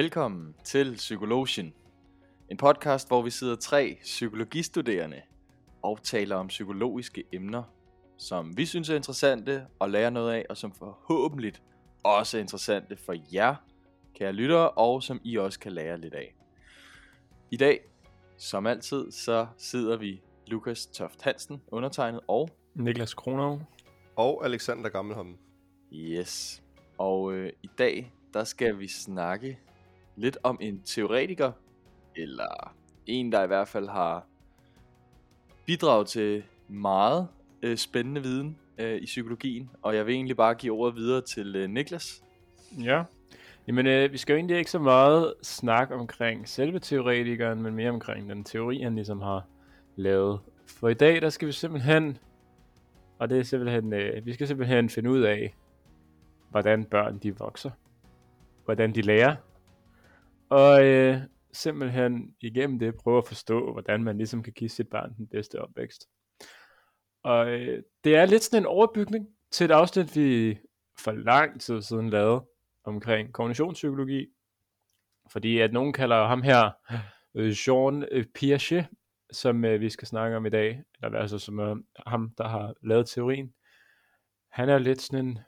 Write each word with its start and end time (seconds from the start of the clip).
Velkommen 0.00 0.54
til 0.64 0.94
Psykologien. 0.94 1.74
En 2.50 2.56
podcast, 2.56 3.08
hvor 3.08 3.22
vi 3.22 3.30
sidder 3.30 3.56
tre 3.56 3.98
psykologistuderende 4.02 5.20
og 5.82 6.02
taler 6.02 6.36
om 6.36 6.46
psykologiske 6.46 7.24
emner, 7.32 7.62
som 8.18 8.56
vi 8.56 8.66
synes 8.66 8.90
er 8.90 8.96
interessante 8.96 9.66
og 9.78 9.90
lærer 9.90 10.10
noget 10.10 10.32
af, 10.32 10.46
og 10.50 10.56
som 10.56 10.72
forhåbentlig 10.72 11.52
også 12.02 12.36
er 12.36 12.40
interessante 12.40 12.96
for 12.96 13.14
jer, 13.34 13.54
kære 14.14 14.32
lyttere, 14.32 14.70
og 14.70 15.02
som 15.02 15.20
I 15.24 15.36
også 15.36 15.58
kan 15.58 15.72
lære 15.72 16.00
lidt 16.00 16.14
af. 16.14 16.34
I 17.50 17.56
dag, 17.56 17.80
som 18.36 18.66
altid, 18.66 19.10
så 19.10 19.46
sidder 19.58 19.96
vi 19.96 20.22
Lukas 20.46 20.86
Toft 20.86 21.22
Hansen, 21.22 21.62
undertegnet, 21.68 22.20
og 22.28 22.48
Niklas 22.74 23.14
Kronov. 23.14 23.60
Og 24.16 24.44
Alexander 24.44 24.88
Gammelholm. 24.88 25.36
Yes. 25.92 26.62
Og 26.98 27.32
øh, 27.32 27.52
i 27.62 27.70
dag, 27.78 28.12
der 28.34 28.44
skal 28.44 28.78
vi 28.78 28.88
snakke 28.88 29.58
lidt 30.20 30.38
om 30.42 30.58
en 30.60 30.82
teoretiker, 30.84 31.52
eller 32.16 32.74
en, 33.06 33.32
der 33.32 33.44
i 33.44 33.46
hvert 33.46 33.68
fald 33.68 33.88
har 33.88 34.26
bidraget 35.66 36.06
til 36.06 36.42
meget 36.68 37.28
øh, 37.62 37.76
spændende 37.76 38.22
viden 38.22 38.58
øh, 38.78 39.02
i 39.02 39.04
psykologien. 39.04 39.70
Og 39.82 39.96
jeg 39.96 40.06
vil 40.06 40.14
egentlig 40.14 40.36
bare 40.36 40.54
give 40.54 40.72
ordet 40.72 40.96
videre 40.96 41.20
til 41.20 41.56
øh, 41.56 41.70
Niklas. 41.70 42.24
Ja, 42.84 43.02
Jamen, 43.66 43.86
øh, 43.86 44.12
vi 44.12 44.18
skal 44.18 44.32
jo 44.32 44.36
egentlig 44.36 44.58
ikke 44.58 44.70
så 44.70 44.78
meget 44.78 45.34
snakke 45.42 45.94
omkring 45.94 46.48
selve 46.48 46.78
teoretikeren, 46.78 47.62
men 47.62 47.74
mere 47.74 47.90
omkring 47.90 48.30
den 48.30 48.44
teori, 48.44 48.82
han 48.82 48.94
ligesom 48.94 49.20
har 49.20 49.46
lavet. 49.96 50.40
For 50.66 50.88
i 50.88 50.94
dag, 50.94 51.22
der 51.22 51.30
skal 51.30 51.48
vi 51.48 51.52
simpelthen, 51.52 52.18
og 53.18 53.30
det 53.30 53.38
er 53.38 53.42
simpelthen, 53.42 53.92
øh, 53.92 54.26
vi 54.26 54.32
skal 54.32 54.46
simpelthen 54.46 54.90
finde 54.90 55.10
ud 55.10 55.20
af, 55.20 55.54
hvordan 56.50 56.84
børn 56.84 57.18
de 57.18 57.38
vokser, 57.38 57.70
hvordan 58.64 58.94
de 58.94 59.02
lærer, 59.02 59.36
og 60.50 60.84
øh, 60.84 61.20
simpelthen 61.52 62.34
igennem 62.40 62.78
det 62.78 62.94
prøve 62.94 63.18
at 63.18 63.26
forstå, 63.26 63.72
hvordan 63.72 64.04
man 64.04 64.16
ligesom 64.16 64.42
kan 64.42 64.52
give 64.52 64.70
sit 64.70 64.88
barn 64.88 65.14
den 65.16 65.26
bedste 65.26 65.62
opvækst. 65.62 66.08
Og 67.22 67.48
øh, 67.48 67.82
det 68.04 68.16
er 68.16 68.24
lidt 68.24 68.42
sådan 68.42 68.62
en 68.62 68.66
overbygning 68.66 69.28
til 69.50 69.64
et 69.64 69.70
afsnit, 69.70 70.16
vi 70.16 70.58
for 70.98 71.12
lang 71.12 71.60
tid 71.60 71.82
siden 71.82 72.10
lavede 72.10 72.44
omkring 72.84 73.32
kognitionspsykologi. 73.32 74.26
Fordi 75.30 75.58
at 75.58 75.72
nogen 75.72 75.92
kalder 75.92 76.26
ham 76.26 76.42
her 76.42 76.70
øh, 77.34 77.54
Jean 77.66 78.04
øh, 78.10 78.24
Piaget, 78.34 78.86
som 79.32 79.64
øh, 79.64 79.80
vi 79.80 79.90
skal 79.90 80.08
snakke 80.08 80.36
om 80.36 80.46
i 80.46 80.50
dag, 80.50 80.82
eller 81.02 81.18
altså 81.18 81.38
som 81.38 81.60
øh, 81.60 81.76
ham, 82.06 82.34
der 82.38 82.48
har 82.48 82.74
lavet 82.82 83.06
teorien. 83.08 83.52
Han 84.48 84.68
er 84.68 84.78
lidt 84.78 85.00
sådan 85.00 85.26
en 85.26 85.38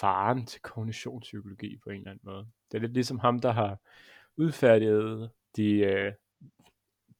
faren 0.00 0.46
til 0.46 0.62
kognitionspsykologi 0.62 1.76
på 1.84 1.90
en 1.90 1.96
eller 1.96 2.10
anden 2.10 2.24
måde. 2.24 2.46
Det 2.72 2.76
er 2.76 2.80
lidt 2.80 2.92
ligesom 2.92 3.18
ham, 3.18 3.38
der 3.38 3.52
har 3.52 3.78
udfærdiget 4.40 5.30
de 5.56 5.70
øh, 5.72 6.12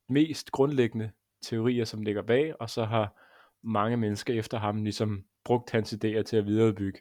mest 0.09 0.51
grundlæggende 0.51 1.11
teorier, 1.43 1.85
som 1.85 2.03
ligger 2.03 2.23
bag, 2.23 2.61
og 2.61 2.71
så 2.71 2.85
har 2.85 3.15
mange 3.63 3.97
mennesker 3.97 4.35
efter 4.35 4.59
ham 4.59 4.85
ligesom 4.85 5.25
brugt 5.45 5.71
hans 5.71 5.93
idéer 5.93 6.23
til 6.23 6.37
at 6.37 6.47
viderebygge 6.47 7.01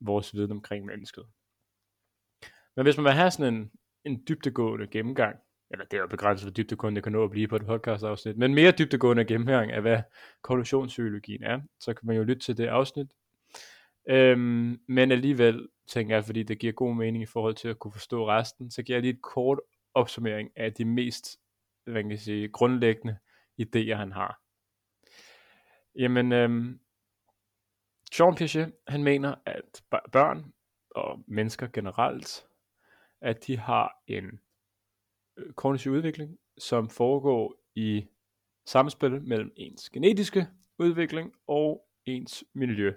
vores 0.00 0.34
viden 0.34 0.52
omkring 0.52 0.84
mennesket. 0.86 1.24
Men 2.76 2.86
hvis 2.86 2.96
man 2.96 3.04
vil 3.04 3.12
have 3.12 3.30
sådan 3.30 3.54
en, 3.54 3.70
en 4.04 4.24
dybtegående 4.28 4.86
gennemgang, 4.86 5.36
eller 5.70 5.84
det 5.84 5.96
er 5.96 6.00
jo 6.00 6.06
begrænset, 6.06 6.46
hvor 6.46 6.54
dybdegående 6.54 6.96
det 6.96 7.02
kan 7.04 7.12
nå 7.12 7.24
at 7.24 7.30
blive 7.30 7.48
på 7.48 7.56
et 7.56 7.66
podcast 7.66 8.04
afsnit, 8.04 8.38
men 8.38 8.54
mere 8.54 8.72
dybdegående 8.78 9.24
gennemgang 9.24 9.72
af, 9.72 9.80
hvad 9.80 10.02
konklusionspsykologien 10.42 11.42
er, 11.42 11.60
så 11.80 11.94
kan 11.94 12.06
man 12.06 12.16
jo 12.16 12.22
lytte 12.22 12.42
til 12.42 12.56
det 12.56 12.66
afsnit. 12.66 13.12
Øhm, 14.08 14.80
men 14.86 15.12
alligevel 15.12 15.68
tænker 15.86 16.14
jeg, 16.14 16.24
fordi 16.24 16.42
det 16.42 16.58
giver 16.58 16.72
god 16.72 16.94
mening 16.94 17.22
i 17.22 17.26
forhold 17.26 17.54
til 17.54 17.68
at 17.68 17.78
kunne 17.78 17.92
forstå 17.92 18.28
resten, 18.28 18.70
så 18.70 18.82
giver 18.82 18.96
jeg 18.96 19.02
lige 19.02 19.14
et 19.14 19.22
kort 19.22 19.60
opsummering 19.94 20.50
af 20.56 20.72
de 20.72 20.84
mest 20.84 21.38
hvad 21.92 22.02
kan 22.02 22.10
jeg 22.10 22.20
sige, 22.20 22.48
grundlæggende 22.48 23.18
idéer, 23.62 23.94
han 23.94 24.12
har. 24.12 24.40
Jamen, 25.94 26.32
øhm, 26.32 26.80
Jean 28.18 28.34
Piaget, 28.34 28.72
han 28.88 29.04
mener, 29.04 29.34
at 29.46 29.84
børn 30.12 30.52
og 30.90 31.24
mennesker 31.26 31.66
generelt, 31.66 32.46
at 33.20 33.46
de 33.46 33.56
har 33.56 34.02
en 34.06 34.40
øh, 35.36 35.52
kognitiv 35.52 35.92
udvikling, 35.92 36.38
som 36.58 36.88
foregår 36.88 37.54
i 37.74 38.06
samspil 38.66 39.22
mellem 39.22 39.52
ens 39.56 39.90
genetiske 39.90 40.48
udvikling 40.78 41.34
og 41.46 41.88
ens 42.04 42.44
miljø. 42.52 42.92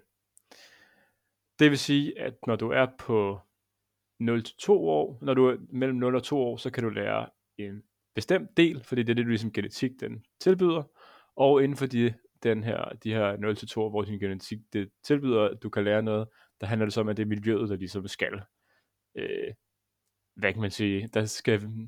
Det 1.62 1.70
vil 1.70 1.80
sige, 1.80 2.20
at 2.20 2.34
når 2.48 2.56
du 2.56 2.70
er 2.70 2.88
på 3.00 3.40
0-2 4.22 4.72
år, 4.72 5.18
når 5.22 5.34
du 5.34 5.46
er 5.48 5.58
mellem 5.70 5.98
0 5.98 6.16
og 6.16 6.24
2 6.24 6.38
år, 6.38 6.58
så 6.58 6.70
kan 6.72 6.84
du 6.84 6.90
lære 6.90 7.30
en 7.58 7.84
bestemt 8.16 8.58
del, 8.58 8.84
fordi 8.84 9.04
det 9.04 9.10
er 9.10 9.16
det, 9.16 9.26
du 9.26 9.30
ligesom 9.30 9.54
genetik 9.54 9.92
den 10.00 10.26
tilbyder, 10.40 10.84
og 11.36 11.64
inden 11.64 11.78
for 11.78 11.86
de, 11.86 12.14
den 12.44 12.64
her, 12.64 12.90
de 13.04 13.14
her 13.14 13.38
0-2 13.76 13.80
år, 13.80 13.90
hvor 13.90 14.02
din 14.02 14.20
genetik 14.20 14.60
det 14.74 14.90
tilbyder, 15.04 15.42
at 15.42 15.64
du 15.64 15.70
kan 15.70 15.84
lære 15.84 16.04
noget, 16.04 16.28
der 16.62 16.68
handler 16.68 16.86
det 16.86 16.94
så 16.94 17.02
om, 17.02 17.10
at 17.10 17.18
det 17.18 17.24
er 17.24 17.28
miljøet, 17.28 17.70
der 17.70 17.76
ligesom 17.76 18.08
skal, 18.08 18.42
øh, 19.16 19.54
hvad 20.36 20.54
kan 20.54 20.62
man 20.62 20.72
sige, 20.72 21.10
der 21.14 21.26
skal 21.26 21.88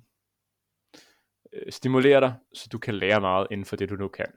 øh, 1.53 1.71
stimulere 1.71 2.21
dig, 2.21 2.33
så 2.53 2.69
du 2.71 2.79
kan 2.79 2.95
lære 2.95 3.21
meget 3.21 3.47
inden 3.51 3.65
for 3.65 3.75
det, 3.75 3.89
du 3.89 3.95
nu 3.95 4.07
kan. 4.07 4.31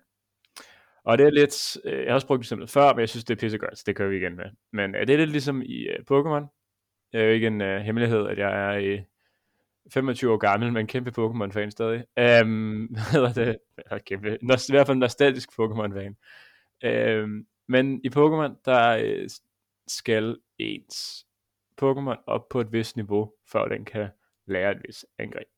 Og 1.07 1.19
det 1.19 1.27
er 1.27 1.31
lidt, 1.31 1.77
øh, 1.85 1.99
jeg 1.99 2.11
har 2.11 2.15
også 2.15 2.27
brugt 2.27 2.41
eksemplet 2.41 2.71
før, 2.71 2.93
men 2.93 3.01
jeg 3.01 3.09
synes, 3.09 3.25
det 3.25 3.35
er 3.35 3.41
pissegodt, 3.41 3.79
så 3.79 3.85
det 3.87 3.97
kører 3.97 4.09
vi 4.09 4.17
igen 4.17 4.37
med. 4.37 4.45
Men 4.73 4.95
er 4.95 5.05
det 5.05 5.13
er 5.13 5.17
lidt 5.17 5.31
ligesom 5.31 5.63
i 5.63 5.89
uh, 5.89 5.95
Pokémon. 5.95 6.47
Det 7.13 7.21
er 7.21 7.25
jo 7.25 7.31
ikke 7.31 7.47
en 7.47 7.61
uh, 7.61 7.77
hemmelighed, 7.77 8.27
at 8.27 8.39
jeg 8.39 8.75
er 8.75 8.79
i 8.79 9.05
25 9.93 10.33
år 10.33 10.37
gammel, 10.37 10.73
men 10.73 10.87
kæmpe 10.87 11.11
Pokémon-fan 11.11 11.71
stadig. 11.71 12.05
Um, 12.43 12.85
hvad 12.93 13.13
hedder 13.13 13.33
det? 13.33 13.59
Jeg 13.91 14.05
kæmpe, 14.05 14.39
i 14.43 14.73
hvert 14.73 14.87
fald 14.87 14.99
nostalgisk 14.99 15.51
Pokémon-fan. 15.51 16.17
Um, 17.23 17.47
men 17.69 18.01
i 18.05 18.09
Pokémon, 18.09 18.63
der 18.65 19.05
uh, 19.05 19.27
skal 19.87 20.37
ens 20.59 21.27
Pokémon 21.83 22.25
op 22.27 22.49
på 22.49 22.61
et 22.61 22.73
vist 22.73 22.97
niveau, 22.97 23.33
før 23.53 23.69
den 23.69 23.85
kan 23.85 24.09
lære 24.47 24.73
et 24.73 24.83
vist 24.87 25.07
angreb. 25.19 25.49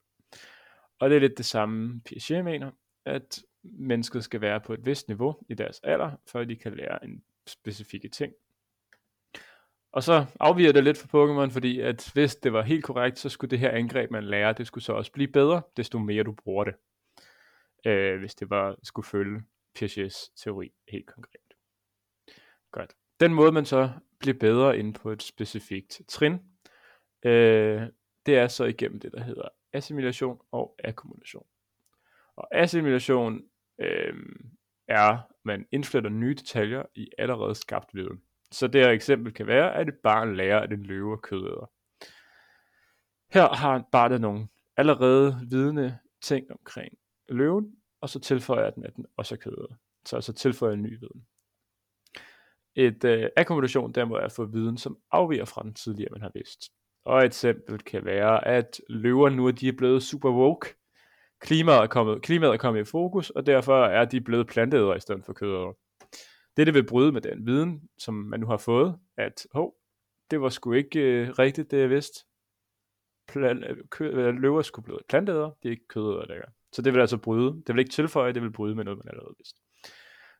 Og 1.01 1.11
det 1.11 1.17
er 1.17 1.21
lidt 1.21 1.39
det 1.39 1.47
samme, 1.47 2.01
Piaget 2.01 2.45
mener, 2.45 2.71
at 3.05 3.43
mennesket 3.73 4.25
skal 4.25 4.41
være 4.41 4.61
på 4.61 4.73
et 4.73 4.87
vist 4.87 5.09
niveau 5.09 5.37
i 5.49 5.55
deres 5.55 5.81
alder, 5.85 6.11
før 6.27 6.45
de 6.45 6.57
kan 6.57 6.75
lære 6.75 7.05
en 7.05 7.23
specifikke 7.47 8.09
ting. 8.09 8.33
Og 9.93 10.03
så 10.03 10.27
afviger 10.41 10.73
det 10.73 10.85
lidt 10.85 10.99
fra 10.99 11.09
Pokémon, 11.09 11.51
fordi 11.53 11.81
at 11.81 12.11
hvis 12.15 12.37
det 12.37 12.53
var 12.53 12.63
helt 12.63 12.85
korrekt, 12.85 13.19
så 13.19 13.29
skulle 13.29 13.51
det 13.51 13.59
her 13.59 13.71
angreb, 13.71 14.11
man 14.11 14.25
lærer, 14.25 14.53
det 14.53 14.67
skulle 14.67 14.85
så 14.85 14.93
også 14.93 15.13
blive 15.13 15.29
bedre, 15.29 15.63
desto 15.77 15.99
mere 15.99 16.23
du 16.23 16.33
bruger 16.33 16.65
det. 16.65 16.75
Øh, 17.87 18.19
hvis 18.19 18.35
det 18.35 18.51
var 18.51 18.77
skulle 18.83 19.07
følge 19.07 19.43
Piagets 19.75 20.29
teori 20.29 20.73
helt 20.89 21.07
konkret. 21.07 21.55
Godt. 22.73 22.95
Den 23.21 23.35
måde, 23.35 23.53
man 23.53 23.65
så 23.65 23.91
bliver 24.19 24.39
bedre 24.39 24.79
inde 24.79 24.93
på 24.93 25.11
et 25.11 25.23
specifikt 25.23 26.01
trin, 26.09 26.33
øh, 27.25 27.83
det 28.27 28.37
er 28.37 28.49
så 28.49 28.65
igennem 28.65 29.01
det, 29.01 29.13
der 29.13 29.23
hedder 29.23 29.49
assimilation 29.73 30.41
og 30.51 30.77
akkumulation. 30.85 31.47
Og 32.37 32.49
assimilation 32.57 33.43
øh, 33.81 34.15
er, 34.89 35.19
man 35.45 35.67
indfletter 35.73 36.11
nye 36.11 36.35
detaljer 36.35 36.83
i 36.95 37.09
allerede 37.19 37.55
skabt 37.55 37.95
viden. 37.95 38.23
Så 38.53 38.67
det 38.67 38.81
her 38.81 38.91
eksempel 38.91 39.33
kan 39.33 39.47
være, 39.47 39.75
at 39.75 39.89
et 39.89 39.99
barn 40.03 40.37
lærer, 40.37 40.61
at 40.61 40.73
en 40.73 40.83
løve 40.83 41.13
er 41.13 41.17
kødæder. 41.17 41.71
Her 43.33 43.55
har 43.55 43.89
barnet 43.93 44.21
nogle 44.21 44.49
allerede 44.77 45.41
vidende 45.51 45.99
ting 46.23 46.47
omkring 46.51 46.99
løven, 47.29 47.77
og 48.01 48.09
så 48.09 48.21
tilføjer 48.21 48.71
den, 48.71 48.85
at 48.85 48.97
den 48.97 49.07
også 49.17 49.35
er 49.35 49.39
kødæder. 49.39 49.75
Så 50.05 50.17
altså 50.17 50.33
tilføjer 50.33 50.73
en 50.73 50.83
ny 50.83 50.99
viden. 50.99 51.27
Et 52.75 53.05
øh, 53.05 53.29
akkumulation 53.37 53.93
derimod 53.93 54.19
er 54.19 54.23
at 54.23 54.33
få 54.33 54.45
viden, 54.45 54.79
som 54.79 54.99
afviger 55.11 55.45
fra 55.45 55.63
den 55.63 55.75
tidligere, 55.75 56.13
man 56.13 56.23
har 56.23 56.31
vidst. 56.35 56.73
Og 57.05 57.19
et 57.19 57.27
eksempel 57.27 57.79
kan 57.79 58.05
være, 58.05 58.47
at 58.47 58.81
løver 58.89 59.29
nu 59.29 59.47
er 59.47 59.53
de 59.53 59.73
blevet 59.73 60.03
super 60.03 60.31
woke. 60.31 60.75
Klimaet 61.41 61.79
er 61.79 61.87
kommet, 61.87 62.23
klimaet 62.23 62.53
er 62.53 62.57
kommet 62.57 62.81
i 62.81 62.85
fokus, 62.85 63.31
og 63.31 63.47
derfor 63.47 63.85
er 63.85 64.05
de 64.05 64.21
blevet 64.21 64.47
planteædere 64.47 64.97
i 64.97 65.01
stedet 65.01 65.25
for 65.25 65.33
kødædere. 65.33 65.75
Det, 66.57 66.67
det 66.67 66.75
vil 66.75 66.87
bryde 66.87 67.13
med 67.13 67.21
den 67.21 67.47
viden, 67.47 67.89
som 67.99 68.15
man 68.15 68.41
nu 68.41 68.47
har 68.47 68.57
fået, 68.57 68.99
at 69.17 69.47
hov, 69.53 69.75
det 70.31 70.41
var 70.41 70.49
sgu 70.49 70.73
ikke 70.73 71.01
øh, 71.01 71.31
rigtigt, 71.31 71.71
det 71.71 71.79
jeg 71.79 71.91
vidste. 71.91 72.25
Plan, 73.29 73.65
øh, 73.65 73.77
kø, 73.91 74.11
øh, 74.11 74.35
løver 74.35 74.63
skulle 74.63 74.85
blive 74.85 74.99
planteædere, 75.09 75.55
det 75.63 75.69
er 75.69 75.71
ikke 75.71 75.89
kødædere 75.89 76.29
længere. 76.29 76.51
Så 76.73 76.83
det 76.83 76.95
vil 76.95 77.01
altså 77.01 77.19
bryde. 77.19 77.63
Det 77.67 77.75
vil 77.75 77.79
ikke 77.79 77.91
tilføje, 77.91 78.33
det 78.33 78.43
vil 78.43 78.53
bryde 78.53 78.75
med 78.75 78.85
noget, 78.85 78.99
man 79.05 79.09
allerede 79.09 79.35
vidste. 79.39 79.61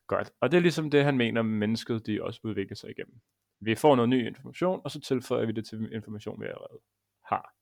Godt. 0.07 0.31
Og 0.41 0.51
det 0.51 0.57
er 0.57 0.61
ligesom 0.61 0.91
det, 0.91 1.05
han 1.05 1.17
mener, 1.17 1.43
mennesket 1.43 2.07
de 2.07 2.23
også 2.23 2.41
udvikler 2.45 2.77
sig 2.77 2.91
igennem. 2.91 3.21
Vi 3.61 3.75
får 3.75 3.97
noget 3.97 4.09
ny 4.09 4.27
information, 4.27 4.81
og 4.85 4.91
så 4.91 5.01
tilføjer 5.01 5.47
vi 5.47 5.53
det 5.53 5.67
til 5.67 5.93
information, 5.93 6.41
vi 6.41 6.47
allerede 6.47 6.81
har. 7.25 7.55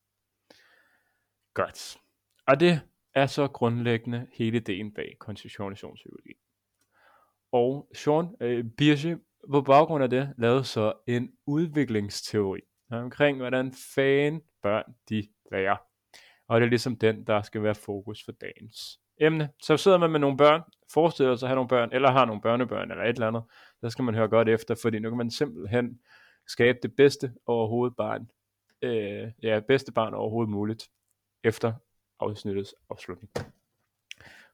Godt. 1.54 1.96
Og 2.46 2.60
det 2.60 2.80
er 3.16 3.26
så 3.26 3.48
grundlæggende 3.48 4.26
hele 4.32 4.56
ideen 4.56 4.94
bag 4.94 5.16
konstitutionspsykologi. 5.20 6.32
Og 7.52 7.88
Sean 7.94 8.36
øh, 8.40 8.64
Birge 8.78 9.18
på 9.50 9.62
baggrund 9.62 10.04
af 10.04 10.10
det 10.10 10.34
lavede 10.38 10.64
så 10.64 10.92
en 11.06 11.32
udviklingsteori 11.46 12.60
omkring, 12.90 13.38
hvordan 13.38 13.72
fan 13.94 14.42
børn 14.62 14.84
de 15.08 15.28
lærer. 15.52 15.76
Og 16.48 16.60
det 16.60 16.66
er 16.66 16.70
ligesom 16.70 16.96
den, 16.96 17.26
der 17.26 17.42
skal 17.42 17.62
være 17.62 17.74
fokus 17.74 18.24
for 18.24 18.32
dagens 18.32 19.00
emne. 19.20 19.48
Så 19.62 19.76
sidder 19.76 19.98
man 19.98 20.10
med 20.10 20.20
nogle 20.20 20.36
børn, 20.36 20.62
forestiller 20.92 21.36
sig 21.36 21.46
at 21.46 21.50
have 21.50 21.56
nogle 21.56 21.68
børn, 21.68 21.88
eller 21.92 22.10
har 22.10 22.24
nogle 22.24 22.42
børnebørn, 22.42 22.90
eller 22.90 23.04
et 23.04 23.08
eller 23.08 23.28
andet, 23.28 23.42
så 23.80 23.90
skal 23.90 24.04
man 24.04 24.14
høre 24.14 24.28
godt 24.28 24.48
efter, 24.48 24.74
fordi 24.82 24.98
nu 24.98 25.08
kan 25.08 25.18
man 25.18 25.30
simpelthen 25.30 26.00
skabe 26.48 26.78
det 26.82 26.96
bedste 26.96 27.32
overhovedet 27.46 27.96
barn, 27.96 28.30
øh, 28.82 29.32
ja, 29.42 29.60
bedste 29.68 29.92
barn 29.92 30.14
overhovedet 30.14 30.50
muligt, 30.50 30.88
efter 31.44 31.72
afsnittets 32.20 32.74
afslutning. 32.90 33.30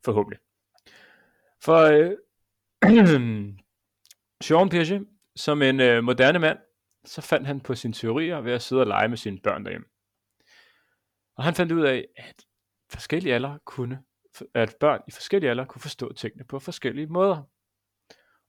Forhåbentlig. 0.05 0.39
For 1.65 1.77
øh, 1.77 2.17
Jean 4.51 4.69
Piaget, 4.69 5.09
som 5.37 5.63
en 5.63 5.81
øh, 5.81 6.05
moderne 6.05 6.39
mand, 6.39 6.59
så 7.05 7.21
fandt 7.21 7.47
han 7.47 7.61
på 7.61 7.75
sine 7.75 7.95
teorier 7.95 8.41
ved 8.41 8.53
at 8.53 8.63
sidde 8.63 8.83
og 8.83 8.87
lege 8.87 9.09
med 9.09 9.17
sine 9.17 9.39
børn 9.39 9.65
derhjemme. 9.65 9.87
Og 11.37 11.45
han 11.45 11.55
fandt 11.55 11.73
ud 11.73 11.83
af, 11.83 12.09
at 12.17 12.45
forskellige 12.91 13.35
alder 13.35 13.59
kunne, 13.65 14.03
at 14.55 14.77
børn 14.81 15.01
i 15.09 15.11
forskellige 15.11 15.51
alder 15.51 15.65
kunne 15.65 15.81
forstå 15.81 16.13
tingene 16.13 16.45
på 16.45 16.59
forskellige 16.59 17.07
måder. 17.07 17.43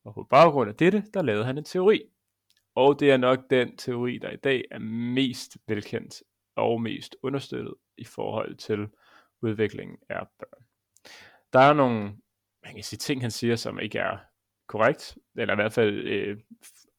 Og 0.03 0.13
på 0.13 0.23
baggrund 0.23 0.69
af 0.69 0.75
dette, 0.75 1.03
der 1.13 1.21
lavede 1.21 1.45
han 1.45 1.57
en 1.57 1.63
teori. 1.63 2.01
Og 2.75 2.99
det 2.99 3.11
er 3.11 3.17
nok 3.17 3.39
den 3.49 3.77
teori, 3.77 4.17
der 4.17 4.29
i 4.29 4.35
dag 4.35 4.63
er 4.71 4.79
mest 4.79 5.57
velkendt 5.67 6.23
og 6.55 6.81
mest 6.81 7.15
understøttet 7.23 7.73
i 7.97 8.05
forhold 8.05 8.55
til 8.55 8.87
udviklingen 9.43 9.97
af 10.09 10.27
børn. 10.39 10.65
Der 11.53 11.59
er 11.59 11.73
nogle 11.73 12.13
man 12.63 12.73
kan 12.73 12.83
sige, 12.83 12.97
ting, 12.97 13.21
han 13.21 13.31
siger, 13.31 13.55
som 13.55 13.79
ikke 13.79 13.99
er 13.99 14.17
korrekt, 14.67 15.17
eller 15.35 15.53
i 15.53 15.55
hvert 15.55 15.73
fald 15.73 15.93
øh, 15.93 16.37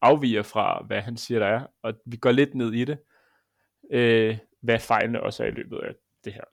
afviger 0.01 0.43
fra, 0.43 0.83
hvad 0.87 1.01
han 1.01 1.17
siger, 1.17 1.39
der 1.39 1.47
er, 1.47 1.67
og 1.83 1.93
vi 2.05 2.17
går 2.17 2.31
lidt 2.31 2.55
ned 2.55 2.73
i 2.73 2.85
det, 2.85 2.97
øh, 3.91 4.37
hvad 4.61 4.79
fejlene 4.79 5.23
også 5.23 5.43
er 5.43 5.47
i 5.47 5.51
løbet 5.51 5.77
af 5.77 5.95
det 6.23 6.33
her. 6.33 6.43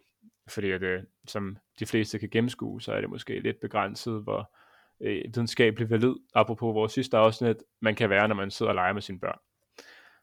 Fordi 0.49 0.71
at, 0.71 0.83
øh, 0.83 1.03
som 1.29 1.57
de 1.79 1.87
fleste 1.87 2.19
kan 2.19 2.29
gennemskue, 2.31 2.83
så 2.83 2.93
er 2.93 3.01
det 3.01 3.11
måske 3.11 3.41
lidt 3.41 3.61
begrænset, 3.61 4.23
hvor 4.23 4.55
øh, 5.01 5.23
videnskabeligt 5.25 5.91
valid, 5.91 6.15
apropos 6.35 6.75
vores 6.75 6.93
sidste 6.93 7.17
afsnit, 7.17 7.57
man 7.81 7.95
kan 7.95 8.11
være, 8.11 8.29
når 8.29 8.35
man 8.35 8.51
sidder 8.51 8.71
og 8.71 8.77
leger 8.77 8.93
med 8.93 9.03
sine 9.03 9.21
børn. 9.21 9.39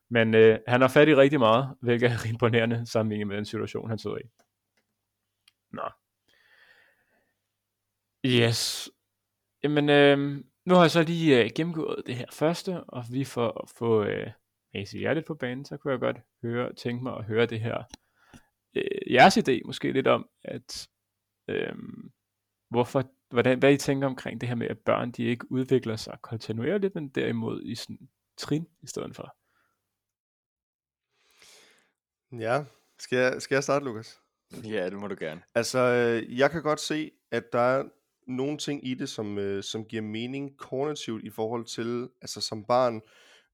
Men 0.10 0.34
øh, 0.34 0.60
han 0.68 0.82
har 0.82 0.88
fat 0.88 1.08
i 1.08 1.16
rigtig 1.16 1.40
meget, 1.40 1.76
hvilket 1.82 2.12
er 2.12 2.30
imponerende 2.30 2.86
sammenlignet 2.86 3.28
med 3.28 3.36
den 3.36 3.46
situation, 3.46 3.90
han 3.90 4.00
sidder 4.00 4.18
i. 4.18 4.30
Nå. 5.72 5.90
Yes. 8.26 8.90
Jamen, 9.64 9.90
øh, 9.90 10.44
nu 10.66 10.74
har 10.74 10.82
jeg 10.82 10.92
så 10.92 11.04
lige 11.04 11.44
øh, 11.44 11.50
gennemgået 11.56 12.04
det 12.06 12.16
her 12.16 12.26
første, 12.32 12.84
og 12.84 13.04
vi 13.12 13.24
får 13.24 13.62
at 13.64 13.70
få 13.70 14.04
øh, 14.04 14.32
AC 14.74 14.94
jer 14.94 15.14
lidt 15.14 15.26
på 15.26 15.36
banen, 15.36 15.66
så 15.66 15.78
kunne 15.78 15.92
jeg 15.92 16.00
godt 16.00 16.18
høre, 16.42 16.74
tænke 16.74 17.04
mig 17.04 17.18
at 17.18 17.26
høre 17.26 17.46
det 17.46 17.60
her. 17.60 17.84
Øh, 18.76 19.14
jeres 19.14 19.38
idé 19.38 19.62
måske 19.66 19.92
lidt 19.92 20.08
om, 20.08 20.30
at 20.44 20.90
øh, 21.48 21.74
hvorfor, 22.70 23.04
hvordan, 23.30 23.60
hvad 23.60 23.74
I 23.74 23.78
tænker 23.78 24.08
omkring 24.08 24.42
det 24.42 24.50
her 24.50 24.56
med, 24.56 24.68
at 24.68 24.80
børn 24.80 25.12
de 25.12 25.24
ikke 25.24 25.52
udvikler 25.52 25.96
sig 25.96 26.18
kontinuerligt, 26.22 26.96
men 26.96 27.10
derimod 27.10 27.62
i 27.64 27.76
sådan 27.76 28.10
trin 28.38 28.68
i 28.82 28.88
stedet 28.88 29.16
for. 29.16 29.36
Ja, 32.32 32.66
skal 33.00 33.18
jeg, 33.18 33.42
skal 33.42 33.56
jeg 33.56 33.64
starte, 33.64 33.86
Lukas? 33.86 34.22
Ja, 34.74 34.86
det 34.86 34.94
må 34.94 35.08
du 35.08 35.16
gerne. 35.20 35.42
Altså, 35.56 35.80
øh, 35.80 36.40
jeg 36.40 36.52
kan 36.52 36.64
godt 36.64 36.80
se, 36.80 37.12
at 37.32 37.44
der 37.54 37.60
er 37.60 37.84
nogle 38.28 38.58
ting 38.58 38.88
i 38.88 38.94
det, 38.94 39.10
som, 39.10 39.38
øh, 39.38 39.64
som 39.64 39.86
giver 39.86 40.02
mening 40.02 40.58
kognitivt 40.58 41.24
i 41.24 41.30
forhold 41.30 41.66
til, 41.66 42.10
altså 42.22 42.42
som 42.42 42.66
barn, 42.66 43.02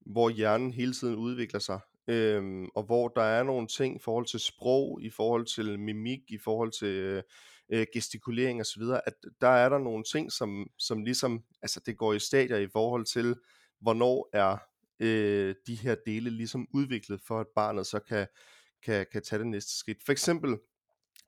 hvor 0.05 0.29
hjernen 0.29 0.71
hele 0.71 0.93
tiden 0.93 1.15
udvikler 1.15 1.59
sig, 1.59 1.79
øhm, 2.07 2.65
og 2.75 2.83
hvor 2.83 3.07
der 3.07 3.21
er 3.21 3.43
nogle 3.43 3.67
ting 3.67 3.95
i 3.95 3.99
forhold 3.99 4.25
til 4.25 4.39
sprog, 4.39 4.99
i 5.01 5.09
forhold 5.09 5.45
til 5.45 5.79
mimik, 5.79 6.19
i 6.29 6.37
forhold 6.37 6.71
til 6.71 6.87
øh, 6.87 7.23
øh 7.69 7.85
gestikulering 7.93 8.61
osv., 8.61 8.81
at 9.05 9.13
der 9.41 9.47
er 9.47 9.69
der 9.69 9.77
nogle 9.77 10.03
ting, 10.03 10.31
som, 10.31 10.69
som 10.77 11.03
ligesom, 11.03 11.43
altså 11.61 11.81
det 11.85 11.97
går 11.97 12.13
i 12.13 12.19
stadier 12.19 12.57
i 12.57 12.67
forhold 12.67 13.05
til, 13.05 13.35
hvornår 13.81 14.29
er 14.33 14.57
øh, 14.99 15.55
de 15.67 15.75
her 15.75 15.95
dele 16.05 16.29
ligesom 16.29 16.67
udviklet, 16.73 17.21
for 17.27 17.39
at 17.39 17.47
barnet 17.55 17.87
så 17.87 17.99
kan, 17.99 18.27
kan, 18.83 19.05
kan 19.11 19.21
tage 19.21 19.39
det 19.39 19.47
næste 19.47 19.77
skridt. 19.77 20.03
For 20.05 20.11
eksempel, 20.11 20.57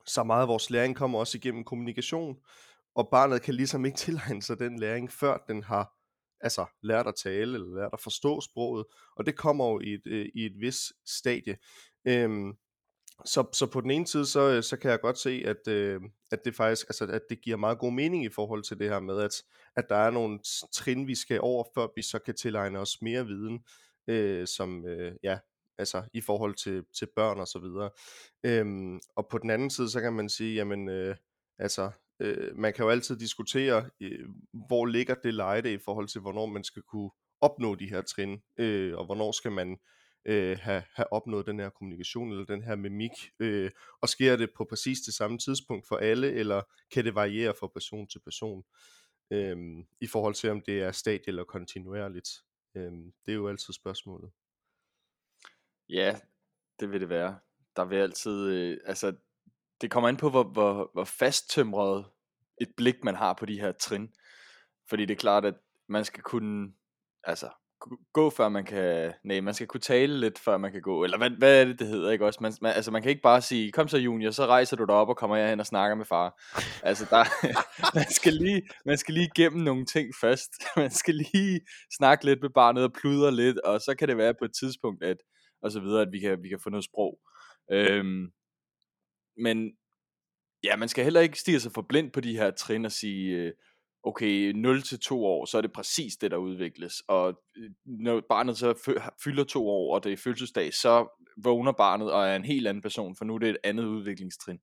så 0.08 0.24
meget 0.24 0.42
af 0.42 0.48
vores 0.48 0.70
læring 0.70 0.96
kommer 0.96 1.20
også 1.20 1.38
igennem 1.38 1.64
kommunikation, 1.64 2.38
og 2.96 3.08
barnet 3.12 3.42
kan 3.42 3.54
ligesom 3.54 3.86
ikke 3.86 3.98
tilegne 4.06 4.42
sig 4.42 4.60
den 4.60 4.80
læring, 4.80 5.12
før 5.12 5.44
den 5.48 5.64
har 5.64 5.94
altså 6.42 6.66
lært 6.84 7.08
at 7.08 7.16
tale, 7.16 7.54
eller 7.54 7.76
lært 7.76 7.90
at 7.94 8.00
forstå 8.00 8.42
sproget, 8.42 8.86
og 9.16 9.26
det 9.26 9.36
kommer 9.36 9.68
jo 9.68 9.80
i 9.80 9.94
et, 9.94 10.08
øh, 10.08 10.26
i 10.36 10.46
et 10.46 10.54
vis 10.60 10.94
stadie. 11.06 11.58
Øhm, 12.08 12.54
så, 13.26 13.48
så 13.54 13.66
på 13.66 13.82
den 13.82 13.92
ene 13.92 14.08
side, 14.08 14.26
så, 14.26 14.50
øh, 14.50 14.64
så 14.64 14.78
kan 14.78 14.92
jeg 14.92 15.02
godt 15.02 15.18
se, 15.18 15.44
at, 15.46 15.68
øh, 15.68 16.02
at 16.32 16.46
det 16.46 16.56
faktisk, 16.56 16.88
altså 16.90 17.06
at 17.06 17.22
det 17.30 17.42
giver 17.42 17.58
meget 17.58 17.80
god 17.80 17.92
mening 17.92 18.26
i 18.26 18.30
forhold 18.30 18.64
til 18.64 18.80
det 18.80 18.90
her 18.90 19.00
med, 19.00 19.22
at, 19.22 19.34
at 19.76 19.86
der 19.90 19.96
er 19.96 20.12
nogle 20.12 20.40
trin, 20.74 21.08
vi 21.08 21.16
skal 21.16 21.42
over, 21.42 21.64
før 21.76 21.88
vi 21.96 22.02
så 22.02 22.20
kan 22.20 22.36
tilegne 22.36 22.80
os 22.80 23.02
mere 23.02 23.26
viden, 23.26 23.60
øh, 24.08 24.48
som, 24.48 24.86
øh, 24.86 25.16
ja, 25.24 25.38
altså 25.78 26.04
i 26.14 26.22
forhold 26.22 26.56
til, 26.56 26.84
til 27.00 27.08
børn 27.16 27.40
og 27.40 27.48
så 27.48 27.60
videre. 27.60 27.90
Øhm, 28.44 29.00
og 29.16 29.28
på 29.32 29.38
den 29.38 29.50
anden 29.50 29.70
side, 29.70 29.90
så 29.90 30.02
kan 30.02 30.14
man 30.14 30.30
sige, 30.30 30.56
jamen, 30.56 30.90
øh, 30.90 31.16
altså, 31.60 31.92
øh, 32.20 32.56
man 32.56 32.74
kan 32.74 32.86
jo 32.86 32.90
altid 32.92 33.18
diskutere, 33.18 33.90
øh, 34.02 34.30
hvor 34.68 34.86
ligger 34.86 35.16
det 35.16 35.34
lejde 35.34 35.74
i 35.74 35.78
forhold 35.86 36.08
til, 36.08 36.22
hvornår 36.22 36.46
man 36.46 36.64
skal 36.64 36.82
kunne 36.82 37.10
opnå 37.42 37.76
de 37.76 37.90
her 37.90 38.02
trin, 38.02 38.42
øh, 38.60 38.98
og 38.98 39.06
hvornår 39.06 39.32
skal 39.32 39.52
man 39.52 39.78
øh, 40.26 40.58
have, 40.62 40.84
have 40.96 41.14
opnået 41.14 41.46
den 41.46 41.60
her 41.60 41.70
kommunikation 41.70 42.32
eller 42.32 42.46
den 42.46 42.64
her 42.64 42.76
mimik, 42.76 43.12
øh, 43.40 43.72
og 44.02 44.10
sker 44.10 44.36
det 44.36 44.50
på 44.58 44.66
præcis 44.70 45.00
det 45.00 45.14
samme 45.14 45.38
tidspunkt 45.38 45.88
for 45.88 45.96
alle, 45.96 46.32
eller 46.32 46.62
kan 46.94 47.06
det 47.06 47.16
variere 47.16 47.54
fra 47.60 47.68
person 47.68 48.08
til 48.08 48.20
person, 48.20 48.64
øh, 49.32 49.58
i 50.02 50.08
forhold 50.08 50.34
til 50.34 50.50
om 50.50 50.62
det 50.62 50.82
er 50.82 50.92
stadie 50.92 51.28
eller 51.28 51.44
kontinuerligt. 51.44 52.30
Øh, 52.76 52.92
det 53.26 53.32
er 53.32 53.36
jo 53.36 53.48
altid 53.48 53.74
spørgsmålet. 53.74 54.32
Ja, 55.90 56.16
det 56.80 56.92
vil 56.92 57.02
det 57.02 57.10
være. 57.10 57.40
Der 57.76 57.86
vil 57.86 57.98
altid, 57.98 58.48
øh, 58.48 58.78
altså 58.86 59.14
det 59.82 59.92
kommer 59.92 60.10
an 60.10 60.18
på, 60.18 60.30
hvor, 60.30 60.44
hvor, 60.44 60.90
hvor 60.94 61.04
fasttømret 61.04 62.06
et 62.62 62.70
blik 62.78 63.04
man 63.04 63.16
har 63.16 63.34
på 63.34 63.46
de 63.46 63.60
her 63.60 63.72
trin. 63.72 64.10
Fordi 64.90 65.06
det 65.06 65.14
er 65.14 65.20
klart, 65.20 65.46
at 65.46 65.56
man 65.90 66.06
skal 66.06 66.24
kunne, 66.24 66.72
altså, 67.24 67.50
gå 68.14 68.30
før 68.30 68.50
man 68.50 68.66
kan, 68.66 69.14
nej, 69.24 69.42
man 69.42 69.54
skal 69.54 69.68
kunne 69.68 69.82
tale 69.82 70.20
lidt 70.20 70.40
før 70.40 70.58
man 70.58 70.72
kan 70.72 70.82
gå, 70.82 71.04
eller 71.04 71.18
hvad, 71.18 71.30
hvad 71.30 71.62
er 71.62 71.66
det, 71.66 71.80
det 71.80 71.88
hedder, 71.88 72.12
ikke 72.12 72.26
også? 72.26 72.40
Man, 72.42 72.54
man, 72.62 72.74
altså, 72.74 72.92
man 72.92 73.02
kan 73.02 73.10
ikke 73.10 73.22
bare 73.22 73.42
sige, 73.42 73.72
kom 73.72 73.88
så 73.88 73.98
junior, 73.98 74.32
så 74.32 74.46
rejser 74.46 74.76
du 74.76 74.86
dig 74.86 74.96
op 74.96 75.10
og 75.10 75.18
kommer 75.18 75.36
jeg 75.36 75.50
hen 75.50 75.60
og 75.60 75.66
snakker 75.66 75.96
med 75.96 76.06
far. 76.06 76.42
Altså, 76.84 77.06
der, 77.10 77.24
man, 77.98 78.10
skal 78.10 78.34
lige, 78.34 78.62
man 78.86 78.98
skal 78.98 79.14
lige 79.14 79.32
gennem 79.36 79.62
nogle 79.62 79.86
ting 79.86 80.10
først. 80.22 80.52
Man 80.78 80.92
skal 80.92 81.16
lige 81.16 81.62
snakke 81.98 82.26
lidt 82.26 82.42
med 82.42 82.50
barnet 82.50 82.84
og 82.84 82.94
pludre 82.94 83.32
lidt, 83.32 83.60
og 83.60 83.82
så 83.82 83.96
kan 84.00 84.08
det 84.08 84.18
være 84.18 84.34
på 84.40 84.46
et 84.46 84.52
tidspunkt, 84.60 85.04
at, 85.04 85.18
og 85.62 85.72
så 85.72 85.80
videre, 85.80 86.02
at 86.02 86.12
vi 86.12 86.20
kan, 86.20 86.44
vi 86.44 86.50
kan 86.50 86.60
få 86.60 86.70
noget 86.70 86.84
sprog. 86.84 87.20
Øhm, 87.72 88.32
men 89.38 89.72
ja, 90.64 90.76
man 90.76 90.90
skal 90.90 91.04
heller 91.04 91.22
ikke 91.22 91.40
stige 91.40 91.60
sig 91.60 91.72
for 91.72 91.82
blind 91.82 92.12
på 92.12 92.22
de 92.22 92.38
her 92.38 92.52
trin 92.52 92.86
og 92.86 92.92
sige, 92.92 93.36
øh, 93.36 93.54
okay, 94.04 94.52
0 94.52 94.82
til 94.82 95.00
2 95.00 95.26
år, 95.26 95.46
så 95.46 95.58
er 95.58 95.62
det 95.62 95.74
præcis 95.74 96.16
det, 96.16 96.32
der 96.32 96.38
udvikles. 96.38 96.94
Og 97.08 97.42
øh, 97.58 97.70
når 97.86 98.22
barnet 98.30 98.58
så 98.58 98.94
fylder 99.24 99.44
to 99.44 99.70
år, 99.70 99.96
og 99.96 100.04
det 100.04 100.14
er 100.14 100.18
fødselsdag, 100.18 100.74
så 100.74 101.24
vågner 101.44 101.72
barnet 101.72 102.12
og 102.12 102.28
er 102.28 102.36
en 102.36 102.46
helt 102.46 102.68
anden 102.68 102.82
person, 102.82 103.16
for 103.16 103.26
nu 103.26 103.36
er 103.36 103.40
det 103.40 103.50
et 103.50 103.58
andet 103.64 103.86
udviklingstrin. 103.86 104.60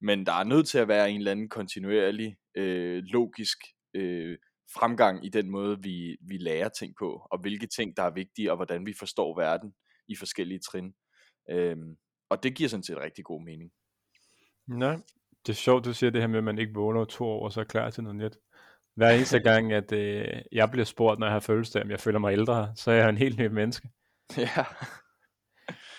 Men 0.00 0.26
der 0.26 0.32
er 0.32 0.44
nødt 0.44 0.68
til 0.68 0.78
at 0.78 0.88
være 0.88 1.10
en 1.10 1.18
eller 1.18 1.30
anden 1.30 1.48
kontinuerlig, 1.48 2.36
øh, 2.54 3.02
logisk 3.04 3.58
øh, 3.94 4.38
fremgang 4.74 5.26
i 5.26 5.28
den 5.28 5.50
måde, 5.50 5.78
vi, 5.82 6.16
vi 6.20 6.36
lærer 6.36 6.68
ting 6.68 6.94
på, 6.98 7.26
og 7.30 7.40
hvilke 7.40 7.66
ting, 7.66 7.96
der 7.96 8.02
er 8.02 8.10
vigtige, 8.10 8.50
og 8.50 8.56
hvordan 8.56 8.86
vi 8.86 8.94
forstår 8.98 9.40
verden 9.40 9.72
i 10.08 10.16
forskellige 10.16 10.58
trin. 10.58 10.94
Øhm, 11.50 11.96
og 12.28 12.42
det 12.42 12.54
giver 12.54 12.68
sådan 12.68 12.82
set 12.82 12.96
rigtig 12.96 13.24
god 13.24 13.42
mening. 13.42 13.72
Nej, 14.66 14.96
det 15.46 15.52
er 15.52 15.56
sjovt, 15.56 15.84
du 15.84 15.94
siger 15.94 16.10
det 16.10 16.20
her 16.20 16.28
med, 16.28 16.38
at 16.38 16.44
man 16.44 16.58
ikke 16.58 16.74
vågner 16.74 17.04
to 17.04 17.24
år, 17.24 17.44
og 17.44 17.52
så 17.52 17.60
er 17.60 17.64
klar 17.64 17.90
til 17.90 18.02
noget 18.02 18.16
nyt. 18.16 18.38
Hver 18.94 19.10
eneste 19.10 19.40
gang, 19.50 19.72
at 19.72 19.92
øh, 19.92 20.42
jeg 20.52 20.70
bliver 20.70 20.84
spurgt, 20.84 21.18
når 21.18 21.26
jeg 21.26 21.32
har 21.32 21.40
følelse 21.40 21.82
om 21.82 21.90
jeg 21.90 22.00
føler 22.00 22.18
mig 22.18 22.32
ældre, 22.32 22.72
så 22.76 22.90
er 22.90 22.94
jeg 22.94 23.08
en 23.08 23.18
helt 23.18 23.38
ny 23.38 23.46
menneske. 23.46 23.88
Ja. 24.36 24.64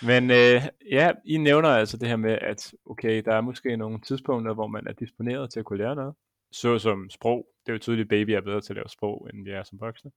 Men 0.02 0.32
øh, 0.32 0.62
ja, 0.92 1.12
I 1.26 1.38
nævner 1.38 1.70
altså 1.70 1.98
det 1.98 2.08
her 2.08 2.16
med, 2.16 2.38
at 2.42 2.74
okay, 2.86 3.22
der 3.26 3.36
er 3.36 3.42
måske 3.42 3.78
nogle 3.78 4.02
tidspunkter, 4.02 4.54
hvor 4.54 4.68
man 4.68 4.88
er 4.88 4.94
disponeret 4.94 5.52
til 5.52 5.60
at 5.60 5.66
kunne 5.66 5.80
lære 5.80 5.96
noget. 5.96 6.16
Så 6.52 6.80
som 6.80 7.10
sprog. 7.10 7.48
Det 7.66 7.72
er 7.72 7.74
jo 7.74 7.80
tydeligt, 7.80 8.06
at 8.06 8.10
baby 8.10 8.30
er 8.30 8.42
bedre 8.42 8.62
til 8.62 8.74
at 8.74 8.76
lave 8.76 8.90
sprog, 8.90 9.28
end 9.34 9.44
vi 9.44 9.52
er 9.52 9.64
som 9.64 9.80
voksne. 9.80 10.12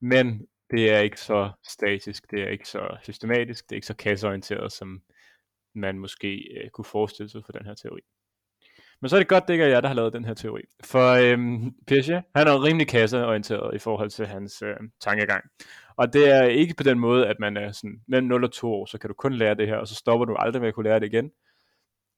Men 0.00 0.46
det 0.72 0.90
er 0.92 0.98
ikke 0.98 1.20
så 1.20 1.50
statisk, 1.68 2.30
det 2.30 2.42
er 2.42 2.48
ikke 2.48 2.68
så 2.68 2.96
systematisk, 3.02 3.64
det 3.64 3.72
er 3.72 3.76
ikke 3.76 3.86
så 3.86 3.94
kasseorienteret, 3.94 4.72
som 4.72 5.02
man 5.74 5.98
måske 5.98 6.58
øh, 6.58 6.70
kunne 6.70 6.84
forestille 6.84 7.30
sig 7.30 7.42
for 7.44 7.52
den 7.52 7.66
her 7.66 7.74
teori. 7.74 8.00
Men 9.00 9.08
så 9.08 9.16
er 9.16 9.20
det 9.20 9.28
godt, 9.28 9.48
det 9.48 9.54
ikke 9.54 9.64
er 9.64 9.68
jeg, 9.68 9.82
der 9.82 9.88
har 9.88 9.94
lavet 9.94 10.12
den 10.12 10.24
her 10.24 10.34
teori. 10.34 10.62
For 10.84 11.12
øhm, 11.12 11.74
Piaget, 11.86 12.22
han 12.36 12.46
er 12.46 12.64
rimelig 12.64 12.88
kasseorienteret 12.88 13.74
i 13.74 13.78
forhold 13.78 14.10
til 14.10 14.26
hans 14.26 14.62
øh, 14.62 14.76
tankegang. 15.00 15.44
Og 15.96 16.12
det 16.12 16.30
er 16.30 16.42
ikke 16.42 16.74
på 16.74 16.82
den 16.82 16.98
måde, 16.98 17.26
at 17.26 17.36
man 17.40 17.56
er 17.56 17.72
sådan, 17.72 18.02
mellem 18.08 18.28
0 18.28 18.44
og 18.44 18.52
2 18.52 18.72
år, 18.72 18.86
så 18.86 18.98
kan 18.98 19.08
du 19.08 19.14
kun 19.14 19.32
lære 19.32 19.54
det 19.54 19.68
her, 19.68 19.76
og 19.76 19.88
så 19.88 19.94
stopper 19.94 20.26
du 20.26 20.34
aldrig 20.34 20.60
med 20.60 20.68
at 20.68 20.74
kunne 20.74 20.88
lære 20.88 21.00
det 21.00 21.06
igen. 21.06 21.30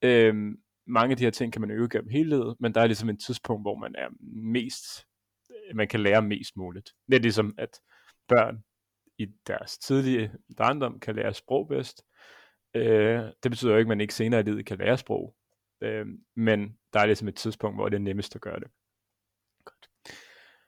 Øhm, 0.02 0.56
mange 0.86 1.10
af 1.10 1.16
de 1.16 1.24
her 1.24 1.30
ting 1.30 1.52
kan 1.52 1.60
man 1.60 1.70
øve 1.70 1.88
gennem 1.88 2.10
hele 2.10 2.28
livet, 2.28 2.56
men 2.60 2.74
der 2.74 2.80
er 2.80 2.86
ligesom 2.86 3.08
et 3.08 3.20
tidspunkt, 3.26 3.64
hvor 3.64 3.78
man 3.78 3.94
er 3.98 4.08
mest, 4.52 4.84
man 5.74 5.88
kan 5.88 6.00
lære 6.00 6.22
mest 6.22 6.56
muligt. 6.56 6.90
Det 7.06 7.14
er 7.14 7.20
ligesom, 7.20 7.54
at 7.58 7.80
børn 8.28 8.64
i 9.18 9.26
deres 9.46 9.78
tidlige 9.78 10.32
barndom 10.56 11.00
kan 11.00 11.16
lære 11.16 11.34
sprog 11.34 11.68
bedst. 11.68 12.04
Øh, 12.74 13.20
det 13.42 13.50
betyder 13.50 13.72
jo 13.72 13.78
ikke, 13.78 13.86
at 13.86 13.88
man 13.88 14.00
ikke 14.00 14.14
senere 14.14 14.40
i 14.40 14.42
livet 14.42 14.66
kan 14.66 14.78
lære 14.78 14.98
sprog. 14.98 15.34
Øh, 15.80 16.06
men 16.36 16.78
der 16.92 17.00
er 17.00 17.06
ligesom 17.06 17.28
et 17.28 17.36
tidspunkt, 17.36 17.76
hvor 17.76 17.88
det 17.88 17.96
er 17.96 18.00
nemmest 18.00 18.34
at 18.34 18.40
gøre 18.40 18.60
det. 18.60 18.68
Godt. 19.64 19.90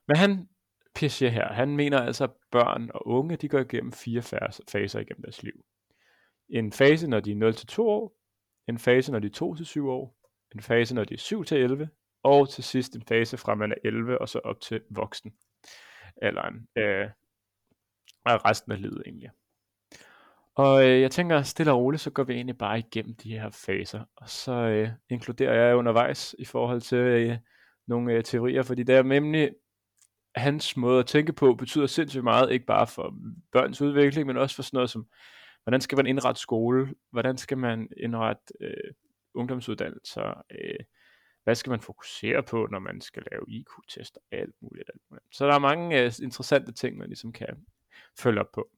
Men 0.09 0.17
han, 0.17 0.49
Piaget 0.95 1.33
her, 1.33 1.53
han 1.53 1.77
mener 1.77 1.99
altså, 1.99 2.25
at 2.25 2.31
børn 2.51 2.91
og 2.95 3.07
unge, 3.07 3.37
de 3.37 3.49
går 3.49 3.59
igennem 3.59 3.93
fire 3.93 4.23
faser 4.69 4.99
igennem 5.01 5.23
deres 5.23 5.43
liv. 5.43 5.65
En 6.49 6.73
fase, 6.73 7.09
når 7.11 7.21
de 7.21 7.33
er 7.33 7.53
0-2 7.79 7.83
år, 7.83 8.17
en 8.69 8.79
fase, 8.79 9.13
når 9.13 9.19
de 9.19 9.27
er 9.27 9.83
2-7 9.83 9.89
år, 9.89 10.17
en 10.55 10.63
fase, 10.63 10.95
når 10.95 11.05
de 11.05 11.15
er 11.15 11.87
7-11, 11.87 12.21
og 12.23 12.51
til 12.51 12.65
sidst 12.65 12.97
en 12.97 13.03
fase 13.03 13.37
fra 13.37 13.55
man 13.55 13.73
er 13.73 13.77
11 13.85 14.21
og 14.21 14.29
så 14.29 14.39
op 14.39 14.61
til 14.61 14.83
voksen 14.91 15.35
alderen. 16.23 16.69
Øh, 16.77 17.09
og 18.27 18.45
resten 18.45 18.73
af 18.73 18.83
livet 18.83 19.03
egentlig. 19.07 19.31
Og 20.55 20.89
øh, 20.89 21.01
jeg 21.01 21.11
tænker, 21.11 21.43
stille 21.43 21.73
og 21.73 21.79
roligt, 21.81 22.03
så 22.03 22.11
går 22.11 22.25
vi 22.25 22.35
egentlig 22.35 22.59
bare 22.59 22.79
igennem 22.79 23.15
de 23.15 23.39
her 23.39 23.51
faser, 23.51 24.05
og 24.17 24.29
så 24.29 24.53
øh, 24.53 24.89
inkluderer 25.11 25.55
jeg 25.55 25.77
undervejs 25.77 26.35
i 26.39 26.45
forhold 26.45 26.81
til 26.81 26.99
øh, 26.99 27.37
nogle 27.87 28.13
øh, 28.13 28.25
teorier, 28.25 28.63
fordi 28.63 28.83
det 28.83 28.95
er 28.95 29.03
nemlig 29.03 29.51
hans 30.35 30.77
måde 30.77 30.99
at 30.99 31.07
tænke 31.07 31.33
på 31.33 31.55
betyder 31.55 31.87
sindssygt 31.87 32.25
meget, 32.25 32.53
ikke 32.53 32.67
bare 32.67 32.87
for 32.87 33.15
børns 33.53 33.81
udvikling, 33.81 34.27
men 34.27 34.37
også 34.37 34.57
for 34.57 34.63
sådan 34.63 34.77
noget 34.77 34.91
som, 34.91 35.07
hvordan 35.63 35.81
skal 35.81 35.97
man 35.97 36.07
indrette 36.07 36.41
skole, 36.41 36.95
hvordan 37.11 37.39
skal 37.39 37.59
man 37.59 37.89
indrette 37.97 38.43
øh, 38.61 38.93
ungdomsuddannelser, 39.35 40.43
øh, 40.51 40.85
hvad 41.45 41.55
skal 41.55 41.71
man 41.71 41.81
fokusere 41.81 42.43
på, 42.43 42.69
når 42.71 42.79
man 42.79 43.01
skal 43.01 43.23
lave 43.33 43.45
IQ-tester, 43.49 44.21
alt 44.33 44.55
muligt, 44.61 44.91
alt 44.95 45.03
muligt. 45.11 45.37
Så 45.37 45.47
der 45.47 45.55
er 45.55 45.59
mange 45.59 46.01
øh, 46.01 46.13
interessante 46.23 46.73
ting, 46.73 46.97
man 46.97 47.09
ligesom 47.09 47.33
kan 47.33 47.67
følge 48.19 48.41
op 48.41 48.53
på. 48.55 48.69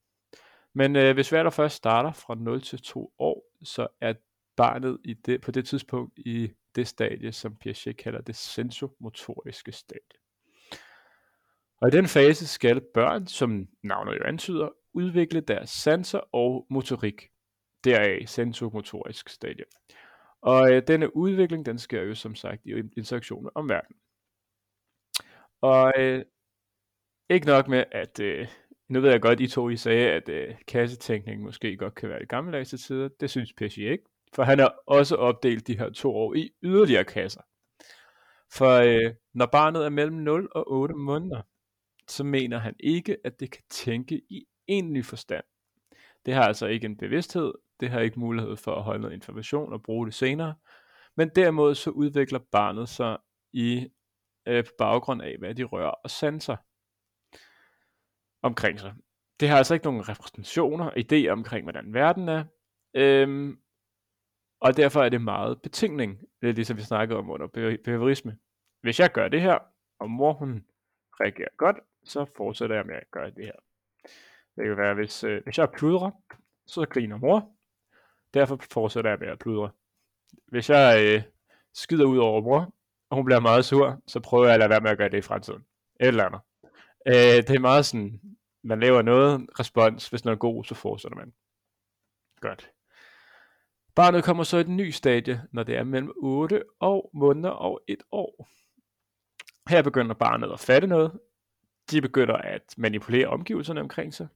Men 0.75 0.97
øh, 0.97 1.15
hvis 1.15 1.33
vi 1.33 1.37
allerførst 1.37 1.77
starter 1.77 2.13
fra 2.13 2.35
0 2.35 2.63
til 2.63 2.83
2 2.83 3.15
år, 3.19 3.45
så 3.65 3.87
er 4.01 4.15
barnet 4.57 4.99
i 5.05 5.15
det, 5.15 5.41
på 5.41 5.51
det 5.51 5.67
tidspunkt 5.67 6.19
i 6.19 6.53
det 6.75 6.89
stadie, 6.89 7.33
som 7.33 7.57
Piaget 7.57 7.97
kalder 7.97 8.21
det 8.21 8.37
sensomotoriske 8.37 9.73
stadie. 9.73 10.19
Og 11.81 11.89
i 11.89 11.91
den 11.91 12.07
fase 12.07 12.47
skal 12.47 12.81
børn, 12.95 13.27
som 13.27 13.69
navnet 13.83 14.19
jo 14.19 14.25
antyder, 14.25 14.69
udvikle 14.93 15.41
deres 15.41 15.71
sanser 15.71 16.21
og 16.35 16.67
motorik. 16.71 17.29
Deraf 17.85 18.25
sensomotorisk 18.27 19.29
stadie. 19.29 19.65
Og 20.41 20.73
øh, 20.73 20.83
denne 20.89 21.17
udvikling, 21.17 21.67
den 21.67 21.79
sker 21.79 22.03
jo 22.03 22.15
som 22.15 22.35
sagt 22.35 22.67
i 22.67 22.71
interaktion 22.97 23.43
med 23.43 23.51
omverdenen. 23.55 24.01
Og 25.61 25.93
øh, 25.99 26.25
ikke 27.31 27.47
nok 27.47 27.69
med, 27.69 27.85
at 27.93 28.21
øh, 28.21 28.49
nu 28.88 29.00
ved 29.00 29.11
jeg 29.11 29.21
godt, 29.21 29.40
I 29.40 29.47
to 29.47 29.68
I 29.68 29.76
sagde, 29.76 30.11
at 30.11 30.28
øh, 30.28 30.54
kassetænkning 30.68 31.42
måske 31.42 31.76
godt 31.76 31.95
kan 31.95 32.09
være 32.09 32.23
i 32.23 32.26
gammeldags 32.26 32.71
tider. 32.71 33.09
Det 33.21 33.30
synes 33.30 33.52
Pesci 33.52 33.88
ikke. 33.88 34.04
For 34.35 34.42
han 34.42 34.59
har 34.59 34.75
også 34.87 35.16
opdelt 35.16 35.66
de 35.66 35.78
her 35.78 35.90
to 35.90 36.16
år 36.16 36.35
i 36.35 36.50
yderligere 36.62 37.04
kasser. 37.04 37.40
For 38.52 38.71
øh, 38.71 39.14
når 39.35 39.47
barnet 39.47 39.85
er 39.85 39.88
mellem 39.88 40.16
0 40.16 40.49
og 40.54 40.73
8 40.73 40.95
måneder, 40.95 41.42
så 42.09 42.25
mener 42.25 42.59
han 42.59 42.75
ikke, 42.80 43.16
at 43.25 43.40
det 43.40 43.50
kan 43.50 43.62
tænke 43.71 44.21
i 44.30 44.45
egentlig 44.68 45.04
forstand. 45.04 45.45
Det 46.26 46.35
har 46.35 46.42
altså 46.42 46.66
ikke 46.66 46.85
en 46.85 46.97
bevidsthed, 46.97 47.52
det 47.80 47.90
har 47.90 48.00
ikke 48.00 48.21
mulighed 48.21 48.57
for 48.57 48.75
at 48.75 48.83
holde 48.83 49.00
noget 49.00 49.14
information 49.14 49.73
og 49.73 49.83
bruge 49.83 50.07
det 50.07 50.14
senere, 50.14 50.54
men 51.16 51.28
derimod 51.28 51.75
så 51.75 51.90
udvikler 51.90 52.38
barnet 52.52 52.88
sig 52.88 53.18
i 53.52 53.88
øh, 54.47 54.64
på 54.64 54.71
baggrund 54.78 55.23
af, 55.23 55.37
hvad 55.38 55.54
de 55.54 55.64
rører 55.64 55.90
og 55.90 56.11
sanser 56.11 56.57
omkring 58.42 58.80
sig. 58.80 58.95
Det 59.40 59.49
har 59.49 59.57
altså 59.57 59.75
ikke 59.75 59.87
nogen 59.87 60.09
repræsentationer, 60.09 60.90
idéer 60.90 61.33
omkring, 61.33 61.62
hvordan 61.64 61.95
verden 61.95 62.28
er, 62.28 62.45
øhm, 62.95 63.59
og 64.61 64.76
derfor 64.76 65.02
er 65.02 65.09
det 65.09 65.21
meget 65.21 65.62
betingning. 65.62 66.21
Det 66.40 66.49
er 66.49 66.52
ligesom 66.52 66.76
vi 66.76 66.83
snakkede 66.83 67.18
om 67.18 67.30
under 67.30 67.47
behaviorisme. 67.85 68.38
Hvis 68.80 69.00
jeg 69.00 69.12
gør 69.12 69.28
det 69.28 69.40
her, 69.40 69.59
og 70.00 70.11
mor 70.11 70.33
hun 70.33 70.64
reagerer 71.21 71.49
godt, 71.57 71.76
så 72.04 72.26
fortsætter 72.37 72.76
jeg 72.76 72.87
med 72.87 72.95
at 72.95 73.11
gøre 73.11 73.30
det 73.30 73.45
her. 73.45 73.52
Det 74.57 74.64
kan 74.64 74.76
være, 74.76 74.95
hvis, 74.95 75.25
øh, 75.25 75.42
hvis 75.45 75.59
jeg 75.59 75.71
pludrer, 75.71 76.11
så 76.66 76.87
griner 76.90 77.16
mor. 77.16 77.50
Derfor 78.35 78.59
fortsætter 78.73 79.11
jeg 79.11 79.18
med 79.18 79.28
at 79.28 79.38
pludre. 79.38 79.71
Hvis 80.47 80.71
jeg 80.71 81.04
øh, 81.07 81.23
skider 81.75 82.04
ud 82.04 82.18
over 82.18 82.40
mor, 82.42 82.75
og 83.11 83.16
hun 83.16 83.25
bliver 83.25 83.40
meget 83.40 83.64
sur, 83.64 84.02
så 84.07 84.21
prøver 84.21 84.45
jeg 84.45 84.54
at 84.54 84.59
lade 84.59 84.71
være 84.71 84.80
med 84.80 84.90
at 84.90 84.99
gøre 84.99 85.09
det 85.09 85.18
i 85.18 85.23
fremtiden. 85.23 85.64
Et 86.00 86.07
eller 86.07 86.25
andet. 86.25 86.40
Øh, 87.09 87.43
det 87.47 87.50
er 87.50 87.61
meget 87.61 87.87
sådan, 87.87 88.21
man 88.65 88.81
laver 88.81 89.03
noget 89.03 89.47
respons, 89.61 90.09
hvis 90.09 90.25
noget 90.25 90.37
er 90.37 90.41
god, 90.41 90.65
så 90.65 90.75
fortsætter 90.75 91.17
man. 91.17 91.33
Godt. 92.41 92.71
Barnet 93.95 94.25
kommer 94.25 94.45
så 94.45 94.57
i 94.57 94.61
et 94.61 94.69
ny 94.69 94.91
stadie, 94.91 95.43
når 95.53 95.62
det 95.62 95.77
er 95.77 95.85
mellem 95.85 96.12
8 96.17 96.62
og 96.81 97.11
måneder 97.15 97.50
og 97.50 97.81
1 97.88 98.03
år. 98.12 98.49
Her 99.69 99.83
begynder 99.83 100.15
barnet 100.15 100.53
at 100.53 100.61
fatte 100.61 100.88
noget. 100.88 101.21
De 101.91 102.00
begynder 102.00 102.35
at 102.35 102.62
manipulere 102.77 103.29
omgivelserne 103.29 103.81
omkring 103.81 104.15
sig. 104.15 104.29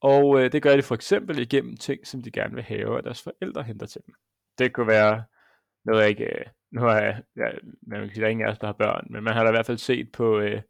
Og 0.00 0.40
øh, 0.40 0.52
det 0.52 0.62
gør 0.62 0.76
de 0.76 0.82
for 0.82 0.94
eksempel 0.94 1.38
igennem 1.38 1.76
ting, 1.76 2.06
som 2.06 2.22
de 2.22 2.30
gerne 2.30 2.54
vil 2.54 2.64
have, 2.64 2.98
at 2.98 3.04
deres 3.04 3.22
forældre 3.22 3.62
henter 3.62 3.86
til 3.86 4.00
dem. 4.06 4.14
Det 4.58 4.72
kunne 4.72 4.86
være 4.86 5.24
noget, 5.84 6.00
jeg 6.00 6.08
ikke... 6.08 6.24
Øh, 6.24 6.46
nu 6.70 6.80
har 6.80 7.00
jeg, 7.00 7.22
ja, 7.36 7.50
man 7.82 8.00
kan 8.00 8.08
sige, 8.08 8.20
der 8.20 8.26
er 8.26 8.30
ingen 8.30 8.46
af 8.46 8.50
os, 8.50 8.58
der 8.58 8.66
har 8.66 8.72
børn, 8.72 9.06
men 9.10 9.24
man 9.24 9.34
har 9.34 9.42
da 9.42 9.48
i 9.48 9.52
hvert 9.52 9.66
fald 9.66 9.78
set 9.78 10.12
på, 10.12 10.38
øh, 10.38 10.62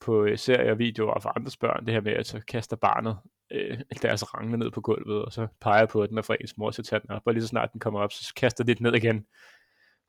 på 0.00 0.24
øh, 0.24 0.38
serier 0.38 0.70
og 0.70 0.78
videoer 0.78 1.20
for 1.20 1.32
andres 1.36 1.56
børn, 1.56 1.86
det 1.86 1.94
her 1.94 2.00
med, 2.00 2.12
at 2.12 2.26
så 2.26 2.40
kaster 2.48 2.76
barnet 2.76 3.18
øh, 3.50 3.80
deres 4.02 4.34
rangle 4.34 4.56
ned 4.56 4.70
på 4.70 4.80
gulvet, 4.80 5.24
og 5.24 5.32
så 5.32 5.46
peger 5.60 5.86
på 5.86 6.06
den, 6.06 6.18
er 6.18 6.22
fra 6.22 6.36
ens 6.40 6.56
mor 6.56 6.70
så 6.70 6.82
tager 6.82 7.00
den 7.00 7.10
op, 7.10 7.22
og 7.24 7.32
lige 7.32 7.42
så 7.42 7.48
snart 7.48 7.72
den 7.72 7.80
kommer 7.80 8.00
op, 8.00 8.12
så 8.12 8.34
kaster 8.36 8.64
det 8.64 8.78
den 8.78 8.86
ned 8.86 8.94
igen. 8.94 9.26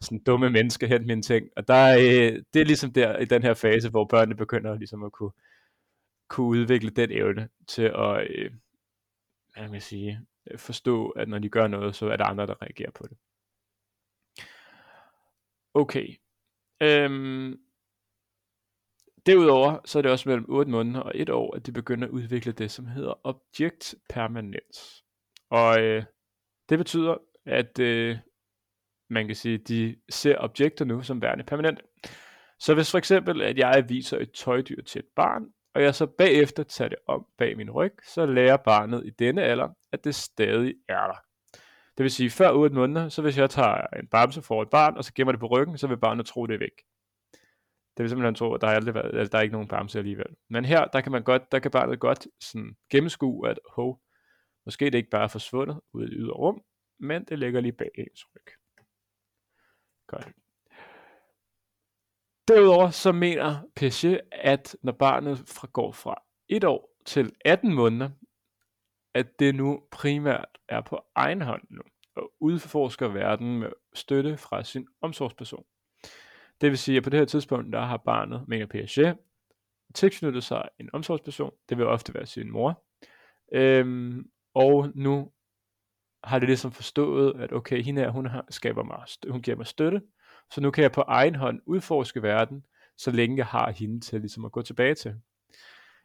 Sådan 0.02 0.24
dumme 0.24 0.50
mennesker, 0.50 0.88
hent 0.88 1.06
mine 1.06 1.22
ting. 1.22 1.50
Og 1.56 1.68
der, 1.68 1.98
øh, 1.98 2.44
det 2.54 2.62
er 2.62 2.66
ligesom 2.66 2.94
der, 2.94 3.18
i 3.18 3.26
den 3.26 3.44
her 3.44 3.54
fase, 3.54 3.90
hvor 3.90 4.06
børnene 4.06 4.36
begynder 4.36 4.76
ligesom 4.76 5.04
at 5.04 5.12
kunne, 5.12 5.32
kunne 6.28 6.48
udvikle 6.48 6.90
den 6.90 7.12
evne 7.12 7.50
til 7.68 7.84
at, 7.84 8.28
øh, 8.30 8.52
hvad 9.54 9.64
kan 9.64 9.72
man 9.72 9.82
sige, 9.82 10.20
forstå, 10.58 11.10
at 11.10 11.30
når 11.30 11.40
de 11.40 11.50
gør 11.50 11.68
noget, 11.68 11.96
så 11.96 12.10
er 12.10 12.18
der 12.18 12.26
andre, 12.26 12.48
der 12.48 12.62
reagerer 12.62 12.92
på 12.92 13.08
det. 13.08 13.18
Okay. 15.74 16.16
Øhm, 16.82 17.60
Derudover 19.30 19.78
så 19.86 19.98
er 19.98 20.02
det 20.02 20.12
også 20.12 20.30
mellem 20.30 20.46
8 20.50 20.72
måneder 20.72 21.00
og 21.00 21.12
1 21.16 21.30
år, 21.30 21.56
at 21.56 21.66
de 21.66 21.72
begynder 21.72 22.08
at 22.08 22.12
udvikle 22.12 22.52
det, 22.52 22.72
som 22.72 22.86
hedder 22.86 23.14
object 23.24 23.96
permanence. 24.10 25.04
Og 25.50 25.82
øh, 25.82 26.04
det 26.70 26.78
betyder, 26.78 27.18
at 27.46 27.80
øh, 27.80 28.18
man 29.10 29.28
kan 29.28 29.36
sige, 29.36 29.54
at 29.56 29.68
de 29.68 29.96
ser 30.10 30.38
objekter 30.38 30.86
nu 30.86 31.02
som 31.02 31.22
værende 31.22 31.44
permanente. 31.44 31.84
Så 32.60 32.74
hvis 32.74 32.92
for 32.92 32.98
eksempel, 32.98 33.42
at 33.42 33.58
jeg 33.58 33.86
viser 33.90 34.18
et 34.18 34.32
tøjdyr 34.32 34.82
til 34.82 35.00
et 35.00 35.08
barn, 35.16 35.46
og 35.76 35.84
jeg 35.84 35.96
så 35.96 36.06
bagefter 36.06 36.64
tager 36.64 36.90
det 36.90 36.98
om 37.08 37.26
bag 37.38 37.58
min 37.58 37.72
ryg, 37.72 37.94
så 38.04 38.26
lærer 38.26 38.58
barnet 38.58 39.06
i 39.06 39.10
denne 39.10 39.44
alder, 39.44 39.70
at 39.92 40.04
det 40.04 40.16
stadig 40.16 40.76
er 40.88 41.08
der. 41.08 41.20
Det 41.98 42.04
vil 42.04 42.12
sige, 42.12 42.30
før 42.30 42.52
8 42.52 42.76
måneder, 42.76 43.10
så 43.10 43.22
hvis 43.22 43.38
jeg 43.38 43.50
tager 43.50 43.88
en 44.00 44.08
bamse 44.08 44.42
for 44.42 44.62
et 44.62 44.70
barn, 44.70 44.98
og 44.98 45.04
så 45.04 45.14
gemmer 45.14 45.32
det 45.32 45.40
på 45.40 45.48
ryggen, 45.48 45.78
så 45.78 45.88
vil 45.88 45.98
barnet 45.98 46.26
tro, 46.26 46.46
det 46.46 46.54
er 46.54 46.60
væk. 46.60 46.89
Det 48.00 48.04
vil 48.04 48.10
simpelthen 48.10 48.36
tro, 48.36 48.54
at 48.54 48.62
der 48.62 48.68
er, 48.68 48.76
aldrig 48.76 48.94
været, 48.94 49.18
altså, 49.18 49.32
der 49.32 49.38
er 49.38 49.42
ikke 49.42 49.54
nogen 49.54 49.68
bamse 49.68 50.00
alligevel. 50.00 50.36
Men 50.50 50.66
her, 50.66 50.86
der 50.86 51.02
kan 51.02 51.12
man 51.12 51.24
godt, 51.24 51.52
der 51.52 51.60
kan 51.60 51.72
barnet 51.72 52.00
godt 52.00 52.28
sådan 52.42 52.78
gennemskue, 52.92 53.50
at 53.50 53.60
hov, 53.76 54.02
måske 54.66 54.86
det 54.86 54.96
ikke 54.96 55.10
bare 55.10 55.24
er 55.24 55.28
forsvundet 55.28 55.82
ud 55.94 56.04
i 56.04 56.10
det 56.10 56.16
ydre 56.20 56.34
rum, 56.34 56.64
men 57.00 57.26
det 57.26 57.40
ligger 57.40 57.62
lige 57.62 57.72
bag 57.72 57.90
ens 57.98 58.26
ryg. 58.36 58.54
Godt. 60.08 60.28
Derudover 62.48 62.90
så 62.90 63.12
mener 63.12 63.62
Piaget, 63.76 64.22
at 64.32 64.76
når 64.82 64.92
barnet 64.92 65.38
fra, 65.38 65.68
går 65.74 65.92
fra 65.92 66.24
1 66.50 66.64
år 66.64 66.96
til 67.06 67.36
18 67.46 67.74
måneder, 67.74 68.10
at 69.14 69.40
det 69.40 69.56
nu 69.56 69.84
primært 69.92 70.58
er 70.68 70.82
på 70.82 71.02
egen 71.16 71.42
hånd 71.42 71.64
nu, 71.70 71.82
og 72.16 72.34
udforsker 72.40 73.08
verden 73.08 73.60
med 73.60 73.72
støtte 73.94 74.38
fra 74.38 74.64
sin 74.64 74.88
omsorgsperson. 75.02 75.66
Det 76.62 76.70
vil 76.70 76.78
sige, 76.78 76.98
at 76.98 77.04
på 77.04 77.10
det 77.10 77.20
her 77.20 77.26
tidspunkt, 77.26 77.74
der 77.74 77.82
har 77.82 77.98
barnet, 77.98 78.48
mener 78.48 78.66
Piaget, 78.66 79.18
tilknyttet 79.96 80.44
sig 80.44 80.70
en 80.80 80.90
omsorgsperson. 80.94 81.52
Det 81.70 81.78
vil 81.78 81.86
ofte 81.86 82.14
være 82.14 82.26
sin 82.26 82.52
mor. 82.52 82.84
Øhm, 83.52 84.30
og 84.54 84.92
nu 84.96 85.32
har 86.24 86.40
det 86.40 86.50
ligesom 86.50 86.72
forstået, 86.72 87.42
at 87.42 87.54
okay, 87.54 87.84
hende 87.84 88.02
her, 88.02 88.10
hun 88.10 88.26
har, 88.26 88.46
skaber 88.50 88.84
mig, 88.84 89.32
hun 89.32 89.42
giver 89.42 89.58
mig 89.58 89.68
støtte, 89.68 90.02
så 90.52 90.62
nu 90.62 90.72
kan 90.72 90.82
jeg 90.82 90.92
på 90.92 91.02
egen 91.02 91.36
hånd 91.36 91.62
udforske 91.66 92.24
verden, 92.24 92.66
så 92.98 93.12
længe 93.12 93.38
jeg 93.38 93.46
har 93.46 93.72
hende 93.72 94.00
til 94.00 94.20
ligesom 94.20 94.46
at 94.46 94.52
gå 94.52 94.62
tilbage 94.62 94.96
til. 94.96 95.12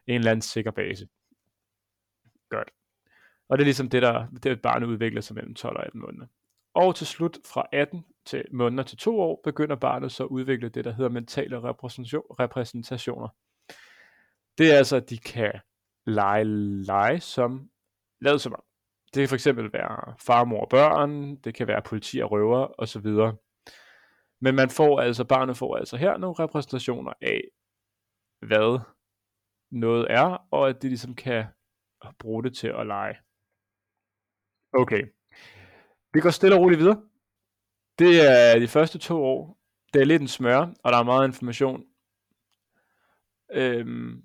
En 0.06 0.14
eller 0.14 0.30
anden 0.30 0.42
sikker 0.42 0.70
base. 0.70 1.08
Godt. 2.48 2.70
Og 3.48 3.58
det 3.58 3.62
er 3.62 3.66
ligesom 3.66 3.88
det, 3.88 4.02
der 4.02 4.26
det 4.42 4.62
barnet 4.62 4.86
udvikler 4.86 5.20
sig 5.20 5.34
mellem 5.34 5.54
12 5.54 5.76
og 5.76 5.86
18 5.86 6.00
måneder. 6.00 6.26
Og 6.74 6.96
til 6.96 7.06
slut 7.06 7.38
fra 7.44 7.66
18 7.72 8.04
til 8.26 8.44
måneder 8.52 8.82
til 8.82 8.98
2 8.98 9.20
år, 9.20 9.40
begynder 9.44 9.76
barnet 9.76 10.12
så 10.12 10.24
at 10.24 10.28
udvikle 10.28 10.68
det, 10.68 10.84
der 10.84 10.92
hedder 10.92 11.10
mentale 11.10 11.60
repræsentationer. 12.40 13.28
Det 14.58 14.72
er 14.72 14.76
altså, 14.76 14.96
at 14.96 15.10
de 15.10 15.18
kan 15.18 15.52
lege 16.06 16.44
lege 16.84 17.20
som 17.20 17.70
lavet 18.20 18.40
som 18.40 18.52
om. 18.52 18.62
Det 19.14 19.20
kan 19.20 19.28
for 19.28 19.36
eksempel 19.36 19.72
være 19.72 20.14
far, 20.20 20.44
mor 20.44 20.60
og 20.60 20.68
børn, 20.68 21.36
det 21.36 21.54
kan 21.54 21.66
være 21.68 21.82
politi 21.82 22.18
og 22.18 22.30
røver 22.30 22.80
osv. 22.80 23.06
Men 24.40 24.54
man 24.54 24.70
får 24.70 25.00
altså, 25.00 25.24
barnet 25.24 25.56
får 25.56 25.76
altså 25.76 25.96
her 25.96 26.16
nogle 26.16 26.36
repræsentationer 26.38 27.12
af, 27.20 27.40
hvad 28.40 28.80
noget 29.70 30.06
er, 30.10 30.46
og 30.50 30.68
at 30.68 30.82
de 30.82 30.88
ligesom 30.88 31.14
kan 31.14 31.44
bruge 32.18 32.42
det 32.42 32.56
til 32.56 32.68
at 32.68 32.86
lege. 32.86 33.16
Okay. 34.72 35.02
Vi 36.12 36.20
går 36.20 36.30
stille 36.30 36.56
og 36.56 36.62
roligt 36.62 36.80
videre. 36.80 37.02
Det 37.98 38.30
er 38.30 38.58
de 38.58 38.68
første 38.68 38.98
to 38.98 39.24
år. 39.24 39.58
Det 39.94 40.02
er 40.02 40.06
lidt 40.06 40.22
en 40.22 40.28
smør, 40.28 40.66
og 40.84 40.92
der 40.92 40.98
er 40.98 41.02
meget 41.02 41.28
information. 41.28 41.84
Øhm, 43.52 44.22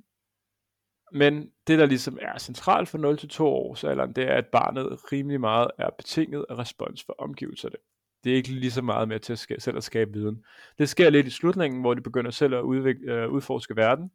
men 1.11 1.51
det, 1.67 1.79
der 1.79 1.85
ligesom 1.85 2.17
er 2.21 2.37
centralt 2.37 2.89
for 2.89 2.97
0-2 3.37 3.43
års 3.43 3.83
alderen, 3.83 4.13
det 4.13 4.23
er, 4.23 4.33
at 4.33 4.47
barnet 4.47 5.11
rimelig 5.11 5.39
meget 5.39 5.71
er 5.77 5.89
betinget 5.97 6.45
af 6.49 6.57
respons 6.57 7.03
for 7.03 7.15
omgivelserne. 7.19 7.75
Det 8.23 8.31
er 8.31 8.35
ikke 8.35 8.49
lige 8.49 8.71
så 8.71 8.81
meget 8.81 9.07
med 9.07 9.19
til 9.19 9.33
at 9.33 9.39
skabe, 9.39 9.61
selv 9.61 9.77
at 9.77 9.83
skabe 9.83 10.13
viden. 10.13 10.43
Det 10.77 10.89
sker 10.89 11.09
lidt 11.09 11.27
i 11.27 11.29
slutningen, 11.29 11.81
hvor 11.81 11.93
de 11.93 12.01
begynder 12.01 12.31
selv 12.31 12.55
at 12.55 12.61
udvikle, 12.61 13.13
øh, 13.13 13.29
udforske 13.29 13.75
verden, 13.75 14.11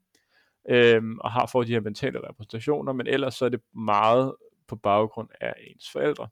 øhm, 0.71 1.19
og 1.19 1.33
har 1.33 1.47
fået 1.47 1.67
de 1.67 1.73
her 1.73 1.81
mentale 1.81 2.29
repræsentationer, 2.29 2.93
men 2.93 3.07
ellers 3.07 3.35
så 3.35 3.45
er 3.45 3.49
det 3.49 3.61
meget 3.75 4.35
på 4.69 4.77
baggrund 4.77 5.29
af 5.41 5.55
ens 5.59 5.91
forældre. 5.93 6.29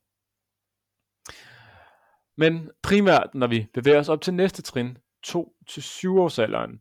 Men 2.36 2.70
primært, 2.82 3.34
når 3.34 3.46
vi 3.46 3.66
bevæger 3.74 3.98
os 3.98 4.08
op 4.08 4.20
til 4.20 4.34
næste 4.34 4.62
trin, 4.62 4.98
2-7 5.26 5.36
års 6.08 6.38
alderen, 6.38 6.80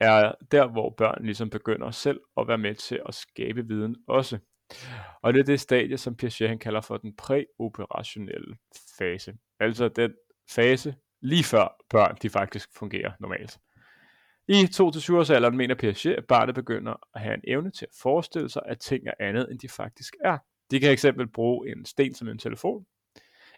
er 0.00 0.32
der, 0.50 0.66
hvor 0.66 0.94
børn 0.96 1.24
ligesom 1.24 1.50
begynder 1.50 1.90
selv 1.90 2.20
at 2.36 2.48
være 2.48 2.58
med 2.58 2.74
til 2.74 3.02
at 3.06 3.14
skabe 3.14 3.66
viden 3.66 3.96
også. 4.08 4.38
Og 5.22 5.34
det 5.34 5.40
er 5.40 5.44
det 5.44 5.60
stadie, 5.60 5.98
som 5.98 6.16
Piaget 6.16 6.48
han 6.48 6.58
kalder 6.58 6.80
for 6.80 6.96
den 6.96 7.16
præoperationelle 7.16 8.56
fase. 8.98 9.34
Altså 9.60 9.88
den 9.88 10.14
fase 10.50 10.94
lige 11.20 11.44
før 11.44 11.76
børn 11.90 12.16
de 12.22 12.30
faktisk 12.30 12.68
fungerer 12.76 13.12
normalt. 13.20 13.58
I 14.48 14.52
2-7 14.52 15.14
års 15.14 15.30
alderen 15.30 15.56
mener 15.56 15.74
Piaget, 15.74 16.14
at 16.14 16.26
barnet 16.26 16.54
begynder 16.54 16.94
at 17.14 17.20
have 17.20 17.34
en 17.34 17.44
evne 17.46 17.70
til 17.70 17.86
at 17.86 17.94
forestille 18.02 18.48
sig, 18.48 18.62
at 18.66 18.80
ting 18.80 19.06
er 19.06 19.14
andet, 19.20 19.50
end 19.50 19.58
de 19.58 19.68
faktisk 19.68 20.14
er. 20.24 20.38
De 20.70 20.80
kan 20.80 20.90
eksempel 20.90 21.28
bruge 21.28 21.72
en 21.72 21.84
sten 21.84 22.14
som 22.14 22.28
en 22.28 22.38
telefon, 22.38 22.86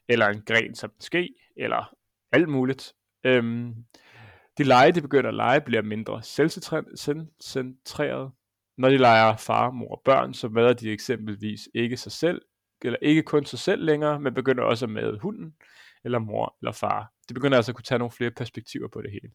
eller 0.08 0.26
en 0.26 0.42
gren 0.42 0.74
som 0.74 0.92
ske, 1.00 1.34
eller 1.56 1.94
alt 2.32 2.48
muligt. 2.48 2.92
Øhm, 3.24 3.74
de 4.58 4.64
lege, 4.64 4.92
de 4.92 5.02
begynder 5.02 5.28
at 5.28 5.34
lege, 5.34 5.60
bliver 5.60 5.82
mindre 5.82 6.22
selvcentreret. 6.22 8.32
Når 8.78 8.88
de 8.88 8.96
leger 8.96 9.36
far, 9.36 9.70
mor 9.70 9.94
og 9.94 10.02
børn, 10.04 10.34
så 10.34 10.48
mader 10.48 10.72
de 10.72 10.90
eksempelvis 10.90 11.68
ikke 11.74 11.96
sig 11.96 12.12
selv, 12.12 12.42
eller 12.84 12.98
ikke 13.02 13.22
kun 13.22 13.44
sig 13.44 13.58
selv 13.58 13.84
længere, 13.84 14.20
men 14.20 14.34
begynder 14.34 14.64
også 14.64 14.84
at 14.84 14.90
made 14.90 15.18
hunden, 15.18 15.56
eller 16.04 16.18
mor 16.18 16.56
eller 16.62 16.72
far. 16.72 17.12
De 17.28 17.34
begynder 17.34 17.56
altså 17.56 17.72
at 17.72 17.76
kunne 17.76 17.84
tage 17.84 17.98
nogle 17.98 18.12
flere 18.12 18.30
perspektiver 18.30 18.88
på 18.88 19.02
det 19.02 19.12
hele. 19.12 19.30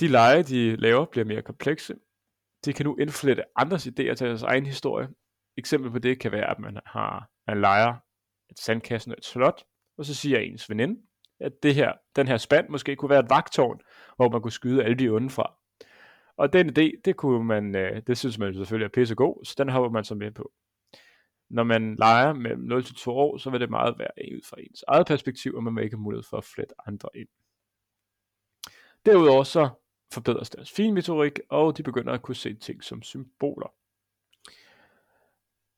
De 0.00 0.08
lege, 0.08 0.42
de 0.42 0.76
laver, 0.76 1.04
bliver 1.04 1.24
mere 1.24 1.42
komplekse. 1.42 1.94
De 2.64 2.72
kan 2.72 2.86
nu 2.86 2.96
indflette 2.96 3.42
andres 3.56 3.86
idéer 3.86 4.14
til 4.14 4.26
deres 4.26 4.42
egen 4.42 4.66
historie. 4.66 5.08
Eksempel 5.56 5.90
på 5.90 5.98
det 5.98 6.20
kan 6.20 6.32
være, 6.32 6.50
at 6.50 6.58
man 6.58 6.80
har 6.86 7.30
man 7.46 7.60
leger 7.60 7.94
et 8.50 8.58
sandkassen 8.58 9.12
og 9.12 9.18
et 9.18 9.24
slot, 9.24 9.64
og 9.98 10.04
så 10.04 10.14
siger 10.14 10.38
ens 10.38 10.70
veninde, 10.70 11.00
at 11.40 11.62
det 11.62 11.74
her, 11.74 11.92
den 12.16 12.28
her 12.28 12.36
spand 12.36 12.68
måske 12.68 12.96
kunne 12.96 13.10
være 13.10 13.20
et 13.20 13.30
vagtårn, 13.30 13.80
hvor 14.16 14.28
man 14.28 14.42
kunne 14.42 14.52
skyde 14.52 14.84
alle 14.84 14.96
de 14.96 15.08
onde 15.08 15.30
fra. 15.30 15.54
Og 16.36 16.52
den 16.52 16.68
idé, 16.68 17.00
det, 17.04 17.16
kunne 17.16 17.44
man, 17.44 17.76
øh, 17.76 18.02
det 18.06 18.18
synes 18.18 18.38
man 18.38 18.54
selvfølgelig 18.54 18.84
er 18.84 18.90
pissegod, 18.94 19.44
så 19.44 19.54
den 19.58 19.68
hopper 19.68 19.90
man 19.90 20.04
så 20.04 20.14
med 20.14 20.30
på. 20.30 20.52
Når 21.50 21.64
man 21.64 21.96
leger 21.96 22.32
mellem 22.32 22.60
0 22.62 22.84
til 22.84 22.94
2 22.94 23.10
år, 23.10 23.36
så 23.36 23.50
vil 23.50 23.60
det 23.60 23.70
meget 23.70 23.98
være 23.98 24.36
ud 24.36 24.40
fra 24.44 24.56
ens 24.60 24.84
eget 24.88 25.06
perspektiv, 25.06 25.54
og 25.54 25.62
man 25.62 25.76
vil 25.76 25.84
ikke 25.84 25.96
have 25.96 26.02
mulighed 26.02 26.24
for 26.30 26.36
at 26.36 26.44
flette 26.44 26.74
andre 26.86 27.08
ind. 27.14 27.28
Derudover 29.06 29.44
så 29.44 29.68
forbedres 30.12 30.50
deres 30.50 30.72
finmetorik, 30.72 31.40
og 31.48 31.76
de 31.76 31.82
begynder 31.82 32.12
at 32.12 32.22
kunne 32.22 32.34
se 32.34 32.54
ting 32.54 32.84
som 32.84 33.02
symboler. 33.02 33.74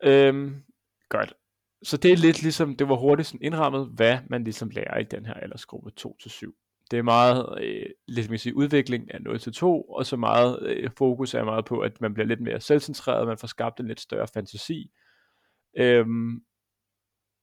Øhm, 0.03 0.65
godt 1.09 1.35
så 1.83 1.97
det 1.97 2.13
er 2.13 2.17
lidt 2.17 2.43
ligesom, 2.43 2.77
det 2.77 2.89
var 2.89 2.97
hurtigt 2.97 3.29
sådan 3.29 3.43
indrammet, 3.43 3.89
hvad 3.95 4.19
man 4.31 4.45
ligesom 4.45 4.71
lærer 4.71 4.99
i 4.99 5.05
den 5.05 5.27
her 5.27 5.35
aldersgruppe 5.35 5.91
2-7. 6.01 6.85
Det 6.91 6.99
er 6.99 7.03
meget, 7.03 7.59
øh, 7.63 7.87
lidt 8.09 8.31
man 8.31 8.39
sige, 8.39 8.57
udvikling 8.57 9.15
af 9.15 9.19
0-2, 9.19 9.65
og 9.67 10.07
så 10.07 10.17
meget 10.17 10.63
øh, 10.63 10.91
fokus 10.99 11.35
er 11.35 11.45
meget 11.45 11.65
på, 11.65 11.81
at 11.81 12.01
man 12.01 12.15
bliver 12.15 12.27
lidt 12.27 12.41
mere 12.41 12.61
selvcentreret, 12.61 13.27
man 13.27 13.39
får 13.39 13.49
skabt 13.49 13.81
en 13.81 13.87
lidt 13.87 14.01
større 14.01 14.27
fantasi. 14.35 14.91
Øhm, 15.77 16.43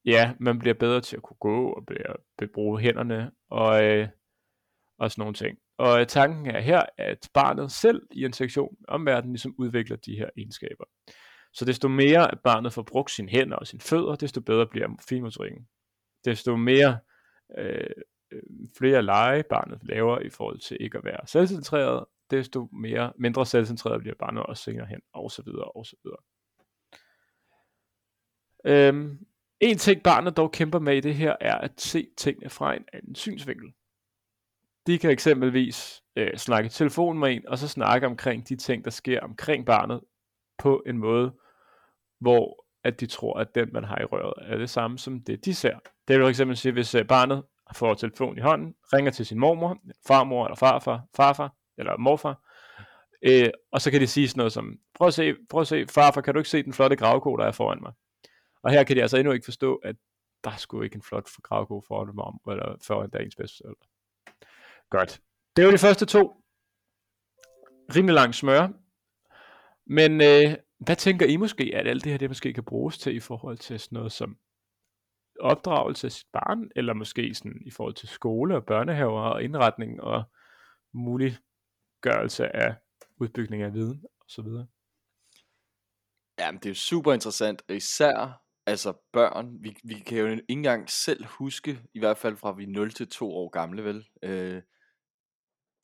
ja, 0.05 0.33
man 0.39 0.59
bliver 0.59 0.73
bedre 0.73 1.01
til 1.01 1.15
at 1.15 1.23
kunne 1.23 1.37
gå 1.39 1.69
og 1.69 1.85
bliver, 1.85 2.15
bruge 2.53 2.79
hænderne 2.79 3.31
og, 3.49 3.83
øh, 3.83 4.07
og 4.97 5.11
sådan 5.11 5.21
nogle 5.21 5.33
ting. 5.33 5.57
Og 5.77 5.99
øh, 5.99 6.07
tanken 6.07 6.55
er 6.55 6.59
her, 6.59 6.83
at 6.97 7.29
barnet 7.33 7.71
selv 7.71 8.01
i 8.11 8.25
en 8.25 8.33
sektion 8.33 8.75
om 8.87 9.01
omverdenen 9.01 9.33
ligesom 9.33 9.55
udvikler 9.57 9.97
de 9.97 10.15
her 10.15 10.29
egenskaber. 10.37 10.85
Så 11.55 11.65
desto 11.65 11.87
mere 11.87 12.31
at 12.31 12.39
barnet 12.39 12.73
får 12.73 12.81
brugt 12.81 13.11
sine 13.11 13.29
hænder 13.29 13.57
og 13.57 13.67
sine 13.67 13.81
fødder, 13.81 14.15
desto 14.15 14.41
bedre 14.41 14.67
bliver 14.67 14.87
finmotorikken. 15.09 15.67
Desto 16.25 16.55
mere 16.55 16.99
øh, 17.57 17.89
flere 18.77 19.03
lege 19.03 19.43
barnet 19.43 19.79
laver 19.83 20.19
i 20.19 20.29
forhold 20.29 20.59
til 20.59 20.77
ikke 20.79 20.97
at 20.97 21.03
være 21.03 21.27
selvcentreret, 21.27 22.05
desto 22.31 22.69
mere, 22.71 23.13
mindre 23.17 23.45
selvcentreret 23.45 23.99
bliver 23.99 24.15
barnet 24.19 24.43
også 24.43 24.63
senere 24.63 24.85
hen, 24.85 25.01
og 25.13 25.31
så 25.31 25.41
videre, 25.41 25.63
og 25.63 25.85
så 25.85 25.95
videre. 26.03 26.19
Øhm, 28.65 29.25
en 29.59 29.77
ting 29.77 30.03
barnet 30.03 30.37
dog 30.37 30.51
kæmper 30.51 30.79
med 30.79 30.97
i 30.97 30.99
det 31.01 31.15
her, 31.15 31.35
er 31.41 31.57
at 31.57 31.81
se 31.81 32.07
tingene 32.17 32.49
fra 32.49 32.75
en 32.75 32.85
anden 32.93 33.15
synsvinkel. 33.15 33.73
De 34.87 34.97
kan 34.97 35.11
eksempelvis 35.11 36.03
øh, 36.15 36.37
snakke 36.37 36.67
i 36.67 36.69
telefon 36.69 37.19
med 37.19 37.33
en, 37.33 37.47
og 37.47 37.57
så 37.57 37.67
snakke 37.67 38.07
omkring 38.07 38.49
de 38.49 38.55
ting, 38.55 38.85
der 38.85 38.91
sker 38.91 39.21
omkring 39.21 39.65
barnet, 39.65 40.01
på 40.57 40.83
en 40.85 40.97
måde, 40.97 41.33
hvor 42.19 42.65
at 42.83 42.99
de 42.99 43.05
tror, 43.05 43.39
at 43.39 43.55
den, 43.55 43.69
man 43.73 43.83
har 43.83 44.01
i 44.01 44.05
røret, 44.05 44.33
er 44.53 44.57
det 44.57 44.69
samme 44.69 44.97
som 44.97 45.21
det, 45.21 45.45
de 45.45 45.53
ser. 45.53 45.79
Det 46.07 46.15
vil 46.15 46.23
for 46.23 46.29
eksempel 46.29 46.57
sige, 46.57 46.71
hvis 46.71 46.95
øh, 46.95 47.07
barnet 47.07 47.43
får 47.75 47.93
telefon 47.93 48.37
i 48.37 48.41
hånden, 48.41 48.75
ringer 48.93 49.11
til 49.11 49.25
sin 49.25 49.39
mormor, 49.39 49.77
farmor 50.07 50.45
eller 50.45 50.55
farfar, 50.55 51.05
farfar 51.15 51.55
eller 51.77 51.97
morfar, 51.97 52.41
øh, 53.21 53.49
og 53.71 53.81
så 53.81 53.91
kan 53.91 54.01
de 54.01 54.07
sige 54.07 54.27
sådan 54.27 54.39
noget 54.39 54.53
som, 54.53 54.79
prøv 54.93 55.07
at 55.07 55.13
se, 55.13 55.35
prøv 55.49 55.61
at 55.61 55.67
se, 55.67 55.85
farfar, 55.87 56.21
kan 56.21 56.33
du 56.33 56.39
ikke 56.39 56.49
se 56.49 56.63
den 56.63 56.73
flotte 56.73 56.95
gravko, 56.95 57.35
der 57.35 57.45
er 57.45 57.51
foran 57.51 57.79
mig? 57.81 57.93
Og 58.63 58.71
her 58.71 58.83
kan 58.83 58.95
de 58.95 59.01
altså 59.01 59.17
endnu 59.17 59.33
ikke 59.33 59.45
forstå, 59.45 59.75
at 59.75 59.95
der 60.43 60.51
er 60.51 60.57
sgu 60.57 60.81
ikke 60.81 60.95
en 60.95 61.01
flot 61.01 61.29
gravko 61.43 61.81
foran 61.87 62.15
mig, 62.15 62.53
eller 62.53 62.77
foran 62.87 63.09
dagens 63.09 63.35
bedste. 63.35 63.63
Godt. 64.89 65.21
Det 65.55 65.65
var 65.65 65.71
de 65.71 65.77
første 65.77 66.05
to. 66.05 66.35
Rimelig 67.95 68.13
lang 68.13 68.35
smør. 68.35 68.67
Men 69.87 70.21
øh, 70.21 70.55
hvad 70.79 70.95
tænker 70.95 71.25
I 71.25 71.37
måske, 71.37 71.71
at 71.75 71.87
alt 71.87 72.03
det 72.03 72.11
her 72.11 72.17
det 72.17 72.29
måske 72.29 72.53
kan 72.53 72.63
bruges 72.63 72.97
til 72.97 73.15
i 73.15 73.19
forhold 73.19 73.57
til 73.57 73.79
sådan 73.79 73.95
noget 73.95 74.11
som 74.11 74.37
opdragelse 75.39 76.07
af 76.07 76.11
sit 76.11 76.27
barn, 76.33 76.69
eller 76.75 76.93
måske 76.93 77.35
sådan 77.35 77.61
i 77.65 77.71
forhold 77.71 77.93
til 77.93 78.07
skole 78.07 78.55
og 78.55 78.65
børnehaver 78.65 79.21
og 79.21 79.43
indretning 79.43 80.01
og 80.01 80.23
muliggørelse 80.93 82.55
af 82.55 82.75
udbygning 83.17 83.63
af 83.63 83.73
viden 83.73 84.03
osv.? 84.25 84.47
Jamen, 86.39 86.59
det 86.59 86.65
er 86.65 86.69
jo 86.69 86.75
super 86.75 87.13
interessant, 87.13 87.61
og 87.69 87.75
især 87.75 88.41
altså 88.65 88.93
børn, 89.13 89.63
vi, 89.63 89.77
vi 89.83 89.93
kan 89.93 90.17
jo 90.17 90.25
ikke 90.27 90.43
engang 90.47 90.89
selv 90.89 91.25
huske, 91.25 91.79
i 91.93 91.99
hvert 91.99 92.17
fald 92.17 92.37
fra 92.37 92.51
vi 92.51 92.65
0 92.65 92.91
til 92.91 93.07
2 93.07 93.31
år 93.31 93.49
gamle, 93.49 93.83
vel? 93.83 94.07
Øh, 94.23 94.61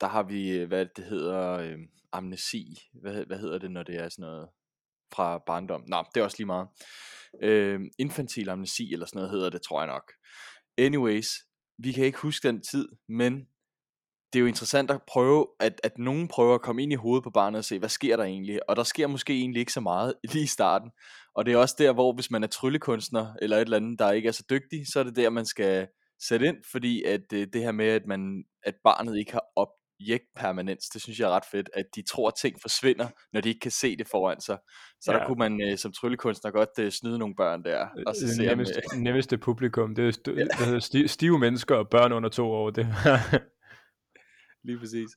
der 0.00 0.06
har 0.06 0.22
vi, 0.22 0.58
øh, 0.58 0.68
hvad 0.68 0.86
det 0.86 1.04
hedder, 1.04 1.52
øh, 1.52 1.78
amnesi. 2.12 2.78
Hvad, 2.92 3.26
hvad 3.26 3.38
hedder 3.38 3.58
det, 3.58 3.70
når 3.70 3.82
det 3.82 3.96
er 3.96 4.08
sådan 4.08 4.22
noget 4.22 4.48
fra 5.14 5.38
barndom. 5.46 5.84
Nå, 5.86 6.04
det 6.14 6.20
er 6.20 6.24
også 6.24 6.36
lige 6.38 6.46
meget. 6.46 6.68
Øh, 7.42 7.80
infantil 7.98 8.48
amnesi 8.48 8.92
eller 8.92 9.06
sådan 9.06 9.18
noget 9.18 9.30
hedder 9.30 9.50
det, 9.50 9.62
tror 9.62 9.80
jeg 9.80 9.86
nok. 9.86 10.12
Anyways, 10.78 11.28
vi 11.78 11.92
kan 11.92 12.04
ikke 12.04 12.18
huske 12.18 12.48
den 12.48 12.62
tid, 12.62 12.88
men 13.08 13.46
det 14.32 14.38
er 14.38 14.40
jo 14.40 14.46
interessant 14.46 14.90
at 14.90 15.02
prøve, 15.06 15.46
at, 15.60 15.80
at 15.84 15.98
nogen 15.98 16.28
prøver 16.28 16.54
at 16.54 16.62
komme 16.62 16.82
ind 16.82 16.92
i 16.92 16.96
hovedet 16.96 17.24
på 17.24 17.30
barnet 17.30 17.58
og 17.58 17.64
se, 17.64 17.78
hvad 17.78 17.88
sker 17.88 18.16
der 18.16 18.24
egentlig? 18.24 18.70
Og 18.70 18.76
der 18.76 18.82
sker 18.82 19.06
måske 19.06 19.32
egentlig 19.32 19.60
ikke 19.60 19.72
så 19.72 19.80
meget 19.80 20.14
lige 20.32 20.44
i 20.44 20.46
starten. 20.46 20.90
Og 21.34 21.46
det 21.46 21.54
er 21.54 21.58
også 21.58 21.74
der, 21.78 21.92
hvor 21.92 22.14
hvis 22.14 22.30
man 22.30 22.42
er 22.42 22.46
tryllekunstner 22.46 23.34
eller 23.42 23.56
et 23.56 23.60
eller 23.60 23.76
andet, 23.76 23.98
der 23.98 24.12
ikke 24.12 24.28
er 24.28 24.32
så 24.32 24.44
dygtig, 24.50 24.86
så 24.92 25.00
er 25.00 25.04
det 25.04 25.16
der, 25.16 25.30
man 25.30 25.46
skal 25.46 25.88
sætte 26.28 26.46
ind, 26.46 26.56
fordi 26.70 27.02
at 27.02 27.32
øh, 27.32 27.46
det 27.52 27.62
her 27.62 27.72
med, 27.72 27.86
at, 27.86 28.02
man, 28.06 28.44
at 28.62 28.74
barnet 28.84 29.18
ikke 29.18 29.32
har 29.32 29.44
op, 29.56 29.68
jæk-permanens. 30.08 30.88
Det 30.88 31.02
synes 31.02 31.18
jeg 31.20 31.26
er 31.26 31.30
ret 31.30 31.44
fedt, 31.50 31.70
at 31.74 31.84
de 31.96 32.02
tror, 32.02 32.28
at 32.28 32.34
ting 32.40 32.56
forsvinder, 32.60 33.08
når 33.32 33.40
de 33.40 33.48
ikke 33.48 33.60
kan 33.60 33.70
se 33.70 33.96
det 33.96 34.08
foran 34.08 34.40
sig. 34.40 34.58
Så 35.00 35.12
ja. 35.12 35.18
der 35.18 35.26
kunne 35.26 35.38
man 35.38 35.60
øh, 35.62 35.78
som 35.78 35.92
tryllekunstner 35.92 36.50
godt 36.50 36.68
øh, 36.78 36.92
snyde 36.92 37.18
nogle 37.18 37.34
børn 37.34 37.64
der. 37.64 37.86
Og 38.06 38.14
så 38.14 38.26
det 38.26 38.36
se, 38.36 38.42
om, 38.42 38.46
nemmeste, 38.46 38.82
øh, 38.94 39.00
nemmeste 39.00 39.38
publikum, 39.38 39.94
det 39.94 40.08
er 40.08 40.12
st- 40.12 40.58
der 40.58 40.64
hedder 40.64 40.80
sti- 40.80 41.06
stive 41.06 41.38
mennesker 41.38 41.74
og 41.74 41.88
børn 41.88 42.12
under 42.12 42.28
to 42.28 42.50
år. 42.50 42.70
Det. 42.70 42.86
Lige 44.66 44.78
præcis. 44.78 45.10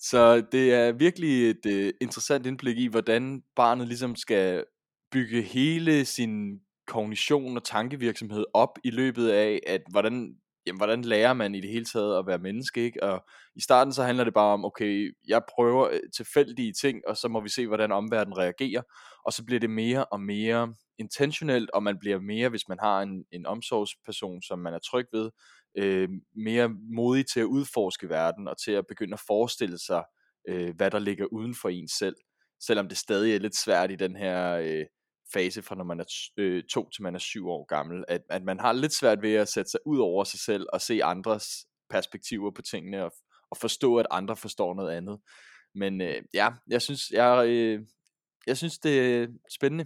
Så 0.00 0.40
det 0.52 0.74
er 0.74 0.92
virkelig 0.92 1.50
et 1.50 1.66
uh, 1.66 1.90
interessant 2.00 2.46
indblik 2.46 2.78
i, 2.78 2.86
hvordan 2.86 3.42
barnet 3.56 3.88
ligesom 3.88 4.16
skal 4.16 4.64
bygge 5.12 5.42
hele 5.42 6.04
sin 6.04 6.60
kognition 6.86 7.56
og 7.56 7.64
tankevirksomhed 7.64 8.44
op 8.54 8.78
i 8.84 8.90
løbet 8.90 9.28
af, 9.28 9.60
at 9.66 9.82
hvordan, 9.90 10.34
jamen, 10.66 10.78
hvordan 10.78 11.02
lærer 11.02 11.32
man 11.32 11.54
i 11.54 11.60
det 11.60 11.70
hele 11.70 11.84
taget 11.84 12.18
at 12.18 12.26
være 12.26 12.38
menneske, 12.38 12.80
ikke? 12.80 13.02
Og 13.02 13.24
i 13.56 13.60
starten 13.60 13.92
så 13.92 14.02
handler 14.02 14.24
det 14.24 14.34
bare 14.34 14.52
om, 14.52 14.64
okay, 14.64 15.14
jeg 15.28 15.42
prøver 15.54 15.88
øh, 15.88 16.00
tilfældige 16.16 16.72
ting, 16.72 17.00
og 17.06 17.16
så 17.16 17.28
må 17.28 17.40
vi 17.40 17.48
se, 17.48 17.66
hvordan 17.66 17.92
omverdenen 17.92 18.38
reagerer, 18.38 18.82
og 19.26 19.32
så 19.32 19.44
bliver 19.44 19.60
det 19.60 19.70
mere 19.70 20.04
og 20.04 20.20
mere 20.20 20.74
intentionelt, 20.98 21.70
og 21.70 21.82
man 21.82 21.98
bliver 21.98 22.20
mere, 22.20 22.48
hvis 22.48 22.68
man 22.68 22.78
har 22.80 23.02
en, 23.02 23.24
en 23.32 23.46
omsorgsperson, 23.46 24.42
som 24.42 24.58
man 24.58 24.74
er 24.74 24.78
tryg 24.78 25.06
ved, 25.12 25.30
øh, 25.78 26.08
mere 26.36 26.68
modig 26.96 27.26
til 27.26 27.40
at 27.40 27.44
udforske 27.44 28.08
verden, 28.08 28.48
og 28.48 28.56
til 28.64 28.72
at 28.72 28.86
begynde 28.88 29.14
at 29.14 29.22
forestille 29.26 29.78
sig, 29.78 30.04
øh, 30.48 30.74
hvad 30.76 30.90
der 30.90 30.98
ligger 30.98 31.26
uden 31.26 31.54
for 31.62 31.68
en 31.68 31.88
selv, 31.88 32.16
selvom 32.60 32.88
det 32.88 32.98
stadig 32.98 33.34
er 33.34 33.38
lidt 33.38 33.56
svært 33.56 33.90
i 33.90 33.96
den 33.96 34.16
her 34.16 34.52
øh, 34.52 34.84
fase 35.32 35.62
fra 35.62 35.74
når 35.74 35.84
man 35.84 36.00
er 36.00 36.04
øh, 36.36 36.62
to 36.64 36.90
til 36.90 37.02
man 37.02 37.14
er 37.14 37.18
syv 37.18 37.48
år 37.48 37.64
gammel, 37.64 38.04
at, 38.08 38.22
at 38.30 38.44
man 38.44 38.60
har 38.60 38.72
lidt 38.72 38.92
svært 38.92 39.22
ved 39.22 39.34
at 39.34 39.48
sætte 39.48 39.70
sig 39.70 39.80
ud 39.86 39.98
over 39.98 40.24
sig 40.24 40.40
selv 40.40 40.66
og 40.72 40.80
se 40.80 41.04
andres 41.04 41.46
perspektiver 41.90 42.50
på 42.50 42.62
tingene 42.62 43.04
og, 43.04 43.12
og 43.50 43.56
forstå 43.56 43.96
at 43.96 44.06
andre 44.10 44.36
forstår 44.36 44.74
noget 44.74 44.96
andet. 44.96 45.20
Men 45.74 46.00
øh, 46.00 46.22
ja, 46.34 46.48
jeg 46.66 46.82
synes 46.82 47.10
jeg, 47.10 47.48
øh, 47.48 47.80
jeg 48.46 48.56
synes 48.56 48.78
det 48.78 49.16
er 49.16 49.26
spændende. 49.54 49.84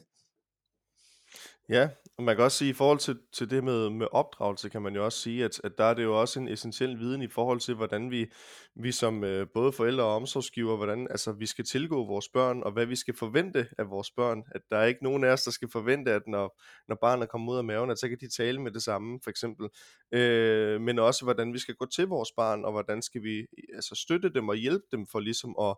Ja, 1.68 1.88
og 2.18 2.24
man 2.24 2.36
kan 2.36 2.44
også 2.44 2.58
sige, 2.58 2.70
i 2.70 2.72
forhold 2.72 2.98
til, 2.98 3.18
til 3.32 3.50
det 3.50 3.64
med, 3.64 3.90
med 3.90 4.06
opdragelse, 4.12 4.68
kan 4.68 4.82
man 4.82 4.94
jo 4.94 5.04
også 5.04 5.18
sige, 5.18 5.44
at, 5.44 5.60
at 5.64 5.72
der 5.78 5.84
er 5.84 5.94
det 5.94 6.02
jo 6.02 6.20
også 6.20 6.40
en 6.40 6.48
essentiel 6.48 6.98
viden 6.98 7.22
i 7.22 7.28
forhold 7.28 7.60
til, 7.60 7.74
hvordan 7.74 8.10
vi, 8.10 8.26
vi 8.74 8.92
som 8.92 9.24
øh, 9.24 9.46
både 9.54 9.72
forældre 9.72 10.04
og 10.04 10.14
omsorgsgiver, 10.14 10.76
hvordan 10.76 11.06
altså, 11.10 11.32
vi 11.32 11.46
skal 11.46 11.64
tilgå 11.64 12.06
vores 12.06 12.28
børn, 12.28 12.62
og 12.62 12.72
hvad 12.72 12.86
vi 12.86 12.96
skal 12.96 13.16
forvente 13.16 13.68
af 13.78 13.90
vores 13.90 14.10
børn. 14.10 14.42
At 14.54 14.60
der 14.70 14.76
er 14.76 14.84
ikke 14.84 15.04
nogen 15.04 15.24
af 15.24 15.28
os, 15.28 15.42
der 15.42 15.50
skal 15.50 15.70
forvente, 15.72 16.12
at 16.12 16.22
når, 16.26 16.60
når 16.88 16.98
barnet 17.00 17.28
kommer 17.28 17.52
ud 17.52 17.58
af 17.58 17.64
maven, 17.64 17.90
at 17.90 17.98
så 17.98 18.08
kan 18.08 18.18
de 18.20 18.28
tale 18.36 18.60
med 18.60 18.70
det 18.70 18.82
samme, 18.82 19.20
for 19.24 19.30
eksempel. 19.30 19.68
Øh, 20.12 20.80
men 20.80 20.98
også, 20.98 21.24
hvordan 21.24 21.52
vi 21.52 21.58
skal 21.58 21.74
gå 21.74 21.86
til 21.86 22.06
vores 22.06 22.32
barn, 22.36 22.64
og 22.64 22.72
hvordan 22.72 23.02
skal 23.02 23.22
vi 23.22 23.46
altså, 23.74 23.94
støtte 23.94 24.30
dem 24.34 24.48
og 24.48 24.56
hjælpe 24.56 24.84
dem 24.92 25.06
for 25.06 25.20
ligesom 25.20 25.54
at, 25.60 25.76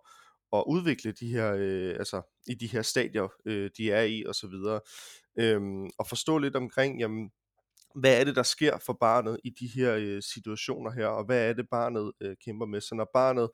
at 0.52 0.64
udvikle 0.66 1.12
de 1.12 1.26
her, 1.26 1.54
øh, 1.58 1.94
altså 1.98 2.22
i 2.46 2.54
de 2.54 2.66
her 2.66 2.82
stadier, 2.82 3.28
øh, 3.46 3.70
de 3.76 3.90
er 3.90 4.02
i 4.02 4.24
og 4.24 4.34
så 4.34 4.46
videre. 4.46 4.80
Øhm, 5.38 5.90
og 5.98 6.06
forstå 6.06 6.38
lidt 6.38 6.56
omkring, 6.56 7.00
jamen, 7.00 7.30
hvad 7.94 8.20
er 8.20 8.24
det, 8.24 8.36
der 8.36 8.42
sker 8.42 8.78
for 8.78 8.92
barnet 8.92 9.40
i 9.44 9.50
de 9.50 9.66
her 9.66 9.94
øh, 9.94 10.22
situationer 10.22 10.90
her, 10.90 11.06
og 11.06 11.24
hvad 11.24 11.48
er 11.48 11.52
det, 11.52 11.68
barnet 11.70 12.12
øh, 12.20 12.36
kæmper 12.44 12.66
med. 12.66 12.80
Så 12.80 12.94
når 12.94 13.10
barnet 13.14 13.50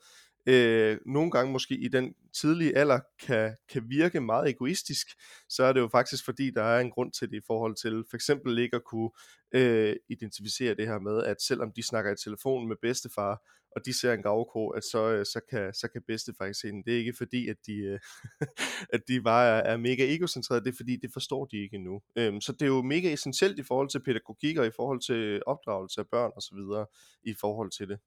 øh, 0.47 0.99
nogle 1.07 1.31
gange 1.31 1.53
måske 1.53 1.77
i 1.77 1.89
den 1.89 2.15
tidlige 2.41 2.77
alder 2.77 3.01
kan, 3.21 3.57
kan 3.69 3.83
virke 3.89 4.21
meget 4.21 4.49
egoistisk, 4.49 5.07
så 5.49 5.65
er 5.65 5.73
det 5.73 5.81
jo 5.81 5.89
faktisk 5.89 6.25
fordi, 6.25 6.51
der 6.51 6.63
er 6.63 6.81
en 6.81 6.91
grund 6.91 7.13
til 7.13 7.31
det 7.31 7.37
i 7.37 7.47
forhold 7.47 7.77
til 7.77 8.05
for 8.11 8.17
eksempel 8.17 8.59
ikke 8.59 8.77
at 8.77 8.85
kunne 8.85 9.11
øh, 9.55 9.97
identificere 10.09 10.75
det 10.75 10.87
her 10.87 10.99
med, 10.99 11.23
at 11.25 11.37
selvom 11.43 11.73
de 11.73 11.83
snakker 11.83 12.13
i 12.13 12.17
telefon 12.25 12.69
med 12.69 12.77
bedstefar, 12.83 13.43
og 13.77 13.87
de 13.87 13.99
ser 13.99 14.13
en 14.13 14.23
gravko, 14.23 14.69
at 14.69 14.85
så, 14.85 15.11
øh, 15.11 15.27
så, 15.27 15.41
kan, 15.51 15.75
så 15.75 15.89
kan 15.89 16.03
bedstefar 16.07 16.45
ikke 16.45 16.59
se 16.59 16.69
den. 16.69 16.83
Det 16.83 16.95
er 16.95 16.99
ikke 16.99 17.15
fordi, 17.17 17.49
at 17.49 17.57
de, 17.67 17.73
øh, 17.73 18.01
at 18.95 19.01
de 19.09 19.23
bare 19.23 19.47
er, 19.49 19.73
er 19.73 19.77
mega 19.77 20.15
egocentrerede, 20.15 20.65
det 20.65 20.73
er 20.73 20.77
fordi, 20.77 20.97
det 20.97 21.11
forstår 21.13 21.45
de 21.45 21.57
ikke 21.57 21.75
endnu. 21.75 22.03
Øhm, 22.17 22.41
så 22.41 22.53
det 22.53 22.63
er 22.63 22.67
jo 22.67 22.83
mega 22.83 23.13
essentielt 23.13 23.59
i 23.59 23.63
forhold 23.63 23.89
til 23.89 24.03
pædagogik 24.03 24.59
og 24.59 24.67
i 24.67 24.71
forhold 24.77 25.01
til 25.01 25.43
opdragelse 25.47 26.01
af 26.01 26.07
børn 26.09 26.33
og 26.37 26.43
så 26.43 26.55
videre 26.55 26.87
i 27.25 27.35
forhold 27.41 27.71
til 27.71 27.89
det. 27.89 27.99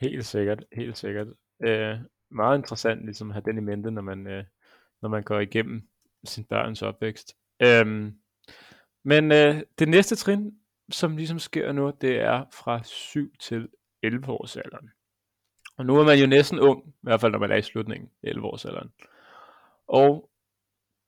Helt 0.00 0.26
sikkert, 0.26 0.64
helt 0.72 0.98
sikkert. 0.98 1.26
Øh, 1.62 1.98
meget 2.30 2.58
interessant 2.58 3.04
ligesom 3.04 3.30
at 3.30 3.34
have 3.34 3.44
den 3.46 3.58
i 3.58 3.60
mente, 3.60 3.90
når 3.90 4.02
man, 4.02 4.26
øh, 4.26 4.44
når 5.02 5.08
man 5.08 5.22
går 5.22 5.40
igennem 5.40 5.88
sin 6.24 6.44
børns 6.44 6.82
opvækst. 6.82 7.36
Øh, 7.62 8.12
men 9.04 9.32
øh, 9.32 9.62
det 9.78 9.88
næste 9.88 10.16
trin, 10.16 10.58
som 10.90 11.16
ligesom 11.16 11.38
sker 11.38 11.72
nu, 11.72 11.92
det 12.00 12.20
er 12.20 12.44
fra 12.52 12.82
7 12.82 13.32
til 13.40 13.68
11 14.02 14.28
års 14.28 14.56
alderen. 14.56 14.90
Og 15.76 15.86
nu 15.86 15.96
er 15.96 16.04
man 16.04 16.18
jo 16.18 16.26
næsten 16.26 16.60
ung, 16.60 16.88
i 16.88 16.92
hvert 17.02 17.20
fald 17.20 17.32
når 17.32 17.38
man 17.38 17.50
er 17.50 17.56
i 17.56 17.62
slutningen 17.62 18.10
af 18.22 18.28
11 18.28 18.46
års 18.46 18.64
alderen. 18.64 18.92
Og 19.86 20.30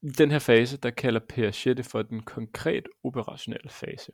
i 0.03 0.09
den 0.09 0.31
her 0.31 0.39
fase, 0.39 0.77
der 0.77 0.91
kalder 0.91 1.21
Piaget 1.21 1.77
det 1.77 1.87
for 1.87 2.03
den 2.03 2.23
konkret 2.23 2.87
operationelle 3.05 3.71
fase. 3.71 4.13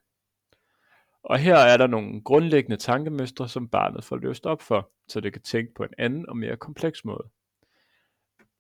Og 1.25 1.39
her 1.39 1.57
er 1.57 1.77
der 1.77 1.87
nogle 1.87 2.23
grundlæggende 2.23 2.77
tankemønstre, 2.77 3.49
som 3.49 3.69
barnet 3.69 4.05
får 4.05 4.17
løst 4.17 4.47
op 4.47 4.63
for, 4.63 4.91
så 5.09 5.21
det 5.21 5.33
kan 5.33 5.43
tænke 5.43 5.75
på 5.75 5.83
en 5.83 5.95
anden 5.99 6.29
og 6.29 6.37
mere 6.37 6.57
kompleks 6.57 7.05
måde. 7.05 7.29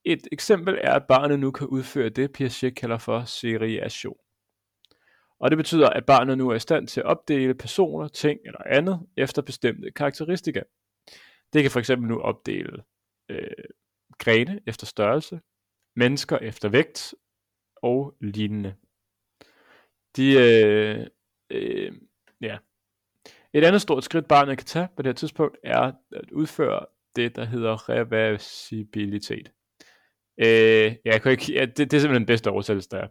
Et 0.05 0.29
eksempel 0.33 0.79
er, 0.81 0.94
at 0.94 1.07
barnet 1.09 1.40
nu 1.40 1.51
kan 1.51 1.66
udføre 1.66 2.09
det, 2.09 2.33
Piaget 2.33 2.77
kalder 2.77 2.98
for 2.98 3.25
seriation. 3.25 4.16
Og 5.40 5.51
det 5.51 5.57
betyder, 5.57 5.90
at 5.90 6.07
barnet 6.07 6.38
nu 6.38 6.48
er 6.48 6.55
i 6.55 6.59
stand 6.59 6.88
til 6.88 7.01
at 7.01 7.07
opdele 7.07 7.55
personer, 7.55 8.09
ting 8.09 8.40
eller 8.44 8.62
andet 8.66 9.07
efter 9.16 9.42
bestemte 9.42 9.90
karakteristika. 9.90 10.62
Det 11.53 11.62
kan 11.62 11.70
fx 11.70 11.90
nu 11.90 12.20
opdele 12.20 12.83
øh, 13.29 13.64
grene 14.18 14.61
efter 14.66 14.87
størrelse, 14.87 15.40
mennesker 15.96 16.38
efter 16.38 16.68
vægt 16.68 17.14
og 17.77 18.14
lignende. 18.20 18.75
De, 20.16 20.33
øh, 20.35 21.07
øh, 21.51 21.92
ja. 22.42 22.59
Et 23.52 23.64
andet 23.64 23.83
stort 23.83 24.05
skridt, 24.05 24.28
barnet 24.28 24.59
kan 24.59 24.66
tage 24.66 24.88
på 24.96 25.02
det 25.02 25.09
her 25.09 25.14
tidspunkt, 25.14 25.57
er 25.64 25.92
at 26.12 26.31
udføre 26.33 26.87
det, 27.16 27.37
der 27.37 27.44
hedder 27.44 27.88
reversibilitet. 27.88 29.52
Øh, 30.38 30.96
jeg 31.05 31.22
kan 31.22 31.33
ikke, 31.33 31.52
ja, 31.52 31.64
det, 31.64 31.78
det 31.78 31.92
er 31.92 32.00
simpelthen 32.00 32.22
den 32.22 32.26
bedste 32.26 32.50
oversættelse, 32.50 32.88
der 32.90 32.98
er. 32.98 33.09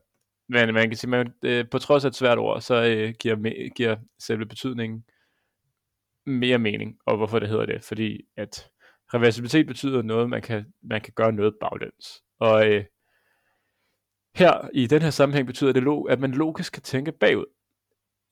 Men 0.49 0.73
man 0.73 0.89
kan 0.89 0.97
sige, 0.97 1.09
man, 1.09 1.33
øh, 1.43 1.69
på 1.71 1.79
trods 1.79 2.05
af 2.05 2.09
et 2.09 2.15
svært 2.15 2.37
ord, 2.37 2.61
så 2.61 2.83
øh, 2.83 3.13
giver, 3.19 3.35
me, 3.35 3.69
giver 3.75 3.95
selve 4.19 4.45
betydningen 4.45 5.05
mere 6.25 6.57
mening, 6.57 6.97
og 7.05 7.17
hvorfor 7.17 7.39
det 7.39 7.49
hedder 7.49 7.65
det. 7.65 7.83
Fordi 7.83 8.21
at 8.37 8.69
reversibilitet 9.13 9.67
betyder 9.67 10.01
noget, 10.01 10.29
man 10.29 10.41
kan, 10.41 10.65
man 10.83 11.01
kan 11.01 11.13
gøre 11.15 11.31
noget 11.31 11.55
baglæns. 11.61 12.23
Og 12.39 12.69
øh, 12.69 12.85
her 14.35 14.69
i 14.73 14.87
den 14.87 15.01
her 15.01 15.09
sammenhæng 15.09 15.47
betyder 15.47 15.71
det, 15.73 16.05
at 16.09 16.19
man 16.19 16.31
logisk 16.31 16.73
kan 16.73 16.81
tænke 16.81 17.11
bagud. 17.11 17.45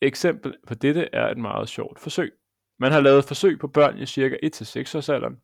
Eksempel 0.02 0.58
på 0.68 0.74
dette 0.74 1.10
er 1.14 1.28
et 1.28 1.38
meget 1.38 1.70
sjovt 1.70 2.00
forsøg. 2.00 2.34
Man 2.80 2.92
har 2.92 3.02
lavet 3.02 3.26
forsøg 3.26 3.60
på 3.60 3.68
børn 3.68 3.98
i 3.98 4.06
cirka 4.06 4.36
1-6 4.36 4.98
års 4.98 5.10
alderen. 5.10 5.38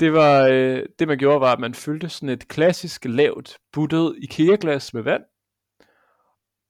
Det, 0.00 0.12
var, 0.12 0.48
øh, 0.50 0.86
det 0.98 1.08
man 1.08 1.18
gjorde 1.18 1.40
var, 1.40 1.52
at 1.52 1.60
man 1.60 1.74
fyldte 1.74 2.08
sådan 2.08 2.28
et 2.28 2.48
klassisk 2.48 3.04
lavt 3.04 3.58
buttet 3.72 4.16
IKEA-glas 4.22 4.94
med 4.94 5.02
vand, 5.02 5.22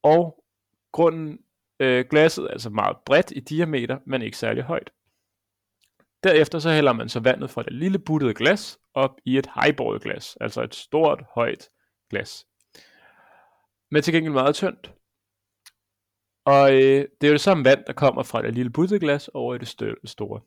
og 0.02 0.44
grunden, 0.92 1.38
øh, 1.80 2.04
glasset 2.10 2.44
er 2.44 2.48
altså 2.48 2.70
meget 2.70 2.96
bredt 3.06 3.32
i 3.36 3.40
diameter, 3.40 3.98
men 4.06 4.22
ikke 4.22 4.36
særlig 4.36 4.62
højt. 4.62 4.90
Derefter 6.24 6.58
så 6.58 6.70
hælder 6.70 6.92
man 6.92 7.08
så 7.08 7.20
vandet 7.20 7.50
fra 7.50 7.62
det 7.62 7.72
lille 7.72 7.98
buttede 7.98 8.34
glas 8.34 8.78
op 8.94 9.20
i 9.24 9.38
et 9.38 9.48
highball 9.62 10.00
glas, 10.00 10.36
altså 10.40 10.62
et 10.62 10.74
stort, 10.74 11.24
højt 11.34 11.68
glas. 12.10 12.46
Men 13.90 14.02
til 14.02 14.14
gengæld 14.14 14.32
meget 14.32 14.54
tyndt. 14.54 14.92
Og 16.44 16.72
øh, 16.72 17.07
det 17.20 17.26
er 17.26 17.28
jo 17.28 17.33
det 17.33 17.40
samme 17.40 17.64
vand, 17.64 17.85
der 17.87 17.92
kommer 17.92 18.22
fra 18.22 18.42
det 18.42 18.55
lille 18.55 18.70
butteglas 18.70 19.28
over 19.28 19.55
i 19.55 19.59
det 19.59 19.98
store. 20.05 20.40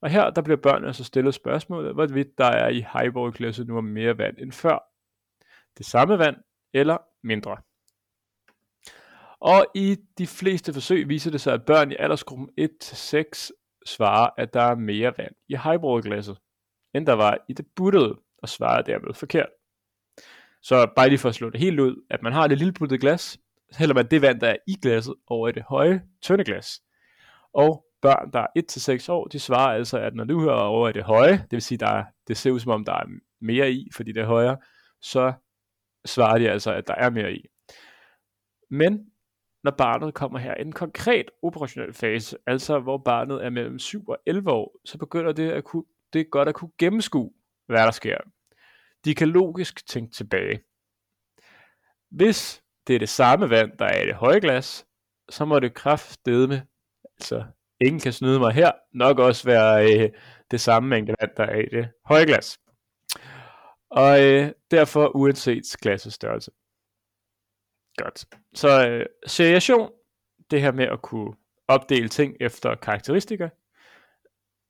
Og 0.00 0.10
her 0.10 0.30
der 0.30 0.42
bliver 0.42 0.56
børnene 0.56 0.94
så 0.94 1.04
stillet 1.04 1.34
spørgsmålet, 1.34 1.94
hvorvidt 1.94 2.38
der 2.38 2.44
er 2.44 2.68
i 2.68 2.86
highboret 2.92 3.34
glasset 3.34 3.66
nu 3.66 3.80
mere 3.80 4.18
vand 4.18 4.38
end 4.38 4.52
før. 4.52 4.78
Det 5.78 5.86
samme 5.86 6.18
vand 6.18 6.36
eller 6.74 6.98
mindre. 7.22 7.56
Og 9.40 9.66
i 9.74 9.96
de 10.18 10.26
fleste 10.26 10.72
forsøg 10.72 11.08
viser 11.08 11.30
det 11.30 11.40
sig, 11.40 11.54
at 11.54 11.64
børn 11.64 11.92
i 11.92 11.96
aldersgruppen 11.98 12.50
1-6 12.60 13.50
svarer, 13.86 14.30
at 14.38 14.54
der 14.54 14.62
er 14.62 14.74
mere 14.74 15.12
vand 15.18 15.34
i 15.48 15.56
highballglasset, 15.56 16.38
end 16.94 17.06
der 17.06 17.12
var 17.12 17.38
i 17.48 17.52
det 17.52 17.66
buttede, 17.76 18.18
og 18.38 18.48
svarer 18.48 18.82
dermed 18.82 19.14
forkert. 19.14 19.48
Så 20.62 20.92
bare 20.96 21.08
lige 21.08 21.18
for 21.18 21.28
at 21.28 21.34
slå 21.34 21.50
det 21.50 21.60
helt 21.60 21.80
ud, 21.80 22.04
at 22.10 22.22
man 22.22 22.32
har 22.32 22.48
det 22.48 22.58
lille 22.58 22.72
buttede 22.72 23.00
glas, 23.00 23.38
hælder 23.74 23.94
man 23.94 24.06
det 24.10 24.22
vand, 24.22 24.40
der 24.40 24.48
er 24.48 24.56
i 24.66 24.76
glasset, 24.82 25.14
over 25.26 25.48
i 25.48 25.52
det 25.52 25.62
høje, 25.62 26.02
tynde 26.22 26.44
glas. 26.44 26.80
Og 27.52 27.86
børn, 28.02 28.32
der 28.32 28.40
er 28.40 29.00
1-6 29.08 29.12
år, 29.12 29.24
de 29.24 29.38
svarer 29.38 29.74
altså, 29.74 29.98
at 29.98 30.14
når 30.14 30.24
du 30.24 30.40
hører 30.40 30.60
over 30.60 30.88
i 30.88 30.92
det 30.92 31.04
høje, 31.04 31.32
det 31.32 31.52
vil 31.52 31.62
sige, 31.62 31.78
der 31.78 31.88
er, 31.88 32.04
det 32.28 32.36
ser 32.36 32.50
ud 32.50 32.60
som 32.60 32.72
om, 32.72 32.84
der 32.84 32.92
er 32.92 33.04
mere 33.40 33.70
i, 33.70 33.88
fordi 33.94 34.12
det 34.12 34.20
er 34.20 34.26
højere, 34.26 34.56
så 35.00 35.32
svarer 36.04 36.38
de 36.38 36.50
altså, 36.50 36.72
at 36.72 36.86
der 36.86 36.94
er 36.94 37.10
mere 37.10 37.32
i. 37.32 37.46
Men 38.70 39.10
når 39.64 39.70
barnet 39.70 40.14
kommer 40.14 40.38
her 40.38 40.54
i 40.54 40.62
en 40.62 40.72
konkret 40.72 41.30
operationel 41.42 41.92
fase, 41.92 42.36
altså 42.46 42.78
hvor 42.78 42.98
barnet 42.98 43.44
er 43.44 43.50
mellem 43.50 43.78
7 43.78 44.08
og 44.08 44.18
11 44.26 44.50
år, 44.50 44.80
så 44.84 44.98
begynder 44.98 45.32
det, 45.32 45.50
at 45.50 45.64
kunne, 45.64 45.84
det 46.12 46.20
er 46.20 46.24
godt 46.24 46.48
at 46.48 46.54
kunne 46.54 46.70
gennemskue, 46.78 47.32
hvad 47.66 47.84
der 47.84 47.90
sker. 47.90 48.18
De 49.04 49.14
kan 49.14 49.28
logisk 49.28 49.86
tænke 49.86 50.12
tilbage. 50.12 50.60
Hvis 52.10 52.62
det 52.86 52.94
er 52.94 52.98
det 52.98 53.08
samme 53.08 53.50
vand, 53.50 53.78
der 53.78 53.84
er 53.84 54.02
i 54.02 54.06
det 54.06 54.14
høje 54.14 54.40
glas, 54.40 54.86
så 55.28 55.44
må 55.44 55.58
det 55.58 55.74
kraftedme, 55.74 56.66
altså 57.16 57.44
ingen 57.80 58.00
kan 58.00 58.12
snyde 58.12 58.38
mig 58.38 58.52
her, 58.52 58.72
nok 58.94 59.18
også 59.18 59.44
være 59.44 59.92
øh, 59.92 60.10
det 60.50 60.60
samme 60.60 60.88
mængde 60.88 61.14
vand, 61.20 61.30
der 61.36 61.44
er 61.44 61.60
i 61.60 61.66
det 61.66 61.88
høje 62.04 62.24
glas. 62.24 62.58
Og 63.90 64.24
øh, 64.24 64.52
derfor 64.70 65.16
uanset 65.16 65.62
glassets 65.82 66.14
størrelse. 66.14 66.50
Godt. 67.96 68.24
Så 68.54 68.88
øh, 68.88 69.06
seriation, 69.26 69.90
det 70.50 70.60
her 70.60 70.72
med 70.72 70.84
at 70.84 71.02
kunne 71.02 71.34
opdele 71.68 72.08
ting 72.08 72.36
efter 72.40 72.74
karakteristika. 72.74 73.48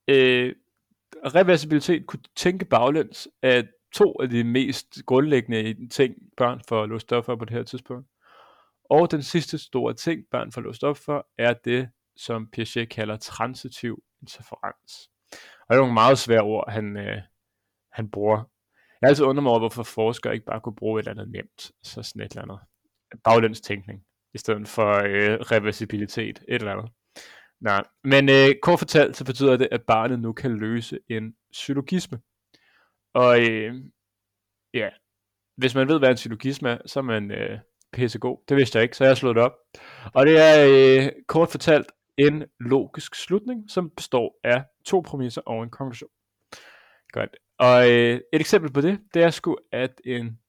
Øh, 0.07 0.55
reversibilitet, 1.25 2.05
kunne 2.07 2.23
tænke 2.35 2.65
baglæns, 2.65 3.27
at 3.41 3.65
to 3.93 4.21
af 4.21 4.29
de 4.29 4.43
mest 4.43 4.97
grundlæggende 5.05 5.87
ting, 5.87 6.15
børn 6.37 6.61
får 6.67 6.85
låst 6.85 7.13
op 7.13 7.25
for 7.25 7.35
på 7.35 7.45
det 7.45 7.53
her 7.53 7.63
tidspunkt. 7.63 8.07
Og 8.89 9.11
den 9.11 9.23
sidste 9.23 9.57
store 9.57 9.93
ting, 9.93 10.21
børn 10.31 10.51
får 10.51 10.61
låst 10.61 10.83
op 10.83 10.97
for, 10.97 11.27
er 11.37 11.53
det, 11.53 11.89
som 12.15 12.47
Piaget 12.51 12.89
kalder 12.89 13.17
transitiv 13.17 14.03
interferens. 14.21 15.09
Og 15.33 15.67
det 15.69 15.75
er 15.75 15.79
nogle 15.79 15.93
meget 15.93 16.17
svære 16.17 16.41
ord, 16.41 16.71
han, 16.71 16.97
øh, 16.97 17.21
han 17.91 18.11
bruger. 18.11 18.37
Jeg 19.01 19.07
har 19.07 19.09
altid 19.09 19.25
undret 19.25 19.43
mig 19.43 19.49
over, 19.49 19.59
hvorfor 19.59 19.83
forskere 19.83 20.33
ikke 20.33 20.45
bare 20.45 20.61
kunne 20.61 20.75
bruge 20.75 20.99
et 20.99 21.07
eller 21.07 21.21
andet 21.21 21.31
nemt, 21.31 21.71
så 21.83 22.03
sådan 22.03 22.21
et 22.21 22.31
eller 22.31 22.41
andet 22.41 22.59
baglæns 23.23 23.61
tænkning, 23.61 24.03
i 24.33 24.37
stedet 24.37 24.67
for 24.67 24.89
øh, 24.89 25.39
reversibilitet, 25.39 26.39
et 26.47 26.55
eller 26.55 26.71
andet. 26.71 26.91
Nej, 27.61 27.83
men 28.03 28.29
øh, 28.29 28.55
kort 28.61 28.79
fortalt, 28.79 29.17
så 29.17 29.25
betyder 29.25 29.57
det, 29.57 29.67
at 29.71 29.81
barnet 29.87 30.19
nu 30.19 30.33
kan 30.33 30.57
løse 30.57 30.99
en 31.09 31.33
syllogisme. 31.51 32.19
Og 33.17 33.41
øh, 33.41 33.75
ja, 34.73 34.89
hvis 35.57 35.75
man 35.75 35.87
ved, 35.87 35.99
hvad 35.99 36.09
en 36.09 36.17
syllogisme 36.17 36.69
er, 36.69 36.77
så 36.85 36.99
er 36.99 37.03
man 37.03 37.31
øh, 37.31 37.59
pissegod. 37.93 38.37
Det 38.49 38.57
vidste 38.57 38.77
jeg 38.77 38.83
ikke, 38.83 38.97
så 38.97 39.03
jeg 39.03 39.09
har 39.09 39.15
slået 39.15 39.35
det 39.35 39.43
op. 39.43 39.53
Og 40.13 40.25
det 40.25 40.37
er 40.37 40.55
øh, 40.69 41.11
kort 41.27 41.49
fortalt 41.49 41.91
en 42.17 42.43
logisk 42.59 43.15
slutning, 43.15 43.71
som 43.71 43.89
består 43.89 44.39
af 44.43 44.63
to 44.85 45.01
præmisser 45.01 45.41
og 45.41 45.63
en 45.63 45.69
konklusion. 45.69 46.09
Godt. 47.11 47.37
Og 47.59 47.91
øh, 47.91 48.21
et 48.33 48.41
eksempel 48.41 48.73
på 48.73 48.81
det, 48.81 48.99
det 49.13 49.23
er 49.23 49.29
sgu, 49.29 49.57
at 49.71 50.01
en 50.05 50.39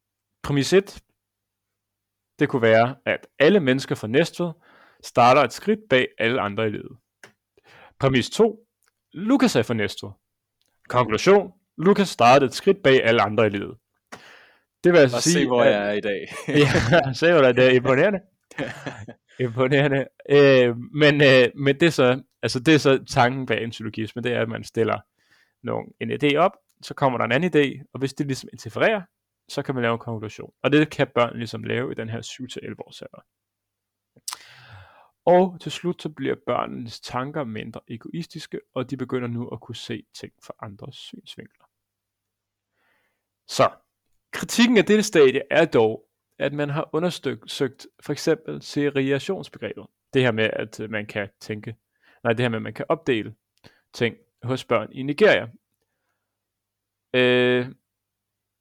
præmis 0.43 0.73
1, 0.73 1.03
det 2.39 2.49
kunne 2.49 2.63
være, 2.63 2.97
at 3.07 3.27
alle 3.39 3.61
mennesker 3.61 3.95
fra 3.95 4.07
Næstved 4.07 4.53
starter 5.03 5.43
et 5.43 5.53
skridt 5.53 5.81
bag 5.91 6.09
alle 6.19 6.41
andre 6.41 6.67
i 6.67 6.71
livet. 6.71 6.99
Præmis 8.01 8.31
2. 8.31 8.67
Lukas 9.13 9.57
er 9.57 9.63
fra 9.63 9.75
Næstved. 9.75 10.11
Konklusion. 10.89 11.58
Lukas 11.79 12.09
startede 12.09 12.49
et 12.49 12.55
skridt 12.55 12.83
bag 12.83 13.05
alle 13.05 13.23
andre 13.23 13.47
i 13.47 13.51
livet. 13.51 13.77
Det 14.85 14.93
vil 14.93 14.99
altså 14.99 15.21
sige, 15.21 15.33
se, 15.33 15.47
hvor 15.47 15.63
at, 15.63 15.73
jeg 15.73 15.89
er 15.89 15.93
i 15.93 16.01
dag. 16.01 16.35
ja, 16.63 17.13
se, 17.13 17.33
hvor 17.33 17.53
det 17.53 17.67
er 17.67 17.71
imponerende. 17.71 18.21
imponerende. 19.47 20.07
Øh, 20.31 20.77
men, 20.77 21.15
øh, 21.23 21.49
men 21.55 21.81
det 21.81 21.87
er 21.87 21.91
så, 21.91 22.23
altså 22.43 22.61
det 22.61 22.75
er 22.75 22.79
så 22.79 23.05
tanken 23.05 23.47
bag 23.47 23.65
en 23.65 23.73
syllogisme, 23.73 24.23
det 24.23 24.33
er, 24.33 24.43
at 24.43 24.49
man 24.49 24.65
stiller 24.65 25.01
nogle, 25.63 25.87
en 26.01 26.11
idé 26.13 26.37
op, 26.37 26.53
så 26.83 26.95
kommer 26.95 27.19
der 27.19 27.25
en 27.25 27.33
anden 27.33 27.51
idé, 27.55 27.89
og 27.93 27.99
hvis 27.99 28.15
det 28.15 28.27
ligesom 28.27 28.49
interfererer, 28.53 29.03
så 29.49 29.63
kan 29.63 29.75
man 29.75 29.83
lave 29.83 29.93
en 29.93 29.99
konklusion. 29.99 30.53
Og 30.63 30.73
det 30.73 30.91
kan 30.91 31.07
børn 31.15 31.39
ligesom 31.39 31.63
lave 31.63 31.93
i 31.93 31.95
den 31.95 32.09
her 32.09 32.21
7-11 32.21 32.75
års 32.87 33.03
alder. 33.03 33.25
Og 35.25 35.61
til 35.61 35.73
slut 35.73 36.03
så 36.03 36.09
bliver 36.09 36.35
børnenes 36.47 37.01
tanker 37.01 37.45
mindre 37.45 37.81
egoistiske, 37.89 38.61
og 38.75 38.91
de 38.91 38.97
begynder 38.97 39.29
nu 39.29 39.49
at 39.49 39.61
kunne 39.61 39.77
se 39.77 40.03
ting 40.15 40.33
fra 40.43 40.55
andres 40.63 40.97
synsvinkler. 40.97 41.68
Så, 43.49 43.71
kritikken 44.33 44.77
af 44.77 44.85
dette 44.85 45.03
stadie 45.03 45.43
er 45.51 45.65
dog, 45.65 46.05
at 46.39 46.53
man 46.53 46.71
har 46.71 46.91
undersøgt 46.93 47.87
for 48.01 48.13
eksempel 48.13 48.63
seriationsbegrebet. 48.63 49.87
Det 50.15 50.23
her 50.23 50.33
med, 50.33 50.51
at 50.53 50.81
øh, 50.81 50.91
man 50.91 51.07
kan 51.07 51.29
tænke, 51.41 51.77
nej, 52.25 52.33
det 52.33 52.41
her 52.41 52.49
med, 52.49 52.59
at 52.59 52.63
man 52.63 52.75
kan 52.75 52.87
opdele 52.89 53.35
ting 53.93 54.17
hos 54.43 54.65
børn 54.65 54.93
i 54.93 55.03
Nigeria. 55.03 55.49
Øh, 57.15 57.67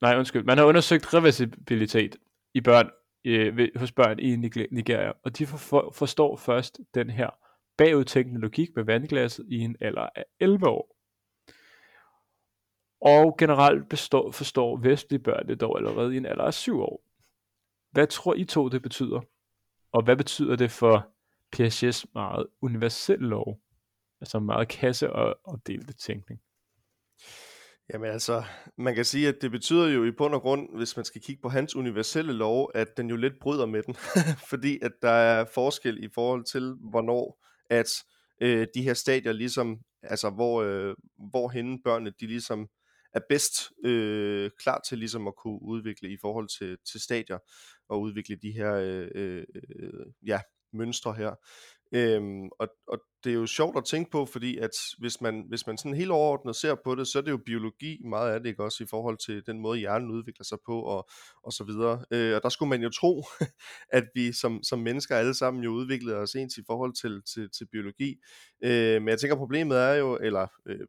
nej, 0.01 0.17
undskyld. 0.17 0.43
Man 0.43 0.57
har 0.57 0.65
undersøgt 0.65 1.13
reversibilitet 1.13 2.15
i 2.53 2.61
børn 2.61 2.89
øh, 3.25 3.69
hos 3.75 3.91
børn 3.91 4.19
i 4.19 4.35
Nigeria, 4.71 5.11
og 5.23 5.37
de 5.37 5.47
for, 5.47 5.91
forstår 5.95 6.35
først 6.35 6.79
den 6.93 7.09
her 7.09 7.29
bagudtænkende 7.77 8.41
logik 8.41 8.69
med 8.75 8.83
vandglasset 8.83 9.45
i 9.49 9.59
en 9.59 9.75
alder 9.81 10.09
af 10.15 10.25
11 10.39 10.67
år. 10.67 10.96
Og 13.01 13.35
generelt 13.39 13.89
består, 13.89 14.31
forstår 14.31 14.77
vestlige 14.77 15.19
børn 15.19 15.47
det 15.47 15.61
dog 15.61 15.77
allerede 15.77 16.13
i 16.13 16.17
en 16.17 16.25
alder 16.25 16.43
af 16.43 16.53
7 16.53 16.81
år. 16.81 17.01
Hvad 17.91 18.07
tror 18.07 18.35
I 18.35 18.45
to 18.45 18.69
det 18.69 18.81
betyder? 18.81 19.21
Og 19.91 20.03
hvad 20.03 20.15
betyder 20.15 20.55
det 20.55 20.71
for 20.71 21.07
Piagets 21.51 22.05
meget 22.13 22.47
universelle 22.61 23.27
lov? 23.27 23.59
Altså 24.21 24.39
meget 24.39 24.67
kasse- 24.67 25.13
og 25.13 25.35
opdelte 25.43 25.93
tænkning. 25.93 26.41
Jamen 27.93 28.11
altså, 28.11 28.43
man 28.77 28.95
kan 28.95 29.05
sige, 29.05 29.27
at 29.27 29.35
det 29.41 29.51
betyder 29.51 29.87
jo 29.87 30.03
i 30.03 30.11
bund 30.11 30.33
og 30.33 30.41
grund, 30.41 30.77
hvis 30.77 30.95
man 30.95 31.05
skal 31.05 31.21
kigge 31.21 31.41
på 31.41 31.49
hans 31.49 31.75
universelle 31.75 32.33
lov, 32.33 32.71
at 32.75 32.97
den 32.97 33.09
jo 33.09 33.15
lidt 33.15 33.39
bryder 33.41 33.65
med 33.65 33.83
den. 33.83 33.95
Fordi 34.49 34.79
at 34.81 34.91
der 35.01 35.09
er 35.09 35.45
forskel 35.53 36.03
i 36.03 36.09
forhold 36.15 36.43
til, 36.43 36.75
hvornår 36.89 37.45
at 37.69 37.89
øh, 38.41 38.67
de 38.73 38.81
her 38.81 38.93
stadier 38.93 39.31
ligesom, 39.31 39.79
altså 40.03 40.29
hvor, 40.29 40.61
øh, 40.61 40.95
hvorhenne 41.31 41.79
børnene, 41.83 42.13
de 42.19 42.27
ligesom 42.27 42.67
er 43.17 43.25
bedst 43.29 43.71
øh, 43.83 44.51
klar 44.59 44.81
til 44.87 44.97
ligesom 44.97 45.27
at 45.27 45.35
kunne 45.35 45.61
udvikle 45.61 46.09
i 46.09 46.17
forhold 46.21 46.47
til, 46.59 46.77
til 46.91 47.01
stadier, 47.01 47.37
og 47.89 48.01
udvikle 48.01 48.35
de 48.35 48.51
her 48.51 48.73
øh, 48.73 49.07
øh, 49.15 49.43
øh 49.75 50.05
ja, 50.25 50.41
mønstre 50.73 51.13
her. 51.13 51.35
Øhm, 51.91 52.49
og, 52.59 52.67
og 52.87 52.99
det 53.23 53.29
er 53.29 53.33
jo 53.33 53.45
sjovt 53.45 53.77
at 53.77 53.85
tænke 53.85 54.11
på, 54.11 54.25
fordi 54.25 54.57
at 54.57 54.71
hvis 54.99 55.21
man, 55.21 55.45
hvis 55.47 55.67
man 55.67 55.77
sådan 55.77 55.93
helt 55.93 56.11
overordnet 56.11 56.55
ser 56.55 56.75
på 56.83 56.95
det, 56.95 57.07
så 57.07 57.17
er 57.17 57.21
det 57.21 57.31
jo 57.31 57.39
biologi 57.45 58.01
meget 58.05 58.31
af 58.31 58.39
det, 58.39 58.49
ikke 58.49 58.63
også, 58.63 58.83
i 58.83 58.87
forhold 58.87 59.17
til 59.25 59.45
den 59.45 59.59
måde, 59.59 59.79
hjernen 59.79 60.11
udvikler 60.11 60.43
sig 60.43 60.57
på, 60.65 60.81
og, 60.81 61.09
og 61.43 61.53
så 61.53 61.63
videre. 61.63 62.05
Øh, 62.11 62.35
og 62.35 62.43
der 62.43 62.49
skulle 62.49 62.69
man 62.69 62.81
jo 62.81 62.89
tro, 62.89 63.23
at 63.97 64.03
vi 64.15 64.33
som, 64.33 64.63
som 64.63 64.79
mennesker 64.79 65.15
alle 65.15 65.33
sammen 65.33 65.63
jo 65.63 65.71
udviklede 65.71 66.17
os 66.17 66.35
ens 66.35 66.57
i 66.57 66.63
forhold 66.67 66.93
til, 66.93 67.21
til, 67.33 67.49
til 67.57 67.67
biologi. 67.71 68.15
Øh, 68.63 69.01
men 69.01 69.07
jeg 69.09 69.19
tænker, 69.19 69.35
problemet 69.35 69.77
er 69.77 69.93
jo, 69.93 70.17
eller 70.21 70.47
øh, 70.65 70.79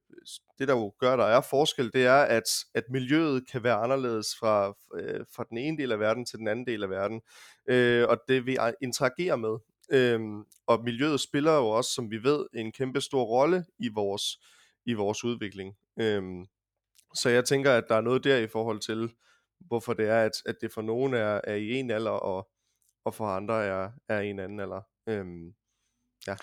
det 0.58 0.68
der 0.68 0.74
jo 0.74 0.92
gør, 0.98 1.16
der 1.16 1.24
er 1.24 1.40
forskel, 1.40 1.90
det 1.92 2.06
er, 2.06 2.22
at, 2.22 2.44
at 2.74 2.84
miljøet 2.90 3.48
kan 3.52 3.62
være 3.62 3.74
anderledes 3.74 4.26
fra, 4.40 4.74
øh, 4.94 5.24
fra 5.36 5.44
den 5.50 5.58
ene 5.58 5.78
del 5.78 5.92
af 5.92 6.00
verden 6.00 6.26
til 6.26 6.38
den 6.38 6.48
anden 6.48 6.66
del 6.66 6.82
af 6.82 6.90
verden. 6.90 7.20
Øh, 7.68 8.08
og 8.08 8.18
det 8.28 8.46
vi 8.46 8.56
ah, 8.60 8.72
interagerer 8.82 9.36
med, 9.36 9.58
Øhm, 9.92 10.44
og 10.66 10.84
miljøet 10.84 11.20
spiller 11.20 11.52
jo 11.52 11.68
også, 11.68 11.92
som 11.92 12.10
vi 12.10 12.22
ved, 12.22 12.46
en 12.54 12.72
kæmpe 12.72 13.00
stor 13.00 13.24
rolle 13.24 13.64
i 13.78 13.88
vores, 13.88 14.22
i 14.86 14.92
vores 14.92 15.24
udvikling. 15.24 15.76
Øhm, 16.00 16.46
så 17.14 17.28
jeg 17.28 17.44
tænker, 17.44 17.72
at 17.72 17.84
der 17.88 17.94
er 17.94 18.00
noget 18.00 18.24
der 18.24 18.38
i 18.38 18.48
forhold 18.48 18.80
til, 18.80 19.10
hvorfor 19.60 19.92
det 19.92 20.08
er, 20.08 20.22
at, 20.22 20.32
at 20.46 20.56
det 20.60 20.72
for 20.72 20.82
nogen 20.82 21.14
er, 21.14 21.40
er 21.44 21.54
i 21.54 21.70
en 21.70 21.90
alder, 21.90 22.10
og, 22.10 22.48
og 23.04 23.14
for 23.14 23.26
andre 23.26 23.64
er, 23.64 23.90
er 24.08 24.20
i 24.20 24.30
en 24.30 24.38
anden 24.38 24.60
alder. 24.60 24.82
Øhm, 25.08 25.54
ja. 26.26 26.36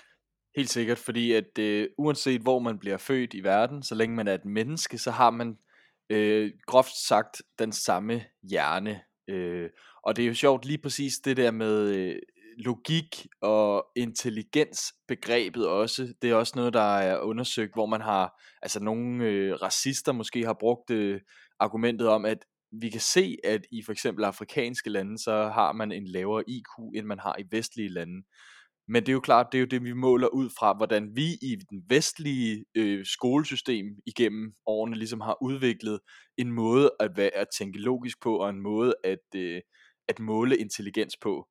Helt 0.56 0.70
sikkert, 0.70 0.98
fordi 0.98 1.32
at 1.32 1.58
øh, 1.58 1.88
uanset 1.98 2.40
hvor 2.40 2.58
man 2.58 2.78
bliver 2.78 2.96
født 2.96 3.34
i 3.34 3.44
verden, 3.44 3.82
så 3.82 3.94
længe 3.94 4.16
man 4.16 4.28
er 4.28 4.34
et 4.34 4.44
menneske, 4.44 4.98
så 4.98 5.10
har 5.10 5.30
man 5.30 5.58
øh, 6.10 6.52
groft 6.66 6.96
sagt 7.06 7.42
den 7.58 7.72
samme 7.72 8.24
hjerne. 8.42 9.02
Øh, 9.28 9.70
og 10.02 10.16
det 10.16 10.22
er 10.22 10.28
jo 10.28 10.34
sjovt 10.34 10.64
lige 10.64 10.78
præcis 10.78 11.18
det 11.18 11.36
der 11.36 11.50
med 11.50 11.88
øh, 11.88 12.16
logik 12.56 13.26
og 13.40 13.86
intelligens 13.96 14.94
begrebet 15.08 15.68
også. 15.68 16.14
Det 16.22 16.30
er 16.30 16.34
også 16.34 16.52
noget, 16.56 16.74
der 16.74 16.96
er 16.98 17.20
undersøgt, 17.20 17.74
hvor 17.74 17.86
man 17.86 18.00
har, 18.00 18.42
altså 18.62 18.80
nogle 18.80 19.24
øh, 19.24 19.54
racister 19.62 20.12
måske 20.12 20.44
har 20.44 20.56
brugt 20.60 20.90
øh, 20.90 21.20
argumentet 21.60 22.08
om, 22.08 22.24
at 22.24 22.38
vi 22.80 22.90
kan 22.90 23.00
se, 23.00 23.36
at 23.44 23.60
i 23.72 23.82
for 23.82 23.92
eksempel 23.92 24.24
afrikanske 24.24 24.90
lande, 24.90 25.18
så 25.18 25.32
har 25.32 25.72
man 25.72 25.92
en 25.92 26.06
lavere 26.06 26.44
IQ, 26.48 26.96
end 26.96 27.06
man 27.06 27.18
har 27.18 27.36
i 27.38 27.44
vestlige 27.50 27.88
lande. 27.88 28.22
Men 28.88 29.02
det 29.02 29.08
er 29.08 29.12
jo 29.12 29.20
klart, 29.20 29.46
det 29.52 29.58
er 29.58 29.60
jo 29.60 29.66
det, 29.66 29.84
vi 29.84 29.92
måler 29.92 30.28
ud 30.28 30.50
fra, 30.58 30.76
hvordan 30.76 31.16
vi 31.16 31.26
i 31.42 31.56
den 31.70 31.82
vestlige 31.88 32.64
øh, 32.74 33.06
skolesystem 33.06 33.86
igennem 34.06 34.52
årene 34.66 34.96
ligesom 34.96 35.20
har 35.20 35.36
udviklet 35.42 36.00
en 36.38 36.52
måde 36.52 36.90
at, 37.00 37.10
være, 37.16 37.34
at 37.34 37.46
tænke 37.58 37.78
logisk 37.78 38.22
på, 38.22 38.36
og 38.36 38.50
en 38.50 38.62
måde 38.62 38.94
at, 39.04 39.26
øh, 39.36 39.60
at 40.08 40.18
måle 40.20 40.56
intelligens 40.56 41.16
på. 41.22 41.48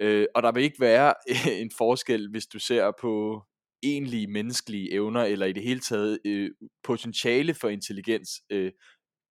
Øh, 0.00 0.26
og 0.34 0.42
der 0.42 0.52
vil 0.52 0.62
ikke 0.62 0.80
være 0.80 1.14
en 1.62 1.70
forskel, 1.78 2.30
hvis 2.30 2.46
du 2.46 2.58
ser 2.58 2.92
på 3.00 3.42
egentlige 3.82 4.26
menneskelige 4.26 4.92
evner, 4.92 5.22
eller 5.22 5.46
i 5.46 5.52
det 5.52 5.62
hele 5.62 5.80
taget 5.80 6.18
øh, 6.24 6.50
potentiale 6.82 7.54
for 7.54 7.68
intelligens. 7.68 8.30
Øh, 8.50 8.72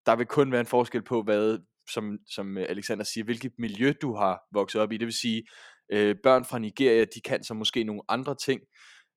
der 0.05 0.15
vil 0.15 0.25
kun 0.25 0.51
være 0.51 0.61
en 0.61 0.67
forskel 0.67 1.03
på, 1.03 1.21
hvad, 1.21 1.57
som, 1.93 2.17
som 2.29 2.57
Alexander 2.57 3.03
siger, 3.03 3.23
hvilket 3.23 3.51
miljø 3.57 3.93
du 4.01 4.15
har 4.15 4.39
vokset 4.53 4.81
op 4.81 4.91
i. 4.91 4.97
Det 4.97 5.05
vil 5.05 5.13
sige, 5.13 5.43
Øh, 5.91 6.15
børn 6.23 6.45
fra 6.45 6.59
Nigeria, 6.59 7.05
de 7.05 7.21
kan 7.21 7.43
så 7.43 7.53
måske 7.53 7.83
nogle 7.83 8.01
andre 8.09 8.35
ting, 8.35 8.61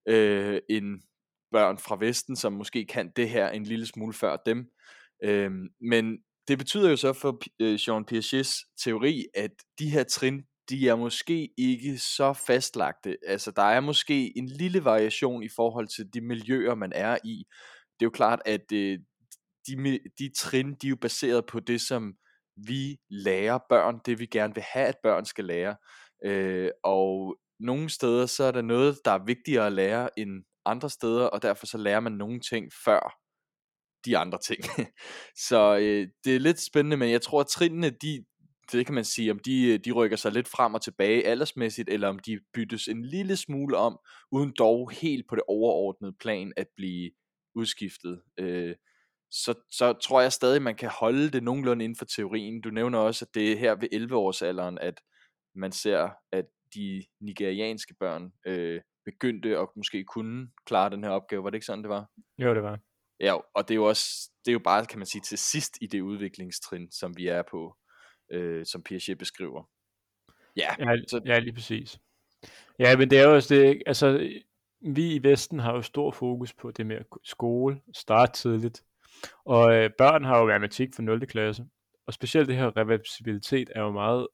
øh, 0.08 0.60
end 0.70 1.00
børn 1.52 1.78
fra 1.78 1.96
Vesten, 2.00 2.36
som 2.36 2.52
måske 2.52 2.84
kan 2.86 3.12
det 3.16 3.30
her 3.30 3.48
en 3.48 3.64
lille 3.64 3.86
smule 3.86 4.12
før 4.12 4.36
dem. 4.46 4.70
Øh, 5.24 5.50
men 5.80 6.18
det 6.48 6.58
betyder 6.58 6.90
jo 6.90 6.96
så 6.96 7.12
for 7.12 7.40
øh, 7.60 7.88
Jean 7.88 8.04
Piagets 8.04 8.64
teori, 8.84 9.26
at 9.34 9.50
de 9.78 9.90
her 9.90 10.04
trin, 10.04 10.42
de 10.68 10.88
er 10.88 10.96
måske 10.96 11.50
ikke 11.58 11.98
så 11.98 12.32
fastlagte. 12.32 13.16
Altså, 13.26 13.50
der 13.50 13.62
er 13.62 13.80
måske 13.80 14.38
en 14.38 14.46
lille 14.46 14.84
variation 14.84 15.42
i 15.42 15.48
forhold 15.56 15.88
til 15.96 16.04
de 16.14 16.20
miljøer, 16.20 16.74
man 16.74 16.92
er 16.94 17.18
i. 17.24 17.44
Det 18.00 18.04
er 18.04 18.06
jo 18.06 18.10
klart, 18.10 18.42
at 18.46 18.72
øh, 18.72 18.98
de, 19.66 19.98
de 20.18 20.30
trin, 20.38 20.74
de 20.82 20.86
er 20.86 20.90
jo 20.90 20.96
baseret 20.96 21.46
på 21.46 21.60
det, 21.60 21.80
som 21.80 22.14
vi 22.66 22.96
lærer 23.10 23.58
børn, 23.68 24.00
det 24.06 24.18
vi 24.18 24.26
gerne 24.26 24.54
vil 24.54 24.64
have, 24.72 24.86
at 24.86 24.98
børn 25.02 25.24
skal 25.24 25.44
lære. 25.44 25.76
Øh, 26.24 26.70
og 26.84 27.36
nogle 27.60 27.90
steder, 27.90 28.26
så 28.26 28.44
er 28.44 28.50
der 28.50 28.62
noget, 28.62 28.98
der 29.04 29.10
er 29.10 29.24
vigtigere 29.24 29.66
at 29.66 29.72
lære 29.72 30.18
end 30.18 30.44
andre 30.64 30.90
steder, 30.90 31.24
og 31.24 31.42
derfor 31.42 31.66
så 31.66 31.78
lærer 31.78 32.00
man 32.00 32.12
nogle 32.12 32.40
ting 32.40 32.72
før 32.84 33.18
de 34.04 34.18
andre 34.18 34.38
ting. 34.46 34.60
så 35.48 35.76
øh, 35.76 36.08
det 36.24 36.36
er 36.36 36.40
lidt 36.40 36.60
spændende, 36.66 36.96
men 36.96 37.10
jeg 37.10 37.22
tror, 37.22 37.40
at 37.40 37.46
trinene, 37.46 37.90
de, 37.90 38.24
det 38.76 38.86
kan 38.86 38.94
man 38.94 39.04
sige, 39.04 39.30
om 39.30 39.38
de, 39.38 39.78
de 39.78 39.92
rykker 39.92 40.16
sig 40.16 40.32
lidt 40.32 40.48
frem 40.48 40.74
og 40.74 40.82
tilbage 40.82 41.26
aldersmæssigt, 41.26 41.88
eller 41.88 42.08
om 42.08 42.18
de 42.18 42.40
byttes 42.54 42.88
en 42.88 43.04
lille 43.04 43.36
smule 43.36 43.76
om, 43.76 43.98
uden 44.32 44.52
dog 44.58 44.90
helt 44.90 45.28
på 45.28 45.34
det 45.34 45.44
overordnede 45.48 46.16
plan 46.20 46.52
at 46.56 46.66
blive 46.76 47.10
udskiftet. 47.54 48.22
Øh, 48.38 48.74
så, 49.30 49.54
så 49.70 49.92
tror 49.92 50.20
jeg 50.20 50.32
stadig, 50.32 50.62
man 50.62 50.74
kan 50.74 50.90
holde 51.00 51.30
det 51.30 51.42
nogenlunde 51.42 51.84
inden 51.84 51.98
for 51.98 52.04
teorien. 52.04 52.60
Du 52.60 52.70
nævner 52.70 52.98
også, 52.98 53.24
at 53.24 53.34
det 53.34 53.52
er 53.52 53.56
her 53.56 53.74
ved 53.74 53.88
11-årsalderen, 53.92 54.78
at 54.80 55.00
man 55.54 55.72
ser, 55.72 56.10
at 56.32 56.46
de 56.74 57.04
nigerianske 57.20 57.94
børn 58.00 58.32
øh, 58.46 58.80
begyndte 59.04 59.58
at 59.58 59.68
måske 59.76 60.04
kunne 60.04 60.48
klare 60.66 60.90
den 60.90 61.04
her 61.04 61.10
opgave. 61.10 61.44
Var 61.44 61.50
det 61.50 61.56
ikke 61.56 61.66
sådan, 61.66 61.84
det 61.84 61.88
var? 61.88 62.06
Jo, 62.38 62.54
det 62.54 62.62
var. 62.62 62.78
Ja, 63.20 63.34
og 63.54 63.68
det 63.68 63.70
er 63.70 63.76
jo 63.76 63.84
også, 63.84 64.30
det 64.44 64.50
er 64.50 64.52
jo 64.52 64.58
bare, 64.64 64.86
kan 64.86 64.98
man 64.98 65.06
sige, 65.06 65.22
til 65.22 65.38
sidst 65.38 65.78
i 65.80 65.86
det 65.86 66.00
udviklingstrin, 66.00 66.90
som 66.90 67.16
vi 67.16 67.26
er 67.26 67.42
på, 67.50 67.76
øh, 68.30 68.66
som 68.66 68.82
Piaget 68.82 69.18
beskriver. 69.18 69.68
Ja, 70.56 70.74
ja, 70.78 70.96
så... 71.08 71.20
ja, 71.26 71.38
lige 71.38 71.52
præcis. 71.52 71.98
Ja, 72.78 72.96
men 72.96 73.10
det 73.10 73.18
er 73.18 73.24
jo 73.24 73.34
også 73.34 73.54
det, 73.54 73.82
altså, 73.86 74.30
vi 74.80 75.14
i 75.14 75.22
Vesten 75.22 75.58
har 75.58 75.74
jo 75.74 75.82
stor 75.82 76.10
fokus 76.10 76.54
på 76.54 76.70
det 76.70 76.86
med 76.86 77.00
skole, 77.24 77.80
start 77.94 78.32
tidligt, 78.32 78.84
og 79.44 79.74
øh, 79.74 79.90
børn 79.98 80.24
har 80.24 80.38
jo 80.38 80.46
matematik 80.46 80.94
for 80.94 81.02
0. 81.02 81.26
klasse, 81.26 81.66
og 82.06 82.14
specielt 82.14 82.48
det 82.48 82.56
her 82.56 82.76
reversibilitet 82.76 83.70
er 83.74 83.80
jo 83.80 83.90
meget 83.90 84.26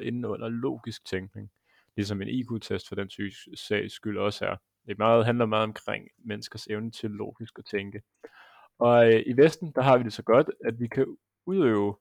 inden 0.00 0.24
under 0.24 0.48
logisk 0.48 1.04
tænkning, 1.04 1.50
ligesom 1.96 2.22
en 2.22 2.28
IQ-test 2.28 2.88
for 2.88 2.94
den 2.94 3.10
sags 3.56 3.94
skyld 3.94 4.18
også 4.18 4.44
er. 4.44 4.56
Det 4.86 4.98
meget, 4.98 5.24
handler 5.24 5.46
meget 5.46 5.64
omkring 5.64 6.08
menneskers 6.24 6.66
evne 6.66 6.90
til 6.90 7.10
logisk 7.10 7.58
at 7.58 7.64
tænke. 7.64 8.02
Og 8.78 9.14
øh, 9.14 9.22
i 9.26 9.36
Vesten, 9.36 9.72
der 9.74 9.82
har 9.82 9.98
vi 9.98 10.04
det 10.04 10.12
så 10.12 10.22
godt, 10.22 10.50
at 10.64 10.80
vi 10.80 10.88
kan 10.88 11.16
udøve 11.46 11.96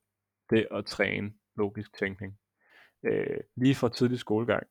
det 0.55 0.67
at 0.71 0.85
træne 0.85 1.33
logisk 1.57 1.93
tænkning. 1.93 2.37
Øh, 3.05 3.39
lige 3.55 3.75
fra 3.75 3.89
tidlig 3.89 4.19
skolegang. 4.19 4.67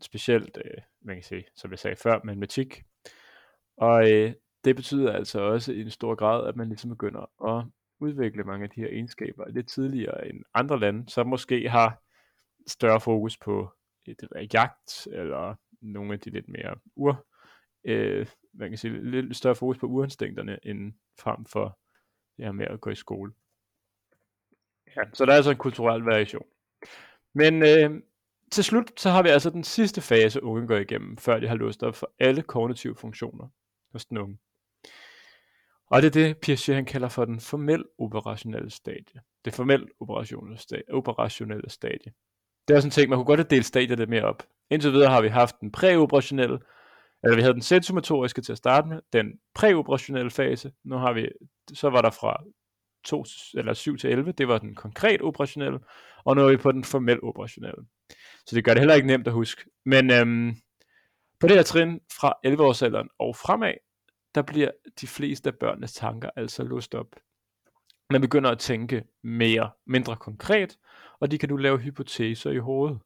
Specielt, 0.00 0.58
øh, 0.64 0.82
man 1.02 1.16
kan 1.16 1.22
sige, 1.22 1.44
som 1.56 1.70
jeg 1.70 1.78
sagde 1.78 1.96
før, 1.96 2.20
matematik. 2.24 2.82
Og 3.76 4.12
øh, 4.12 4.32
det 4.64 4.76
betyder 4.76 5.12
altså 5.12 5.40
også 5.40 5.72
i 5.72 5.80
en 5.80 5.90
stor 5.90 6.14
grad, 6.14 6.48
at 6.48 6.56
man 6.56 6.68
ligesom 6.68 6.90
begynder 6.90 7.48
at 7.50 7.64
udvikle 8.00 8.44
mange 8.44 8.64
af 8.64 8.70
de 8.70 8.80
her 8.80 8.88
egenskaber 8.88 9.48
lidt 9.48 9.68
tidligere 9.68 10.28
end 10.28 10.44
andre 10.54 10.80
lande, 10.80 11.10
som 11.10 11.26
måske 11.26 11.68
har 11.68 12.02
større 12.66 13.00
fokus 13.00 13.38
på 13.38 13.68
øh, 14.08 14.14
det 14.20 14.28
der, 14.30 14.46
jagt, 14.54 15.06
eller 15.12 15.54
nogle 15.80 16.12
af 16.12 16.20
de 16.20 16.30
lidt 16.30 16.48
mere 16.48 16.74
ur, 16.96 17.26
øh, 17.84 18.26
man 18.54 18.68
kan 18.68 18.78
sige, 18.78 19.10
lidt 19.10 19.36
større 19.36 19.54
fokus 19.54 19.78
på 19.78 19.86
urinstinkterne, 19.86 20.58
end 20.66 20.92
frem 21.20 21.44
for 21.44 21.78
det 22.36 22.44
her 22.44 22.52
med 22.52 22.66
at 22.66 22.80
gå 22.80 22.90
i 22.90 22.94
skole. 22.94 23.32
Ja, 24.96 25.02
så 25.12 25.24
der 25.24 25.32
er 25.32 25.36
altså 25.36 25.50
en 25.50 25.56
kulturel 25.56 26.02
variation. 26.02 26.46
Men 27.34 27.62
øh, 27.62 28.02
til 28.52 28.64
slut, 28.64 29.00
så 29.00 29.10
har 29.10 29.22
vi 29.22 29.28
altså 29.28 29.50
den 29.50 29.64
sidste 29.64 30.00
fase, 30.00 30.42
unge 30.42 30.66
går 30.66 30.76
igennem, 30.76 31.16
før 31.16 31.40
de 31.40 31.48
har 31.48 31.56
låst 31.56 31.82
op 31.82 31.94
for 31.94 32.10
alle 32.18 32.42
kognitive 32.42 32.96
funktioner 32.96 33.48
hos 33.92 34.04
den 34.04 34.18
unge. 34.18 34.38
Og 35.86 36.02
det 36.02 36.06
er 36.06 36.10
det, 36.10 36.38
Piaget 36.38 36.74
han 36.74 36.84
kalder 36.84 37.08
for 37.08 37.24
den 37.24 37.40
formel 37.40 37.84
operationelle 37.98 38.70
stadie. 38.70 39.20
Det 39.44 39.54
formel 39.54 39.88
operationelle 40.00 40.58
stadie. 40.58 40.94
operationelle 40.94 41.70
stadie. 41.70 42.12
Det 42.68 42.76
er 42.76 42.80
sådan 42.80 42.86
en 42.86 42.90
ting, 42.90 43.08
man 43.08 43.18
kunne 43.18 43.26
godt 43.26 43.40
have 43.40 43.48
delt 43.50 43.66
stadier 43.66 43.96
lidt 43.96 44.10
mere 44.10 44.24
op. 44.24 44.42
Indtil 44.70 44.92
videre 44.92 45.10
har 45.10 45.22
vi 45.22 45.28
haft 45.28 45.60
den 45.60 45.72
præoperationelle, 45.72 46.58
eller 47.22 47.36
vi 47.36 47.42
havde 47.42 47.54
den 47.54 47.62
sensomotoriske 47.62 48.42
til 48.42 48.52
at 48.52 48.58
starte 48.58 48.88
med, 48.88 49.00
den 49.12 49.26
præoperationelle 49.54 50.30
fase. 50.30 50.72
Nu 50.84 50.96
har 50.96 51.12
vi, 51.12 51.28
så 51.74 51.90
var 51.90 52.02
der 52.02 52.10
fra 52.10 52.44
2, 53.04 53.24
eller 53.54 53.74
7 53.74 53.96
til 53.96 54.10
11, 54.10 54.32
det 54.32 54.48
var 54.48 54.58
den 54.58 54.74
konkret 54.74 55.22
operationelle, 55.22 55.78
og 56.24 56.36
nu 56.36 56.42
er 56.42 56.50
vi 56.50 56.56
på 56.56 56.72
den 56.72 56.84
formel 56.84 57.24
operationelle. 57.24 57.84
Så 58.46 58.56
det 58.56 58.64
gør 58.64 58.74
det 58.74 58.80
heller 58.80 58.94
ikke 58.94 59.06
nemt 59.06 59.26
at 59.26 59.32
huske. 59.32 59.64
Men 59.84 60.10
øhm, 60.10 60.56
på 61.40 61.46
det 61.46 61.56
her 61.56 61.62
trin 61.62 62.00
fra 62.12 62.34
11-årsalderen 62.46 63.08
og 63.18 63.36
fremad, 63.36 63.74
der 64.34 64.42
bliver 64.42 64.70
de 65.00 65.06
fleste 65.06 65.50
af 65.50 65.54
børnenes 65.54 65.92
tanker 65.92 66.30
altså 66.36 66.62
låst 66.62 66.94
op. 66.94 67.16
Man 68.10 68.20
begynder 68.20 68.50
at 68.50 68.58
tænke 68.58 69.04
mere, 69.22 69.70
mindre 69.86 70.16
konkret, 70.16 70.78
og 71.20 71.30
de 71.30 71.38
kan 71.38 71.48
nu 71.48 71.56
lave 71.56 71.78
hypoteser 71.78 72.50
i 72.50 72.58
hovedet. 72.58 72.98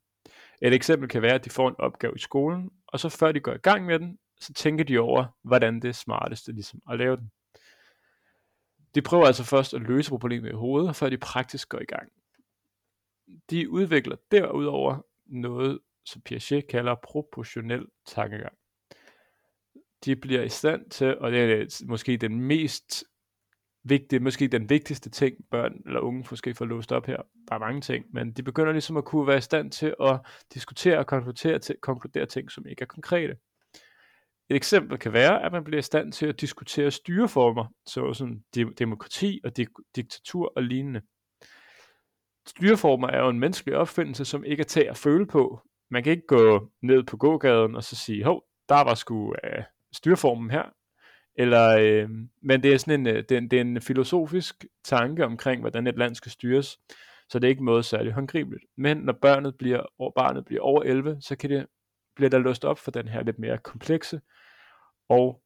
Et 0.63 0.75
eksempel 0.75 1.09
kan 1.09 1.23
være, 1.23 1.35
at 1.35 1.45
de 1.45 1.51
får 1.51 1.69
en 1.69 1.75
opgave 1.79 2.13
i 2.17 2.19
skolen, 2.19 2.71
og 2.87 3.01
så 3.01 3.09
før 3.09 3.33
de 3.33 3.41
går 3.41 3.53
i 3.53 3.59
gang 3.59 3.87
med 3.87 3.99
den, 3.99 4.19
så 4.41 4.53
tænker 4.53 4.85
de 4.85 4.99
over, 4.99 5.25
hvordan 5.45 5.81
det 5.81 5.89
er 5.89 5.93
smarteste 5.93 6.53
ligesom 6.53 6.81
at 6.91 6.99
lave 6.99 7.17
den. 7.17 7.31
De 8.94 9.03
prøver 9.03 9.27
altså 9.27 9.44
først 9.44 9.74
at 9.74 9.81
løse 9.81 10.11
problemet 10.11 10.51
i 10.51 10.55
hovedet, 10.55 10.96
før 10.96 11.09
de 11.09 11.18
praktisk 11.18 11.68
går 11.68 11.81
i 11.81 11.85
gang. 11.85 12.12
De 13.51 13.70
udvikler 13.70 14.16
derudover 14.31 15.07
noget, 15.27 15.79
som 16.05 16.22
Piaget 16.22 16.66
kalder 16.68 16.94
proportionel 17.03 17.87
tankegang 18.07 18.59
de 20.05 20.16
bliver 20.16 20.42
i 20.42 20.48
stand 20.48 20.90
til, 20.90 21.18
og 21.18 21.33
det 21.33 21.53
er 21.53 21.85
måske 21.87 22.16
den 22.16 22.40
mest 22.40 23.05
vigtige, 23.85 24.20
måske 24.20 24.48
den 24.48 24.70
vigtigste 24.70 25.11
ting, 25.11 25.37
børn 25.51 25.83
eller 25.87 26.01
unge 26.01 26.24
måske 26.31 26.55
får 26.55 26.64
låst 26.64 26.92
op 26.92 27.07
her. 27.07 27.16
Der 27.48 27.55
er 27.55 27.59
mange 27.59 27.81
ting, 27.81 28.07
men 28.12 28.33
de 28.33 28.42
begynder 28.42 28.72
ligesom 28.72 28.96
at 28.96 29.05
kunne 29.05 29.27
være 29.27 29.38
i 29.38 29.40
stand 29.40 29.70
til 29.70 29.94
at 30.01 30.20
diskutere 30.55 30.98
og 30.98 31.07
konkludere, 31.07 31.61
konkludere 31.81 32.27
ting, 32.27 32.51
som 32.51 32.66
ikke 32.66 32.83
er 32.83 32.87
konkrete. 32.87 33.37
Et 34.51 34.57
eksempel 34.57 34.99
kan 34.99 35.13
være, 35.13 35.43
at 35.43 35.53
man 35.53 35.65
bliver 35.65 35.79
i 35.79 35.83
stand 35.83 36.13
til 36.13 36.27
at 36.27 36.41
diskutere 36.41 36.91
styreformer, 36.91 37.65
såsom 37.87 38.41
demokrati 38.79 39.41
og 39.45 39.53
dik- 39.59 39.93
diktatur 39.97 40.53
og 40.57 40.63
lignende. 40.63 41.01
Styreformer 42.47 43.09
er 43.09 43.19
jo 43.19 43.29
en 43.29 43.41
menneskelig 43.41 43.77
opfindelse, 43.77 44.25
som 44.25 44.45
ikke 44.45 44.61
er 44.61 44.65
til 44.65 44.81
at 44.81 44.97
føle 44.97 45.27
på. 45.27 45.61
Man 45.91 46.03
kan 46.03 46.13
ikke 46.13 46.27
gå 46.27 46.71
ned 46.83 47.03
på 47.03 47.17
gågaden 47.17 47.75
og 47.75 47.85
så 47.85 47.97
sige, 47.97 48.25
hov, 48.25 48.45
der 48.69 48.85
var 48.85 48.95
sgu 48.95 49.35
øh, 49.45 49.63
styreformen 49.93 50.51
her. 50.51 50.65
Eller, 51.37 51.79
øh, 51.81 52.09
men 52.43 52.63
det 52.63 52.73
er 52.73 52.79
sådan 52.79 53.01
en, 53.01 53.07
øh, 53.07 53.25
det, 53.29 53.37
er, 53.37 53.41
det 53.41 53.53
er 53.53 53.61
en 53.61 53.81
filosofisk 53.81 54.65
tanke 54.85 55.25
omkring, 55.25 55.61
hvordan 55.61 55.87
et 55.87 55.99
land 55.99 56.15
skal 56.15 56.33
styres, 56.33 56.79
så 57.31 57.39
det 57.39 57.45
er 57.45 57.51
ikke 57.51 57.65
noget 57.65 57.85
særligt 57.85 58.15
håndgribeligt. 58.15 58.65
Men 58.77 58.97
når 58.97 59.13
barnet 59.13 59.59
bliver, 59.59 60.13
barnet 60.17 60.45
bliver 60.45 60.63
over 60.63 60.83
11, 60.83 61.17
så 61.21 61.37
kan 61.37 61.51
det, 61.51 61.67
bliver 62.17 62.31
der 62.31 62.39
låst 62.39 62.65
op 62.65 62.79
for 62.79 62.91
den 62.91 63.09
her 63.09 63.23
lidt 63.23 63.39
mere 63.39 63.59
komplekse 63.59 64.21
og 65.09 65.42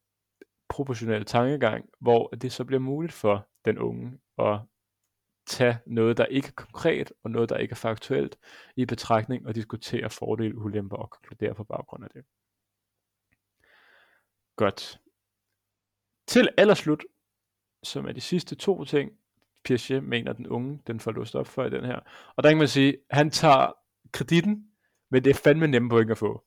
proportionel 0.69 1.25
tankegang, 1.25 1.91
hvor 2.01 2.29
det 2.29 2.53
så 2.53 2.65
bliver 2.65 2.81
muligt 2.81 3.13
for 3.13 3.49
den 3.65 3.79
unge 3.79 4.19
at 4.39 4.61
tage 5.47 5.79
noget, 5.87 6.17
der 6.17 6.27
ikke 6.27 6.49
er 6.49 6.53
konkret, 6.53 7.13
og 7.23 7.31
noget, 7.31 7.49
der 7.49 7.57
ikke 7.57 7.73
er 7.73 7.77
faktuelt, 7.77 8.39
i 8.77 8.85
betragtning 8.85 9.47
og 9.47 9.55
diskutere 9.55 10.11
fordele, 10.11 10.59
ulemper 10.59 10.97
og 10.97 11.11
konkludere 11.11 11.55
på 11.55 11.65
baggrund 11.65 12.05
af 12.05 12.11
det. 12.11 12.25
Godt. 14.57 15.01
Til 16.27 16.49
allerslut, 16.57 17.05
som 17.83 18.07
er 18.07 18.13
de 18.13 18.21
sidste 18.21 18.55
to 18.55 18.85
ting, 18.85 19.13
Piaget 19.65 20.05
mener, 20.05 20.33
den 20.33 20.47
unge, 20.47 20.83
den 20.87 21.01
får 21.01 21.11
låst 21.13 21.35
op 21.35 21.47
for 21.47 21.65
i 21.65 21.71
den 21.71 21.85
her. 21.85 22.01
Og 22.37 22.43
der 22.43 22.51
kan 22.51 22.59
man 22.59 22.69
sige, 22.69 22.99
han 23.11 23.31
tager 23.31 23.73
kreditten, 24.13 24.71
men 25.11 25.25
det 25.25 25.31
er 25.31 25.41
fandme 25.45 25.67
nemme 25.67 25.89
point 25.89 26.11
at 26.11 26.19
få. 26.19 26.45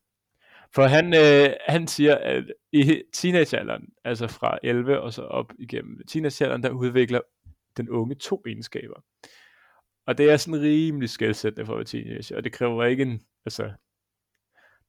For 0.74 0.82
han, 0.82 1.14
øh, 1.14 1.56
han 1.68 1.86
siger, 1.86 2.14
at 2.14 2.44
i 2.72 3.02
teenagealderen, 3.14 3.88
altså 4.04 4.26
fra 4.26 4.58
11 4.62 5.00
og 5.00 5.12
så 5.12 5.22
op 5.22 5.52
igennem 5.58 6.06
teenagealderen, 6.08 6.62
der 6.62 6.70
udvikler 6.70 7.20
den 7.76 7.88
unge 7.88 8.14
to 8.14 8.42
egenskaber. 8.46 9.00
Og 10.06 10.18
det 10.18 10.30
er 10.30 10.36
sådan 10.36 10.60
rimelig 10.60 11.10
skældsættende 11.10 11.66
for 11.66 11.72
at 11.72 11.76
være 11.76 11.84
teenager, 11.84 12.36
og 12.36 12.44
det 12.44 12.52
kræver 12.52 12.84
ikke 12.84 13.02
en, 13.02 13.20
altså, 13.44 13.70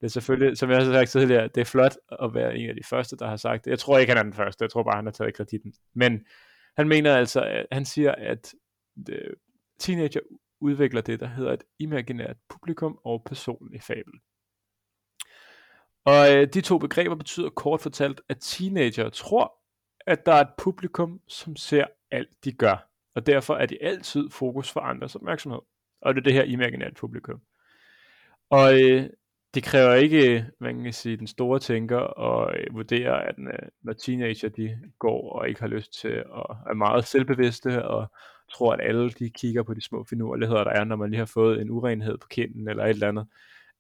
det 0.02 0.06
er 0.06 0.10
selvfølgelig, 0.10 0.58
som 0.58 0.70
jeg 0.70 0.78
har 0.78 0.92
sagt 0.92 1.10
tidligere, 1.10 1.48
det 1.48 1.62
er 1.62 1.66
flot 1.66 1.98
at 2.22 2.34
være 2.34 2.58
en 2.58 2.70
af 2.70 2.76
de 2.76 2.84
første, 2.84 3.18
der 3.18 3.28
har 3.28 3.38
sagt 3.38 3.66
det. 3.66 3.72
Jeg 3.72 3.80
tror 3.80 3.98
ikke, 3.98 4.12
han 4.12 4.18
er 4.18 4.24
den 4.24 4.34
første. 4.34 4.64
Jeg 4.64 4.72
tror 4.72 4.84
bare, 4.84 4.96
han 4.96 5.06
har 5.06 5.12
taget 5.12 5.34
kreditten. 5.34 5.74
Men 5.94 6.26
han 6.78 6.88
mener 6.88 7.16
altså, 7.16 7.42
at 7.42 7.68
han 7.72 7.86
siger, 7.86 8.12
at 8.12 8.54
øh, 9.10 9.34
teenager 9.80 10.20
udvikler 10.60 11.02
det, 11.02 11.20
der 11.20 11.28
hedder 11.28 11.54
et 11.54 11.64
imaginært 11.80 12.38
publikum 12.50 13.00
og 13.04 13.24
personlig 13.26 13.82
fabel. 13.82 14.14
Og 16.08 16.36
øh, 16.36 16.48
de 16.54 16.62
to 16.62 16.78
begreber 16.78 17.16
betyder 17.16 17.50
kort 17.50 17.82
fortalt, 17.82 18.22
at 18.30 18.38
teenager 18.42 19.10
tror, 19.10 19.54
at 20.06 20.26
der 20.26 20.34
er 20.34 20.42
et 20.42 20.54
publikum, 20.58 21.20
som 21.28 21.56
ser 21.56 21.86
alt 22.12 22.30
de 22.44 22.52
gør, 22.52 22.90
og 23.16 23.26
derfor 23.26 23.56
er 23.56 23.66
de 23.66 23.84
altid 23.84 24.30
fokus 24.30 24.72
for 24.72 24.80
andres 24.80 25.16
opmærksomhed. 25.16 25.60
Og 26.02 26.16
det 26.16 26.22
er 26.22 26.24
det 26.24 26.34
her 26.34 26.44
imaginært 26.44 26.94
publikum. 26.94 27.42
Og 28.50 28.82
øh, 28.82 29.10
det 29.54 29.64
kræver 29.64 29.94
ikke, 29.94 30.36
øh, 30.36 30.44
man 30.60 30.84
kan 30.84 30.94
sige, 30.94 31.18
den 31.18 31.28
store 31.28 31.60
tænker 31.60 31.98
og 31.98 32.56
øh, 32.58 32.76
vurdere, 32.76 33.28
at 33.28 33.36
øh, 33.40 33.70
når 33.82 33.94
teenager 33.94 34.50
de 34.50 34.80
går 35.00 35.32
og 35.32 35.50
ikke 35.50 35.62
har 35.62 35.68
lyst 35.68 36.00
til 36.02 36.26
og 36.26 36.58
er 36.70 36.74
meget 36.74 37.06
selvbevidste 37.06 37.86
og 37.88 38.12
tror, 38.52 38.74
at 38.74 38.80
alle 38.82 39.10
de 39.10 39.30
kigger 39.30 39.64
på 39.64 39.74
de 39.74 39.82
små 39.82 40.04
finurligheder, 40.04 40.64
der 40.64 40.72
er, 40.72 40.84
når 40.84 40.96
man 40.96 41.10
lige 41.10 41.20
har 41.20 41.26
fået 41.26 41.62
en 41.62 41.70
urenhed 41.70 42.18
på 42.18 42.28
kinden 42.28 42.68
eller 42.68 42.84
et 42.84 42.90
eller 42.90 43.08
andet, 43.08 43.28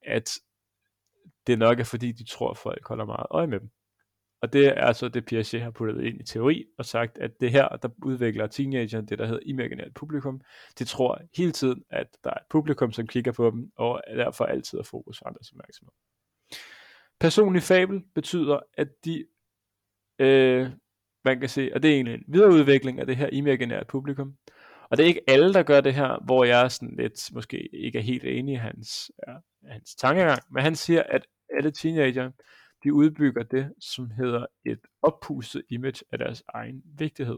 at 0.01 0.39
det 1.47 1.59
nok 1.59 1.79
er 1.79 1.83
fordi, 1.83 2.11
de 2.11 2.25
tror, 2.25 2.49
at 2.51 2.57
folk 2.57 2.87
holder 2.87 3.05
meget 3.05 3.27
øje 3.29 3.47
med 3.47 3.59
dem. 3.59 3.69
Og 4.41 4.53
det 4.53 4.67
er 4.67 4.73
altså 4.73 5.07
det, 5.09 5.25
Piaget 5.25 5.61
har 5.61 5.71
puttet 5.71 6.03
ind 6.03 6.21
i 6.21 6.23
teori, 6.23 6.65
og 6.77 6.85
sagt, 6.85 7.17
at 7.17 7.31
det 7.39 7.51
her, 7.51 7.67
der 7.67 7.89
udvikler 8.03 8.47
teenageren, 8.47 9.05
det 9.05 9.19
der 9.19 9.25
hedder 9.25 9.39
imaginært 9.45 9.93
publikum, 9.93 10.41
de 10.79 10.83
tror 10.83 11.21
hele 11.37 11.51
tiden, 11.51 11.83
at 11.89 12.07
der 12.23 12.29
er 12.29 12.33
et 12.35 12.47
publikum, 12.49 12.91
som 12.91 13.07
kigger 13.07 13.31
på 13.31 13.51
dem, 13.51 13.71
og 13.75 14.01
derfor 14.07 14.45
altid 14.45 14.77
er 14.77 14.83
fokus 14.83 15.19
på 15.19 15.27
andres 15.27 15.51
opmærksomhed. 15.51 15.91
Personlig 17.19 17.63
fabel 17.63 18.01
betyder, 18.15 18.59
at 18.73 18.87
de, 19.05 19.25
øh, 20.19 20.69
man 21.25 21.39
kan 21.39 21.49
se, 21.49 21.71
og 21.73 21.83
det 21.83 21.91
er 21.91 21.95
egentlig 21.95 22.13
en 22.13 22.23
videreudvikling 22.27 22.99
af 22.99 23.05
det 23.05 23.17
her 23.17 23.29
imaginære 23.31 23.85
publikum, 23.85 24.37
og 24.89 24.97
det 24.97 25.03
er 25.03 25.07
ikke 25.07 25.23
alle, 25.27 25.53
der 25.53 25.63
gør 25.63 25.81
det 25.81 25.93
her, 25.93 26.23
hvor 26.25 26.43
jeg 26.43 26.63
er 26.63 26.67
sådan 26.67 26.95
lidt, 26.95 27.33
måske 27.33 27.75
ikke 27.75 27.99
er 27.99 28.03
helt 28.03 28.23
enig 28.23 28.53
i 28.53 28.57
hans, 28.57 29.11
ja, 29.27 29.33
hans 29.71 29.95
tankegang, 29.95 30.39
men 30.51 30.63
han 30.63 30.75
siger, 30.75 31.03
at 31.03 31.27
alle 31.49 31.71
teenager, 31.71 32.31
de 32.83 32.93
udbygger 32.93 33.43
det, 33.43 33.73
som 33.79 34.11
hedder 34.11 34.45
et 34.65 34.79
oppustet 35.01 35.63
image 35.69 36.03
af 36.11 36.17
deres 36.17 36.43
egen 36.47 36.83
vigtighed. 36.97 37.37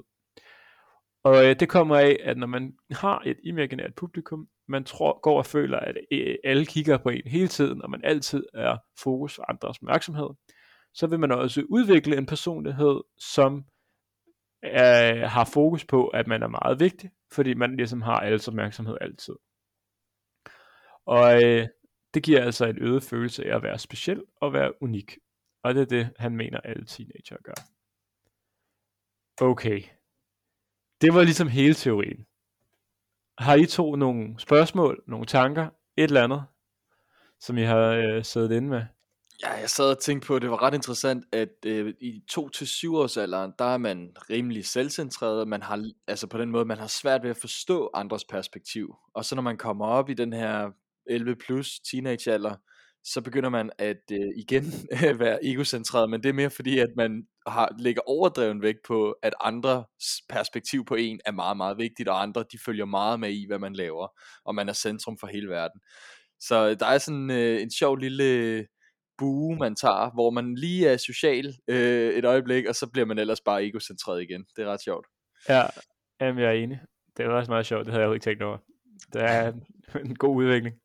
Og 1.24 1.46
øh, 1.46 1.60
det 1.60 1.70
kommer 1.70 1.96
af, 1.98 2.18
at 2.24 2.38
når 2.38 2.48
man 2.48 2.78
har 2.92 3.22
et 3.26 3.38
imaginært 3.44 3.96
publikum, 3.96 4.48
man 4.68 4.84
tror, 4.84 5.20
går 5.22 5.38
og 5.38 5.46
føler, 5.46 5.80
at 5.80 5.98
øh, 6.12 6.36
alle 6.44 6.66
kigger 6.66 6.98
på 6.98 7.10
en 7.10 7.28
hele 7.28 7.48
tiden, 7.48 7.82
og 7.82 7.90
man 7.90 8.02
altid 8.04 8.44
er 8.54 8.78
fokus 9.00 9.36
for 9.36 9.50
andres 9.50 9.78
opmærksomhed, 9.78 10.30
så 10.94 11.08
vil 11.08 11.20
man 11.20 11.32
også 11.32 11.64
udvikle 11.70 12.18
en 12.18 12.26
personlighed, 12.26 13.02
som 13.18 13.66
øh, 14.66 15.22
har 15.22 15.50
fokus 15.54 15.86
på, 15.86 16.08
at 16.08 16.28
man 16.28 16.44
er 16.44 16.48
meget 16.48 16.80
vigtig, 16.80 17.12
fordi 17.32 17.54
man 17.54 17.76
ligesom 17.76 18.02
har 18.02 18.20
alles 18.20 18.48
opmærksomhed 18.48 18.98
altid. 19.02 19.36
Og 21.06 21.44
øh, 21.44 21.68
det 22.14 22.24
giver 22.24 22.44
altså 22.44 22.66
en 22.66 22.78
øget 22.78 23.04
følelse 23.04 23.46
af 23.46 23.56
at 23.56 23.64
være 23.64 23.80
speciel 23.80 24.24
og 24.36 24.54
være 24.54 24.84
unik. 24.84 25.18
Og 25.64 25.76
det 25.76 25.82
er 25.82 25.86
det, 25.86 26.10
han 26.18 26.36
mener, 26.36 26.60
alle 26.60 26.86
teenager 26.86 27.38
gør. 27.44 27.54
Okay. 29.42 29.84
Det 31.02 31.14
var 31.14 31.24
ligesom 31.24 31.48
hele 31.48 31.74
teorien. 31.74 32.26
Har 33.38 33.56
I 33.56 33.66
to 33.66 33.96
nogle 33.96 34.40
spørgsmål, 34.40 35.04
nogle 35.08 35.26
tanker, 35.26 35.70
et 35.98 36.04
eller 36.04 36.24
andet, 36.24 36.44
som 37.40 37.58
I 37.58 37.62
har 37.62 37.86
øh, 37.92 38.24
siddet 38.24 38.52
inde 38.52 38.68
med? 38.68 38.84
Ja, 39.44 39.52
jeg 39.52 39.70
sad 39.70 39.90
og 39.90 40.00
tænkte 40.00 40.28
på, 40.28 40.36
at 40.36 40.42
det 40.42 40.52
var 40.52 40.62
ret 40.62 40.74
interessant, 40.74 41.26
at 41.32 41.66
øh, 41.66 41.94
i 42.02 42.24
2-7 42.32 42.38
års 42.96 43.18
alderen, 43.18 43.54
der 43.60 43.66
er 43.66 43.78
man 43.78 44.16
rimelig 44.30 44.66
selvcentreret, 44.66 45.48
man 45.48 45.62
har, 45.62 45.92
altså 46.08 46.28
på 46.28 46.38
den 46.38 46.52
måde, 46.52 46.66
man 46.66 46.78
har 46.78 46.88
svært 46.88 47.24
ved 47.24 47.30
at 47.30 47.38
forstå 47.38 47.90
andres 47.94 48.26
perspektiv. 48.26 48.96
Og 49.14 49.26
så 49.26 49.36
når 49.36 49.42
man 49.42 49.58
kommer 49.58 49.86
op 49.86 50.10
i 50.10 50.14
den 50.14 50.34
her 50.34 50.72
11 51.10 51.36
plus 51.36 51.80
teenagealder, 51.92 52.56
så 53.04 53.22
begynder 53.22 53.50
man 53.50 53.70
at 53.78 54.02
øh, 54.12 54.28
igen 54.38 54.66
være 55.24 55.46
egocentreret, 55.46 56.10
men 56.10 56.24
det 56.24 56.30
er 56.30 56.34
mere 56.34 56.50
fordi, 56.50 56.80
at 56.80 56.90
man 56.98 57.24
har, 57.48 57.76
lægger 57.80 58.02
overdreven 58.06 58.62
vægt 58.62 58.80
på, 58.88 59.12
at 59.24 59.34
andres 59.42 60.22
perspektiv 60.30 60.86
på 60.86 60.96
en 60.96 61.20
er 61.26 61.32
meget, 61.32 61.58
meget 61.58 61.78
vigtigt, 61.78 62.10
og 62.10 62.22
andre 62.22 62.44
de 62.52 62.60
følger 62.66 62.86
meget 62.86 63.20
med 63.20 63.32
i, 63.32 63.46
hvad 63.48 63.60
man 63.60 63.74
laver, 63.74 64.08
og 64.46 64.56
man 64.56 64.70
er 64.70 64.74
centrum 64.74 65.18
for 65.18 65.28
hele 65.28 65.50
verden. 65.50 65.82
Så 66.40 66.70
øh, 66.70 66.80
der 66.80 66.86
er 66.86 66.98
sådan 66.98 67.32
øh, 67.32 67.62
en 67.62 67.72
sjov 67.72 67.98
lille 67.98 68.24
øh, 68.24 68.66
bue, 69.18 69.56
man 69.56 69.76
tager, 69.76 70.14
hvor 70.14 70.30
man 70.30 70.56
lige 70.56 70.88
er 70.88 70.98
social 70.98 71.54
øh, 71.68 72.14
et 72.14 72.26
øjeblik, 72.26 72.66
og 72.66 72.76
så 72.76 72.88
bliver 72.94 73.06
man 73.06 73.18
ellers 73.20 73.42
bare 73.42 73.66
egocentreret 73.66 74.22
igen. 74.22 74.46
Det 74.56 74.64
er 74.64 74.72
ret 74.72 74.84
sjovt. 74.84 75.08
Ja, 75.50 75.64
jamen, 76.22 76.44
jeg 76.44 76.50
er 76.50 76.64
enig. 76.64 76.80
Det 77.18 77.26
er 77.26 77.30
også 77.30 77.52
meget 77.52 77.66
sjovt, 77.66 77.86
det 77.86 77.94
havde 77.94 78.02
jeg 78.02 78.08
jo 78.08 78.14
ikke 78.14 78.24
tænkt 78.24 78.44
over. 78.44 78.58
Det 79.14 79.22
er 79.22 79.54
en 80.06 80.16
god 80.26 80.36
udvikling. 80.36 80.76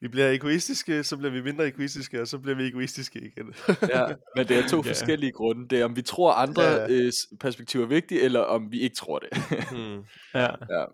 Vi 0.00 0.08
bliver 0.08 0.30
egoistiske, 0.30 1.04
så 1.04 1.16
bliver 1.16 1.32
vi 1.32 1.42
mindre 1.42 1.68
egoistiske, 1.68 2.20
og 2.20 2.26
så 2.26 2.38
bliver 2.38 2.56
vi 2.56 2.66
egoistiske 2.66 3.18
igen. 3.18 3.54
ja, 3.68 4.06
men 4.36 4.48
det 4.48 4.58
er 4.58 4.68
to 4.68 4.76
ja. 4.84 4.90
forskellige 4.90 5.32
grunde. 5.32 5.68
Det 5.68 5.80
er, 5.80 5.84
om 5.84 5.96
vi 5.96 6.02
tror, 6.02 6.32
andre 6.32 6.62
ja. 6.62 6.88
øh, 6.90 7.12
perspektiver 7.40 7.84
er 7.84 7.88
vigtige, 7.88 8.20
eller 8.20 8.40
om 8.40 8.72
vi 8.72 8.80
ikke 8.80 8.96
tror 8.96 9.18
det. 9.18 9.28
hmm. 9.70 10.04
ja. 10.40 10.78
ja. 10.78 10.84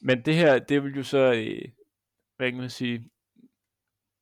Men 0.00 0.22
det 0.24 0.34
her, 0.34 0.58
det 0.58 0.84
vil 0.84 0.96
jo 0.96 1.02
så, 1.02 1.32
øh, 1.32 1.68
hvad 2.36 2.50
kan 2.50 2.60
man 2.60 2.70
sige, 2.70 3.10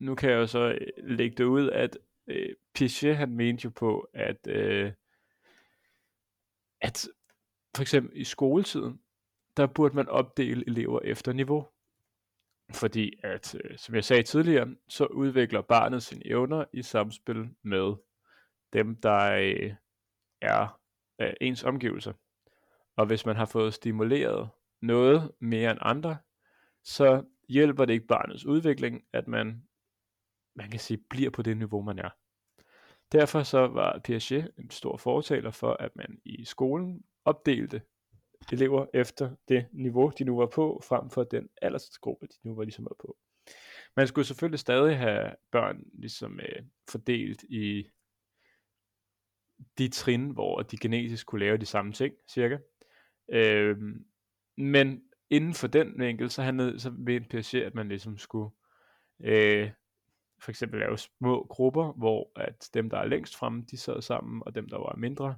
nu 0.01 0.15
kan 0.15 0.31
jeg 0.31 0.37
jo 0.37 0.47
så 0.47 0.69
øh, 0.69 0.87
lægge 0.97 1.37
det 1.37 1.45
ud, 1.45 1.71
at 1.71 1.99
øh, 2.27 2.55
Piaget, 2.75 3.17
han 3.17 3.31
mente 3.31 3.65
jo 3.65 3.71
på, 3.71 4.09
at, 4.15 4.47
øh, 4.47 4.93
at 6.81 7.09
for 7.77 7.83
eksempel 7.83 8.21
i 8.21 8.25
skoletiden, 8.25 9.01
der 9.57 9.67
burde 9.67 9.97
man 9.97 10.09
opdele 10.09 10.65
elever 10.67 11.01
efter 11.05 11.33
niveau. 11.33 11.67
Fordi 12.75 13.13
at, 13.23 13.55
øh, 13.55 13.79
som 13.79 13.95
jeg 13.95 14.05
sagde 14.05 14.23
tidligere, 14.23 14.75
så 14.89 15.07
udvikler 15.07 15.63
barnet 15.63 16.03
sine 16.03 16.27
evner 16.27 16.65
i 16.73 16.83
samspil 16.83 17.49
med 17.63 17.95
dem, 18.73 18.97
der 18.97 19.33
øh, 19.33 19.75
er 20.41 20.81
øh, 21.21 21.33
ens 21.41 21.65
omgivelser. 21.65 22.13
Og 22.97 23.07
hvis 23.07 23.27
man 23.27 23.37
har 23.37 23.47
fået 23.47 23.75
stimuleret 23.75 24.49
noget 24.83 25.33
mere 25.41 25.71
end 25.71 25.79
andre, 25.83 26.17
så 26.85 27.25
hjælper 27.49 27.85
det 27.85 27.93
ikke 27.93 28.07
barnets 28.07 28.45
udvikling, 28.45 29.03
at 29.13 29.29
man, 29.29 29.63
man 30.57 30.71
kan 30.71 30.81
sige, 30.81 31.05
bliver 31.11 31.31
på 31.31 31.43
det 31.43 31.57
niveau, 31.57 31.83
man 31.83 31.99
er. 31.99 32.11
Derfor 33.13 33.43
så 33.43 33.67
var 33.67 34.01
Piaget 34.05 34.53
en 34.59 34.71
stor 34.71 34.97
fortaler 34.97 35.51
for, 35.51 35.77
at 35.81 35.97
man 35.97 36.21
i 36.25 36.45
skolen 36.45 37.05
opdelte 37.25 37.83
elever 38.53 38.87
efter 38.95 39.31
det 39.49 39.67
niveau, 39.73 40.13
de 40.19 40.25
nu 40.25 40.37
var 40.37 40.47
på, 40.47 40.83
frem 40.89 41.11
for 41.11 41.25
den 41.25 41.49
aldersgruppe, 41.63 42.27
de 42.27 42.49
nu 42.49 42.55
var 42.55 42.65
ligesom 42.65 42.85
var 42.85 42.97
på. 43.01 43.17
Man 43.97 44.07
skulle 44.07 44.25
selvfølgelig 44.27 44.59
stadig 44.59 44.99
have 44.99 45.35
børn 45.51 45.83
ligesom 45.95 46.41
øh, 46.41 46.63
fordelt 46.91 47.43
i 47.43 47.87
de 49.79 49.89
trin, 49.89 50.31
hvor 50.31 50.63
de 50.63 50.77
genetisk 50.77 51.27
kunne 51.27 51.41
lave 51.45 51.57
de 51.57 51.67
samme 51.67 51.93
ting, 51.93 52.15
cirka. 52.29 52.59
Øh, 53.29 53.77
men 54.57 55.03
inden 55.31 55.55
for 55.55 55.67
den 55.67 55.95
vinkel, 55.99 56.31
så 56.31 56.43
handlede 56.43 56.81
så 56.81 56.93
ved 56.99 57.17
en 57.17 57.25
Piaget, 57.25 57.63
at 57.63 57.75
man 57.75 57.89
ligesom 57.89 58.19
skulle 58.19 58.51
øh, 59.25 59.71
for 60.43 60.51
eksempel 60.51 60.81
lave 60.81 60.99
små 60.99 61.47
grupper, 61.51 61.93
hvor 61.93 62.31
at 62.37 62.71
dem, 62.75 62.91
der 62.91 62.99
er 62.99 63.07
længst 63.07 63.37
fremme, 63.37 63.65
de 63.71 63.77
sad 63.77 64.03
sammen, 64.03 64.43
og 64.47 64.55
dem, 64.55 64.69
der 64.69 64.79
var 64.79 64.95
mindre 64.99 65.37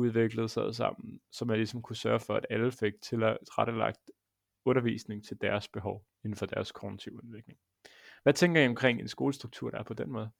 udviklede 0.00 0.48
sig 0.48 0.74
sammen, 0.74 1.20
så 1.32 1.44
man 1.44 1.56
ligesom 1.56 1.82
kunne 1.82 1.96
sørge 1.96 2.20
for, 2.20 2.34
at 2.34 2.46
alle 2.50 2.72
fik 2.72 2.92
tilrettelagt 3.02 4.10
undervisning 4.64 5.24
til 5.24 5.36
deres 5.40 5.68
behov 5.68 6.04
inden 6.24 6.36
for 6.36 6.46
deres 6.46 6.72
kognitive 6.72 7.24
udvikling. 7.24 7.58
Hvad 8.22 8.32
tænker 8.32 8.60
I 8.60 8.68
omkring 8.68 9.00
en 9.00 9.08
skolestruktur, 9.08 9.70
der 9.70 9.78
er 9.78 9.82
på 9.82 9.94
den 9.94 10.12
måde? 10.12 10.30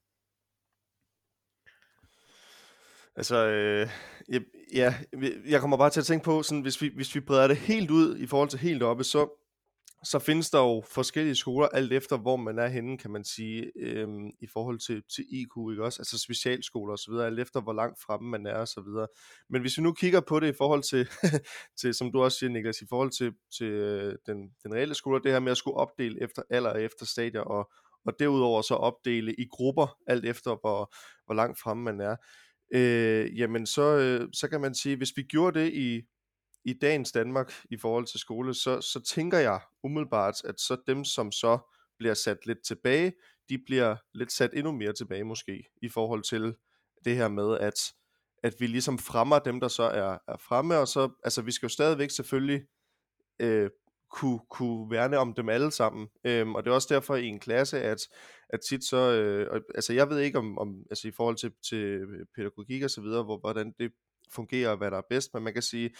Altså, 3.16 3.46
øh, 3.46 3.88
ja, 4.74 4.94
jeg 5.46 5.60
kommer 5.60 5.76
bare 5.76 5.90
til 5.90 6.00
at 6.00 6.06
tænke 6.06 6.24
på, 6.24 6.42
sådan, 6.42 6.62
hvis, 6.62 6.82
vi, 6.82 6.92
hvis 6.94 7.14
vi 7.14 7.20
breder 7.20 7.48
det 7.48 7.56
helt 7.56 7.90
ud 7.90 8.18
i 8.18 8.26
forhold 8.26 8.48
til 8.48 8.58
helt 8.58 8.82
oppe, 8.82 9.04
så 9.04 9.39
så 10.04 10.18
findes 10.18 10.50
der 10.50 10.58
jo 10.58 10.82
forskellige 10.86 11.34
skoler, 11.34 11.68
alt 11.68 11.92
efter 11.92 12.16
hvor 12.18 12.36
man 12.36 12.58
er 12.58 12.66
henne, 12.66 12.98
kan 12.98 13.10
man 13.10 13.24
sige, 13.24 13.72
øhm, 13.76 14.30
i 14.40 14.46
forhold 14.46 14.78
til, 14.78 15.02
til 15.14 15.24
IQ, 15.30 15.70
ikke 15.70 15.84
også? 15.84 16.00
Altså 16.00 16.18
specialskoler 16.18 16.92
osv., 16.92 17.12
alt 17.12 17.40
efter 17.40 17.60
hvor 17.60 17.72
langt 17.72 18.00
fremme 18.00 18.30
man 18.30 18.46
er 18.46 18.54
osv. 18.54 19.08
Men 19.50 19.60
hvis 19.60 19.78
vi 19.78 19.82
nu 19.82 19.92
kigger 19.92 20.20
på 20.20 20.40
det 20.40 20.48
i 20.48 20.56
forhold 20.58 20.82
til, 20.82 21.08
til 21.80 21.94
som 21.94 22.12
du 22.12 22.22
også 22.22 22.38
siger, 22.38 22.50
Niklas, 22.50 22.82
i 22.82 22.86
forhold 22.88 23.10
til, 23.10 23.32
til 23.58 23.66
øh, 23.66 24.14
den, 24.26 24.36
den 24.62 24.74
reelle 24.74 24.94
skole, 24.94 25.22
det 25.22 25.32
her 25.32 25.40
med 25.40 25.52
at 25.52 25.58
skulle 25.58 25.76
opdele 25.76 26.22
efter 26.22 26.42
alder 26.50 26.70
og 26.70 26.82
efter 26.82 27.06
stadier, 27.06 27.40
og, 27.40 27.70
og 28.06 28.12
derudover 28.18 28.62
så 28.62 28.74
opdele 28.74 29.34
i 29.34 29.46
grupper, 29.50 29.96
alt 30.06 30.24
efter 30.24 30.56
hvor, 30.60 30.94
hvor 31.26 31.34
langt 31.34 31.60
fremme 31.60 31.82
man 31.82 32.00
er, 32.00 32.16
øh, 32.74 33.38
jamen 33.38 33.66
så, 33.66 33.82
øh, 33.82 34.28
så 34.32 34.48
kan 34.48 34.60
man 34.60 34.74
sige, 34.74 34.96
hvis 34.96 35.16
vi 35.16 35.22
gjorde 35.22 35.60
det 35.60 35.72
i 35.72 36.02
i 36.64 36.72
dagens 36.72 37.12
Danmark 37.12 37.52
i 37.70 37.76
forhold 37.76 38.06
til 38.06 38.20
skole, 38.20 38.54
så, 38.54 38.80
så 38.80 39.00
tænker 39.00 39.38
jeg 39.38 39.60
umiddelbart, 39.82 40.34
at 40.44 40.60
så 40.60 40.76
dem, 40.86 41.04
som 41.04 41.32
så 41.32 41.58
bliver 41.98 42.14
sat 42.14 42.46
lidt 42.46 42.64
tilbage, 42.64 43.12
de 43.48 43.58
bliver 43.66 43.96
lidt 44.14 44.32
sat 44.32 44.50
endnu 44.54 44.72
mere 44.72 44.92
tilbage 44.92 45.24
måske, 45.24 45.64
i 45.82 45.88
forhold 45.88 46.22
til 46.22 46.54
det 47.04 47.16
her 47.16 47.28
med, 47.28 47.58
at, 47.58 47.74
at 48.42 48.54
vi 48.58 48.66
ligesom 48.66 48.98
fremmer 48.98 49.38
dem, 49.38 49.60
der 49.60 49.68
så 49.68 49.82
er, 49.82 50.18
er 50.28 50.36
fremme, 50.48 50.78
og 50.78 50.88
så, 50.88 51.10
altså 51.24 51.42
vi 51.42 51.52
skal 51.52 51.66
jo 51.66 51.70
stadigvæk 51.70 52.10
selvfølgelig 52.10 52.62
øh, 53.40 53.70
kunne, 54.10 54.40
kunne 54.50 54.90
værne 54.90 55.18
om 55.18 55.34
dem 55.34 55.48
alle 55.48 55.70
sammen. 55.70 56.08
Øhm, 56.24 56.54
og 56.54 56.64
det 56.64 56.70
er 56.70 56.74
også 56.74 56.94
derfor 56.94 57.16
i 57.16 57.26
en 57.26 57.40
klasse, 57.40 57.82
at, 57.82 57.98
at 58.48 58.60
tit 58.68 58.84
så, 58.84 58.96
øh, 58.96 59.60
altså 59.74 59.92
jeg 59.92 60.08
ved 60.08 60.18
ikke 60.18 60.38
om, 60.38 60.58
om 60.58 60.84
altså 60.90 61.08
i 61.08 61.12
forhold 61.16 61.36
til, 61.36 61.52
til 61.68 62.06
pædagogik 62.36 62.82
og 62.82 62.90
så 62.90 63.00
videre, 63.00 63.22
hvor, 63.22 63.38
hvordan 63.38 63.74
det 63.78 63.92
fungerer, 64.34 64.70
og 64.70 64.76
hvad 64.76 64.90
der 64.90 64.96
er 64.96 65.02
bedst, 65.08 65.34
men 65.34 65.42
man 65.42 65.52
kan 65.52 65.62
sige, 65.62 65.90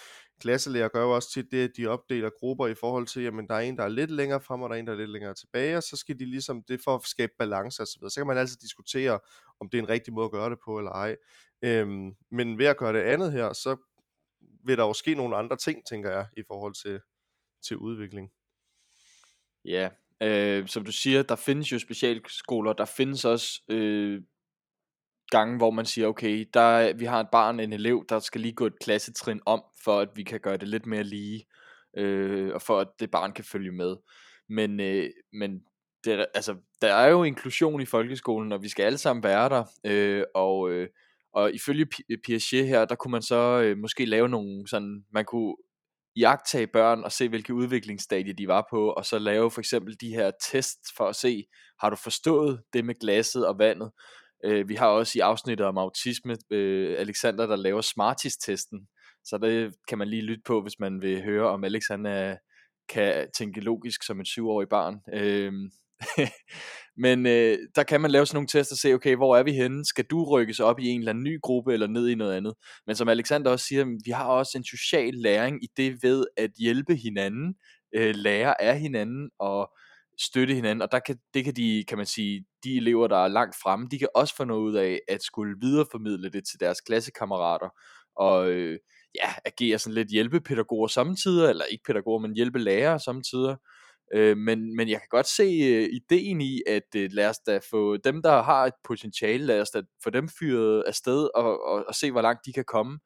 klasselærer 0.41 0.89
gør 0.89 1.03
jo 1.03 1.15
også 1.15 1.33
tit 1.33 1.47
det, 1.51 1.65
at 1.69 1.77
de 1.77 1.87
opdeler 1.87 2.31
grupper 2.41 2.67
i 2.67 2.75
forhold 2.75 3.07
til, 3.07 3.23
jamen 3.23 3.49
der 3.49 3.55
er 3.55 3.61
en, 3.61 3.77
der 3.77 3.85
er 3.85 3.89
lidt 3.89 4.11
længere 4.11 4.41
frem, 4.41 4.63
og 4.63 4.71
der 4.71 4.77
er 4.77 4.81
en, 4.81 4.87
der 4.87 4.93
er 4.93 4.97
lidt 4.97 5.11
længere 5.11 5.35
tilbage, 5.35 5.77
og 5.77 5.83
så 5.83 5.97
skal 5.97 6.19
de 6.19 6.25
ligesom, 6.25 6.63
det 6.63 6.81
for 6.85 6.95
at 6.95 7.03
skabe 7.03 7.33
balance 7.39 7.83
og 7.83 7.87
så 7.87 7.97
videre. 7.99 8.11
Så 8.11 8.21
kan 8.21 8.27
man 8.27 8.39
altid 8.39 8.57
diskutere, 8.57 9.21
om 9.61 9.69
det 9.69 9.79
er 9.79 9.83
en 9.83 9.89
rigtig 9.89 10.13
måde 10.13 10.25
at 10.25 10.31
gøre 10.31 10.51
det 10.51 10.59
på, 10.65 10.79
eller 10.79 10.91
ej. 10.91 11.17
Øhm, 11.63 12.17
men 12.31 12.59
ved 12.59 12.67
at 12.67 12.77
gøre 12.77 12.93
det 12.93 13.03
andet 13.03 13.33
her, 13.33 13.53
så 13.53 13.77
vil 14.65 14.79
der 14.79 14.85
jo 14.85 14.93
ske 14.93 15.15
nogle 15.15 15.37
andre 15.37 15.57
ting, 15.57 15.87
tænker 15.87 16.11
jeg, 16.11 16.27
i 16.37 16.43
forhold 16.47 16.75
til, 16.75 17.01
til 17.63 17.77
udvikling. 17.77 18.31
Ja, 19.65 19.89
øh, 20.23 20.69
som 20.69 20.85
du 20.85 20.93
siger, 20.93 21.23
der 21.23 21.37
findes 21.37 21.73
jo 21.73 21.79
specialskoler, 21.79 22.73
der 22.73 22.85
findes 22.85 23.25
også 23.25 23.63
øh, 23.69 24.23
gange, 25.31 25.57
hvor 25.57 25.71
man 25.71 25.87
siger, 25.87 26.07
okay, 26.07 26.49
der, 26.55 26.93
vi 26.93 27.05
har 27.05 27.21
et 27.21 27.29
barn, 27.33 27.61
en 27.61 27.73
elev, 27.73 28.05
der 28.09 28.19
skal 28.19 28.41
lige 28.41 28.55
gå 28.55 28.67
et 28.67 28.79
klassetrin 28.81 29.41
om, 29.47 29.63
for 29.85 30.01
at 30.01 30.09
vi 30.15 30.23
kan 30.23 30.41
gøre 30.41 30.57
det 30.57 30.69
lidt 30.69 30.87
mere 30.87 31.05
lige, 31.05 31.47
øh, 31.97 32.55
og 32.55 32.63
for 32.63 32.81
at 32.81 32.89
det 33.01 33.11
barn 33.11 33.33
kan 33.33 33.45
følge 33.45 33.73
med. 33.73 33.97
Men, 34.49 34.81
øh, 34.81 35.11
men 35.33 35.61
det, 36.05 36.27
altså, 36.35 36.57
der 36.83 36.95
er 36.95 37.09
jo 37.09 37.23
inklusion 37.23 37.81
i 37.81 37.87
folkeskolen, 37.87 38.53
og 38.53 38.63
vi 38.63 38.69
skal 38.69 38.83
alle 38.83 38.99
sammen 38.99 39.23
være 39.23 39.49
der, 39.49 39.65
øh, 39.85 40.25
og, 40.35 40.71
øh, 40.71 40.89
og 41.33 41.55
ifølge 41.55 41.87
øh, 42.11 42.19
Piaget 42.25 42.69
her, 42.69 42.85
der 42.85 42.95
kunne 42.95 43.13
man 43.13 43.23
så 43.23 43.61
øh, 43.65 43.79
måske 43.79 44.05
lave 44.05 44.29
nogle 44.29 44.69
sådan, 44.69 45.05
man 45.13 45.25
kunne 45.25 45.55
jagtage 46.17 46.67
børn 46.67 47.05
og 47.05 47.13
se, 47.13 47.29
hvilke 47.29 47.55
udviklingsstadie 47.55 48.33
de 48.33 48.49
var 48.49 48.67
på, 48.71 48.91
og 48.91 49.07
så 49.07 49.19
lave 49.19 49.51
for 49.51 49.61
eksempel 49.61 49.97
de 50.01 50.09
her 50.09 50.31
tests 50.51 50.93
for 50.97 51.07
at 51.07 51.17
se, 51.17 51.45
har 51.81 51.91
du 51.91 51.97
forstået 51.97 52.63
det 52.73 52.85
med 52.85 52.95
glasset 53.01 53.47
og 53.47 53.59
vandet? 53.59 53.91
Øh, 54.45 54.69
vi 54.69 54.75
har 54.75 54.87
også 54.87 55.19
i 55.19 55.21
afsnittet 55.21 55.67
om 55.67 55.79
autisme 55.79 56.37
øh, 56.51 56.95
Alexander, 56.99 57.47
der 57.47 57.57
laver 57.57 57.81
Smarties-testen, 57.81 58.89
så 59.25 59.39
det 59.39 59.75
kan 59.89 59.99
man 59.99 60.09
lige 60.09 60.23
lytte 60.23 60.43
på, 60.47 60.63
hvis 60.63 60.79
man 60.79 61.03
vil 61.03 61.23
høre, 61.23 61.49
om 61.49 61.65
Alex 61.65 61.83
han 61.91 62.07
er, 62.07 62.37
kan 62.89 63.29
tænke 63.37 63.61
logisk 63.61 64.03
som 64.03 64.21
et 64.21 64.27
syvårig 64.27 64.69
barn. 64.69 64.97
Øh, 65.13 65.53
Men 67.05 67.27
øh, 67.27 67.59
der 67.75 67.83
kan 67.83 68.01
man 68.01 68.11
lave 68.11 68.27
sådan 68.27 68.37
nogle 68.37 68.49
tester 68.49 68.75
og 68.75 68.79
se, 68.79 68.95
okay, 68.95 69.17
hvor 69.17 69.37
er 69.37 69.43
vi 69.43 69.53
henne? 69.53 69.85
Skal 69.85 70.05
du 70.05 70.25
rykkes 70.25 70.61
op 70.61 70.79
i 70.79 70.89
en 70.89 71.01
eller 71.01 71.13
anden 71.13 71.25
ny 71.25 71.41
gruppe, 71.43 71.73
eller 71.73 71.87
ned 71.87 72.09
i 72.09 72.15
noget 72.15 72.37
andet? 72.37 72.55
Men 72.87 72.97
som 72.97 73.09
Alexander 73.09 73.51
også 73.51 73.67
siger, 73.67 73.85
vi 74.05 74.11
har 74.11 74.25
også 74.25 74.59
en 74.59 74.65
social 74.65 75.15
læring 75.15 75.65
i 75.65 75.69
det 75.77 76.03
ved 76.03 76.25
at 76.37 76.51
hjælpe 76.59 76.97
hinanden, 76.97 77.55
øh, 77.95 78.15
lære 78.15 78.63
af 78.63 78.81
hinanden, 78.81 79.31
og 79.39 79.71
støtte 80.21 80.55
hinanden, 80.55 80.83
og 80.83 80.93
der 80.93 80.99
kan, 80.99 81.17
det 81.35 81.45
kan 81.45 81.55
de, 81.55 81.85
kan 81.89 81.99
man 81.99 82.07
sige, 82.07 82.45
de 82.65 82.77
elever, 82.77 83.09
der 83.09 83.25
er 83.25 83.29
langt 83.29 83.57
fremme, 83.63 83.89
de 83.91 83.99
kan 83.99 84.09
også 84.15 84.37
få 84.37 84.45
noget 84.45 84.61
ud 84.61 84.75
af 84.75 85.01
at 85.09 85.23
skulle 85.23 85.57
videreformidle 85.61 86.31
det 86.31 86.43
til 86.51 86.61
deres 86.61 86.81
klassekammerater, 86.81 87.69
og 88.17 88.51
øh, 88.51 88.79
ja, 89.15 89.33
agere 89.45 89.79
sådan 89.79 89.95
lidt 89.95 90.09
hjælpepædagoger 90.09 90.89
samtidig, 90.89 91.51
eller 91.51 91.65
ikke 91.65 91.85
pædagoger, 91.85 92.19
men 92.19 92.35
hjælpelærer 92.35 92.99
samtidig, 92.99 93.57
Øh, 94.15 94.37
men, 94.37 94.77
men 94.77 94.89
jeg 94.89 94.99
kan 95.01 95.09
godt 95.11 95.27
se 95.27 95.43
øh, 95.43 95.89
ideen 95.93 96.41
i, 96.41 96.63
at 96.67 96.95
øh, 96.97 97.11
lad 97.13 97.29
os 97.29 97.39
da 97.39 97.61
få 97.71 97.97
dem, 97.97 98.23
der 98.23 98.43
har 98.43 98.67
et 98.67 98.73
potentiale, 98.85 99.47
lad 99.47 99.61
os 99.61 99.71
da 99.71 99.83
få 100.05 100.11
dem 100.11 100.29
fyret 100.39 100.83
afsted 100.87 101.29
og, 101.35 101.65
og, 101.65 101.85
og 101.89 101.95
se, 101.95 102.11
hvor 102.11 102.23
langt 102.23 102.47
de 102.47 102.53
kan 102.53 102.65
komme. 102.65 102.99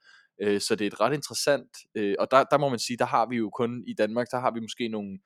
Øh, 0.43 0.61
så 0.61 0.77
det 0.77 0.85
er 0.85 0.91
et 0.91 1.01
ret 1.01 1.15
interessant, 1.15 1.69
øh, 1.95 2.15
og 2.19 2.31
der, 2.31 2.45
der 2.45 2.59
må 2.59 2.69
man 2.69 2.79
sige, 2.79 2.97
der 2.97 3.05
har 3.05 3.27
vi 3.29 3.37
jo 3.37 3.51
kun 3.51 3.85
i 3.87 3.95
Danmark, 3.95 4.27
der 4.31 4.41
har 4.41 4.51
vi 4.55 4.61
måske 4.61 4.89
nogle 4.89 5.19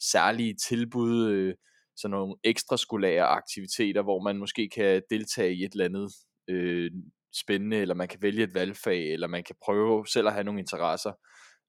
særlige 0.00 0.54
tilbud, 0.54 1.28
øh, 1.28 1.54
sådan 1.96 2.10
nogle 2.10 2.34
ekstraskolære 2.44 3.26
aktiviteter, 3.26 4.02
hvor 4.02 4.22
man 4.22 4.36
måske 4.36 4.68
kan 4.68 5.02
deltage 5.10 5.54
i 5.54 5.64
et 5.64 5.72
eller 5.72 5.84
andet 5.84 6.12
øh, 6.48 6.90
spændende, 7.34 7.76
eller 7.76 7.94
man 7.94 8.08
kan 8.08 8.22
vælge 8.22 8.44
et 8.44 8.54
valgfag, 8.54 9.12
eller 9.12 9.26
man 9.26 9.44
kan 9.44 9.56
prøve 9.64 10.06
selv 10.06 10.26
at 10.26 10.32
have 10.32 10.44
nogle 10.44 10.60
interesser. 10.60 11.12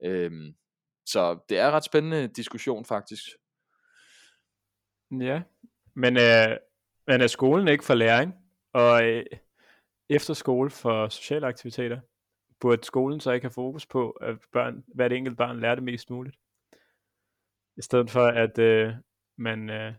Øh, 0.04 0.32
så 1.06 1.40
det 1.50 1.60
er 1.60 1.68
en 1.68 1.74
ret 1.74 1.84
spændende 1.84 2.28
diskussion 2.28 2.86
faktisk. 2.86 3.24
Ja, 5.12 5.42
men, 5.96 6.18
øh, 6.18 6.58
men 7.08 7.22
er 7.22 7.28
skolen 7.28 7.68
ikke 7.68 7.84
for 7.84 7.94
læring, 7.94 8.34
og 8.74 9.04
øh, 9.04 9.26
efter 10.10 10.34
skole 10.34 10.70
for 10.70 11.10
sociale 11.10 11.48
aktiviteter, 11.48 12.00
burde 12.60 12.84
skolen 12.84 13.20
så 13.20 13.32
ikke 13.32 13.44
have 13.44 13.52
fokus 13.52 13.86
på, 13.86 14.12
at 14.12 14.38
børn, 14.54 14.84
hvert 14.96 15.12
enkelt 15.12 15.38
barn 15.38 15.60
lærer 15.60 15.76
det 15.76 15.84
mest 15.84 16.10
muligt? 16.10 16.36
I 17.78 17.82
stedet 17.82 18.12
for, 18.12 18.28
at 18.28 18.60
øh, 18.60 18.94
man, 19.38 19.70
øh, 19.70 19.94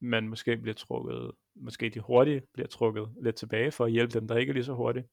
man 0.00 0.28
måske 0.28 0.56
bliver 0.56 0.74
trukket, 0.74 1.30
måske 1.56 1.90
de 1.90 2.00
hurtige 2.00 2.42
bliver 2.54 2.68
trukket 2.68 3.08
lidt 3.22 3.36
tilbage 3.36 3.72
for 3.72 3.84
at 3.84 3.92
hjælpe 3.92 4.20
dem, 4.20 4.28
der 4.28 4.36
ikke 4.36 4.50
er 4.50 4.54
lige 4.54 4.64
så 4.64 4.74
hurtige. 4.74 5.04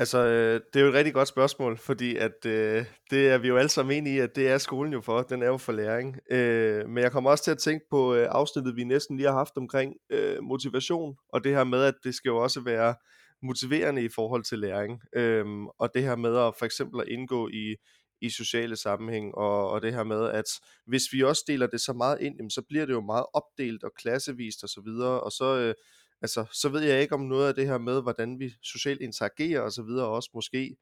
Altså, 0.00 0.18
øh, 0.18 0.60
det 0.72 0.80
er 0.80 0.84
jo 0.84 0.88
et 0.88 0.94
rigtig 0.94 1.14
godt 1.14 1.28
spørgsmål, 1.28 1.76
fordi 1.76 2.16
at 2.16 2.46
øh, 2.46 2.84
det 3.10 3.28
er 3.28 3.38
vi 3.38 3.48
jo 3.48 3.56
alle 3.56 3.68
sammen 3.68 3.96
enige 3.96 4.16
i, 4.16 4.18
at 4.18 4.36
det 4.36 4.48
er 4.48 4.58
skolen 4.58 4.92
jo 4.92 5.00
for. 5.00 5.22
Den 5.22 5.42
er 5.42 5.46
jo 5.46 5.56
for 5.56 5.72
læring. 5.72 6.16
Øh, 6.30 6.88
men 6.88 7.02
jeg 7.02 7.12
kommer 7.12 7.30
også 7.30 7.44
til 7.44 7.50
at 7.50 7.58
tænke 7.58 7.86
på 7.90 8.14
øh, 8.14 8.28
afsnittet, 8.30 8.76
vi 8.76 8.84
næsten 8.84 9.16
lige 9.16 9.28
har 9.28 9.36
haft 9.36 9.56
omkring 9.56 9.94
øh, 10.10 10.42
motivation, 10.42 11.16
og 11.28 11.44
det 11.44 11.52
her 11.52 11.64
med, 11.64 11.84
at 11.84 11.94
det 12.04 12.14
skal 12.14 12.28
jo 12.28 12.36
også 12.36 12.60
være 12.60 12.94
motiverende 13.42 14.04
i 14.04 14.08
forhold 14.14 14.44
til 14.44 14.58
læring. 14.58 15.00
Øh, 15.12 15.46
og 15.78 15.90
det 15.94 16.02
her 16.02 16.16
med 16.16 16.36
at 16.36 16.54
for 16.58 16.64
eksempel 16.64 17.00
at 17.00 17.08
indgå 17.08 17.48
i, 17.48 17.76
i 18.20 18.30
sociale 18.30 18.76
sammenhæng, 18.76 19.34
og, 19.34 19.70
og 19.70 19.82
det 19.82 19.92
her 19.92 20.04
med, 20.04 20.30
at 20.30 20.44
hvis 20.86 21.02
vi 21.12 21.22
også 21.22 21.44
deler 21.46 21.66
det 21.66 21.80
så 21.80 21.92
meget 21.92 22.20
ind, 22.20 22.36
jamen, 22.36 22.50
så 22.50 22.62
bliver 22.68 22.86
det 22.86 22.92
jo 22.92 23.00
meget 23.00 23.26
opdelt 23.32 23.84
og 23.84 23.92
klassevist 23.94 24.62
og 24.62 24.68
så 24.68 24.80
videre, 24.80 25.20
og 25.20 25.32
så... 25.32 25.58
Øh, 25.58 25.74
altså, 26.22 26.44
så 26.52 26.68
ved 26.68 26.80
jeg 26.80 27.02
ikke 27.02 27.14
om 27.14 27.20
noget 27.20 27.48
af 27.48 27.54
det 27.54 27.66
her 27.66 27.78
med, 27.78 28.02
hvordan 28.02 28.38
vi 28.38 28.52
socialt 28.62 29.00
interagerer 29.00 29.60
og 29.60 29.72
så 29.72 29.82
videre, 29.82 30.06
også 30.06 30.30
måske 30.34 30.76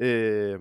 øh, 0.00 0.60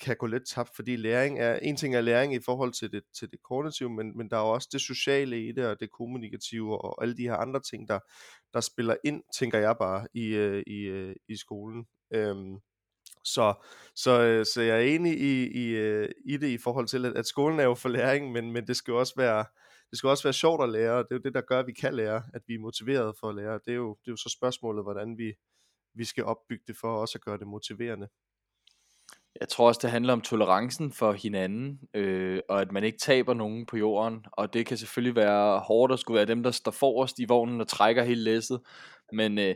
kan 0.00 0.16
gå 0.16 0.26
lidt 0.26 0.48
tabt, 0.48 0.70
fordi 0.76 0.96
læring 0.96 1.38
er, 1.38 1.56
en 1.56 1.76
ting 1.76 1.94
er 1.94 2.00
læring 2.00 2.34
i 2.34 2.40
forhold 2.44 2.72
til 2.72 2.92
det, 2.92 3.02
til 3.18 3.30
det 3.30 3.42
kognitive, 3.42 3.90
men, 3.90 4.16
men 4.16 4.30
der 4.30 4.36
er 4.36 4.40
jo 4.40 4.48
også 4.48 4.68
det 4.72 4.80
sociale 4.80 5.48
i 5.48 5.52
det, 5.52 5.66
og 5.66 5.80
det 5.80 5.90
kommunikative, 5.90 6.84
og 6.84 7.02
alle 7.02 7.16
de 7.16 7.22
her 7.22 7.36
andre 7.36 7.60
ting, 7.60 7.88
der, 7.88 7.98
der 8.54 8.60
spiller 8.60 8.96
ind, 9.04 9.22
tænker 9.38 9.58
jeg 9.58 9.76
bare, 9.78 10.06
i, 10.14 10.26
øh, 10.26 10.62
i, 10.66 10.80
øh, 10.80 11.14
i 11.28 11.36
skolen. 11.36 11.86
Øhm, 12.14 12.56
så, 13.26 13.54
så, 13.94 14.20
øh, 14.22 14.46
så 14.46 14.62
jeg 14.62 14.76
er 14.76 14.94
enig 14.94 15.20
i, 15.20 15.46
i, 15.46 15.68
øh, 15.68 16.08
i 16.24 16.36
det 16.36 16.48
i 16.48 16.58
forhold 16.58 16.86
til, 16.86 17.04
at, 17.06 17.16
at 17.16 17.26
skolen 17.26 17.60
er 17.60 17.64
jo 17.64 17.74
for 17.74 17.88
læring, 17.88 18.32
men, 18.32 18.52
men 18.52 18.66
det 18.66 18.76
skal 18.76 18.92
jo 18.92 18.98
også 18.98 19.14
være, 19.16 19.44
det 19.90 19.98
skal 19.98 20.08
også 20.08 20.22
være 20.22 20.32
sjovt 20.32 20.62
at 20.62 20.68
lære, 20.68 20.92
og 20.92 21.04
det 21.04 21.10
er 21.10 21.16
jo 21.16 21.22
det, 21.24 21.34
der 21.34 21.40
gør, 21.40 21.60
at 21.60 21.66
vi 21.66 21.72
kan 21.72 21.94
lære, 21.94 22.22
at 22.34 22.42
vi 22.46 22.54
er 22.54 22.58
motiveret 22.58 23.14
for 23.20 23.28
at 23.28 23.34
lære. 23.34 23.60
Det 23.64 23.72
er 23.72 23.76
jo, 23.76 23.96
det 24.00 24.08
er 24.08 24.12
jo 24.12 24.16
så 24.16 24.28
spørgsmålet, 24.28 24.84
hvordan 24.84 25.18
vi, 25.18 25.32
vi 25.94 26.04
skal 26.04 26.24
opbygge 26.24 26.64
det 26.66 26.76
for 26.80 27.00
også 27.00 27.18
at 27.18 27.24
gøre 27.24 27.38
det 27.38 27.46
motiverende. 27.46 28.08
Jeg 29.40 29.48
tror 29.48 29.68
også, 29.68 29.80
det 29.82 29.90
handler 29.90 30.12
om 30.12 30.20
tolerancen 30.20 30.92
for 30.92 31.12
hinanden, 31.12 31.80
øh, 31.94 32.40
og 32.48 32.60
at 32.60 32.72
man 32.72 32.84
ikke 32.84 32.98
taber 32.98 33.34
nogen 33.34 33.66
på 33.66 33.76
jorden. 33.76 34.24
Og 34.32 34.52
det 34.52 34.66
kan 34.66 34.76
selvfølgelig 34.76 35.16
være 35.16 35.58
hårdt 35.60 35.92
at 35.92 35.98
skulle 35.98 36.16
være 36.16 36.26
dem, 36.26 36.42
der 36.42 36.50
står 36.50 36.72
forrest 36.72 37.18
i 37.18 37.24
vognen 37.24 37.60
og 37.60 37.68
trækker 37.68 38.02
hele 38.02 38.22
læsset. 38.22 38.60
Men 39.12 39.38
øh, 39.38 39.54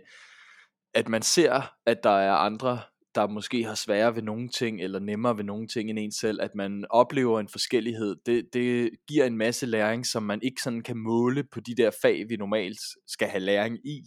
at 0.95 1.09
man 1.09 1.23
ser, 1.23 1.75
at 1.87 2.01
der 2.03 2.19
er 2.19 2.33
andre, 2.33 2.81
der 3.15 3.29
måske 3.29 3.65
har 3.65 3.75
sværere 3.75 4.15
ved 4.15 4.23
nogle 4.23 4.49
ting, 4.49 4.81
eller 4.81 4.99
nemmere 4.99 5.37
ved 5.37 5.45
nogle 5.45 5.67
ting 5.67 5.91
end 5.91 5.99
en 5.99 6.13
selv, 6.13 6.43
at 6.43 6.55
man 6.55 6.85
oplever 6.91 7.41
en 7.41 7.49
forskellighed, 7.49 8.17
det, 8.27 8.45
det 8.53 8.91
giver 9.09 9.25
en 9.25 9.37
masse 9.37 9.67
læring, 9.67 10.07
som 10.07 10.23
man 10.23 10.41
ikke 10.43 10.63
sådan 10.63 10.83
kan 10.83 10.97
måle 10.97 11.45
på 11.53 11.61
de 11.61 11.75
der 11.77 11.91
fag, 12.03 12.25
vi 12.29 12.37
normalt 12.37 12.81
skal 13.07 13.29
have 13.29 13.41
læring 13.41 13.87
i, 13.87 14.03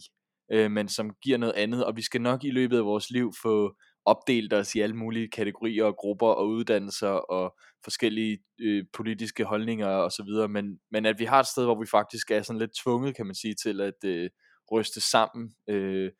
øh, 0.52 0.70
men 0.70 0.88
som 0.88 1.10
giver 1.22 1.38
noget 1.38 1.54
andet, 1.54 1.84
og 1.84 1.96
vi 1.96 2.02
skal 2.02 2.20
nok 2.20 2.44
i 2.44 2.50
løbet 2.50 2.78
af 2.78 2.84
vores 2.84 3.10
liv 3.10 3.32
få 3.42 3.76
opdelt 4.06 4.52
os 4.52 4.74
i 4.74 4.80
alle 4.80 4.96
mulige 4.96 5.28
kategorier 5.28 5.84
og 5.84 5.96
grupper 5.96 6.26
og 6.26 6.48
uddannelser 6.48 7.08
og 7.08 7.56
forskellige 7.84 8.38
øh, 8.60 8.84
politiske 8.92 9.44
holdninger 9.44 9.86
og 9.86 10.12
så 10.12 10.22
videre, 10.22 10.48
men, 10.48 10.78
men 10.90 11.06
at 11.06 11.18
vi 11.18 11.24
har 11.24 11.40
et 11.40 11.46
sted, 11.46 11.64
hvor 11.64 11.80
vi 11.80 11.86
faktisk 11.86 12.30
er 12.30 12.42
sådan 12.42 12.60
lidt 12.60 12.76
tvunget, 12.82 13.16
kan 13.16 13.26
man 13.26 13.34
sige, 13.34 13.54
til 13.54 13.80
at 13.80 14.04
øh, 14.04 14.30
ryste 14.72 15.00
sammen 15.00 15.54
øh, 15.68 16.10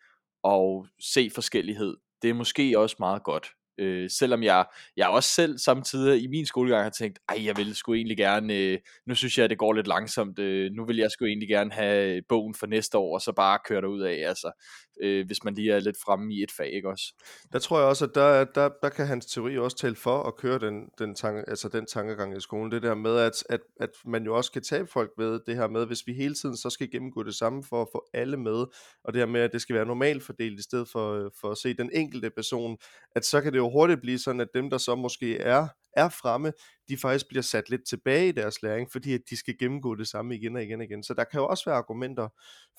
og 0.42 0.86
se 1.00 1.30
forskellighed 1.34 1.96
det 2.24 2.30
er 2.30 2.34
måske 2.34 2.78
også 2.78 2.96
meget 2.98 3.22
godt. 3.22 3.46
Øh, 3.78 4.10
selvom 4.10 4.42
jeg, 4.42 4.64
jeg 4.96 5.08
også 5.08 5.28
selv 5.28 5.58
samtidig 5.58 6.22
i 6.22 6.26
min 6.26 6.46
skolegang 6.46 6.82
har 6.82 6.90
tænkt, 6.90 7.18
ej, 7.28 7.44
jeg 7.44 7.56
vil 7.56 7.74
sgu 7.74 7.94
egentlig 7.94 8.16
gerne, 8.16 8.54
øh, 8.54 8.78
nu 9.06 9.14
synes 9.14 9.38
jeg, 9.38 9.44
at 9.44 9.50
det 9.50 9.58
går 9.58 9.72
lidt 9.72 9.86
langsomt, 9.86 10.38
øh, 10.38 10.70
nu 10.72 10.86
vil 10.86 10.96
jeg 10.96 11.10
sgu 11.10 11.24
egentlig 11.24 11.48
gerne 11.48 11.72
have 11.72 12.16
øh, 12.16 12.22
bogen 12.28 12.54
for 12.54 12.66
næste 12.66 12.98
år, 12.98 13.14
og 13.14 13.20
så 13.20 13.32
bare 13.32 13.58
køre 13.68 13.80
derud 13.80 14.02
af, 14.02 14.28
altså, 14.28 14.64
øh, 15.02 15.26
hvis 15.26 15.44
man 15.44 15.54
lige 15.54 15.72
er 15.72 15.80
lidt 15.80 15.96
fremme 16.04 16.34
i 16.34 16.42
et 16.42 16.52
fag, 16.56 16.72
ikke 16.72 16.88
også? 16.88 17.14
Der 17.52 17.58
tror 17.58 17.78
jeg 17.78 17.88
også, 17.88 18.04
at 18.04 18.14
der, 18.14 18.44
der, 18.44 18.68
der 18.82 18.88
kan 18.88 19.06
hans 19.06 19.26
teori 19.26 19.58
også 19.58 19.76
tale 19.76 19.96
for 19.96 20.22
at 20.22 20.36
køre 20.36 20.58
den, 20.58 20.88
den, 20.98 21.14
tanke, 21.14 21.44
altså 21.48 21.68
den 21.68 21.86
tankegang 21.86 22.36
i 22.36 22.40
skolen, 22.40 22.72
det 22.72 22.82
der 22.82 22.94
med, 22.94 23.16
at, 23.16 23.44
at, 23.48 23.60
at 23.80 23.90
man 24.04 24.24
jo 24.24 24.36
også 24.36 24.52
kan 24.52 24.62
tabe 24.62 24.88
folk 24.92 25.10
ved 25.18 25.40
det 25.46 25.56
her 25.56 25.68
med, 25.68 25.86
hvis 25.86 26.02
vi 26.06 26.12
hele 26.12 26.34
tiden 26.34 26.56
så 26.56 26.70
skal 26.70 26.90
gennemgå 26.90 27.22
det 27.22 27.34
samme 27.34 27.64
for 27.68 27.82
at 27.82 27.88
få 27.92 28.08
alle 28.14 28.36
med, 28.36 28.66
og 29.04 29.12
det 29.12 29.16
her 29.16 29.26
med, 29.26 29.40
at 29.40 29.52
det 29.52 29.60
skal 29.60 29.76
være 29.76 29.86
normalt 29.86 30.22
fordelt, 30.22 30.60
i 30.60 30.62
stedet 30.62 30.88
for, 30.88 31.24
øh, 31.24 31.30
for 31.40 31.50
at 31.50 31.58
se 31.58 31.74
den 31.74 31.90
enkelte 31.92 32.30
person, 32.30 32.76
at 33.14 33.24
så 33.24 33.40
kan 33.40 33.52
det 33.52 33.60
jo 33.64 33.70
hurtigt 33.70 34.00
blive 34.00 34.18
sådan, 34.18 34.40
at 34.40 34.48
dem, 34.54 34.70
der 34.70 34.78
så 34.78 34.94
måske 34.94 35.38
er, 35.38 35.68
er 35.96 36.08
fremme, 36.08 36.52
de 36.88 36.96
faktisk 36.96 37.28
bliver 37.28 37.42
sat 37.42 37.70
lidt 37.70 37.86
tilbage 37.88 38.28
i 38.28 38.32
deres 38.32 38.62
læring, 38.62 38.92
fordi 38.92 39.14
at 39.14 39.20
de 39.30 39.36
skal 39.36 39.58
gennemgå 39.58 39.94
det 39.94 40.08
samme 40.08 40.34
igen 40.34 40.56
og 40.56 40.62
igen 40.62 40.80
og 40.80 40.84
igen. 40.84 41.02
Så 41.02 41.14
der 41.14 41.24
kan 41.24 41.40
jo 41.40 41.46
også 41.46 41.64
være 41.66 41.76
argumenter 41.76 42.28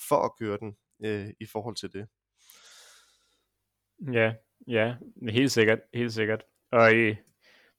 for 0.10 0.16
at 0.16 0.32
køre 0.40 0.58
den 0.58 0.76
øh, 1.06 1.28
i 1.40 1.46
forhold 1.46 1.76
til 1.76 1.94
det. 1.94 2.08
Ja, 4.14 4.34
ja, 4.68 4.96
helt 5.30 5.52
sikkert, 5.52 5.80
helt 5.94 6.14
sikkert. 6.14 6.44
Og 6.72 6.94
i, 6.94 7.16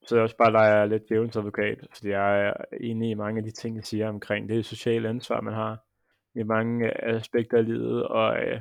så 0.06 0.14
jeg 0.16 0.22
også 0.22 0.36
bare 0.36 0.52
leger 0.52 0.86
lidt 0.86 1.08
djævelens 1.08 1.36
advokat, 1.36 1.78
fordi 1.94 2.08
jeg 2.08 2.46
er 2.46 2.54
enig 2.80 3.10
i 3.10 3.14
mange 3.14 3.38
af 3.38 3.44
de 3.44 3.50
ting, 3.50 3.76
jeg 3.76 3.84
siger 3.84 4.08
omkring 4.08 4.48
det 4.48 4.66
sociale 4.66 5.08
ansvar, 5.08 5.40
man 5.40 5.54
har 5.54 5.78
i 6.34 6.42
mange 6.42 7.04
aspekter 7.04 7.58
af 7.58 7.64
livet, 7.64 8.06
og 8.06 8.38
øh, 8.38 8.60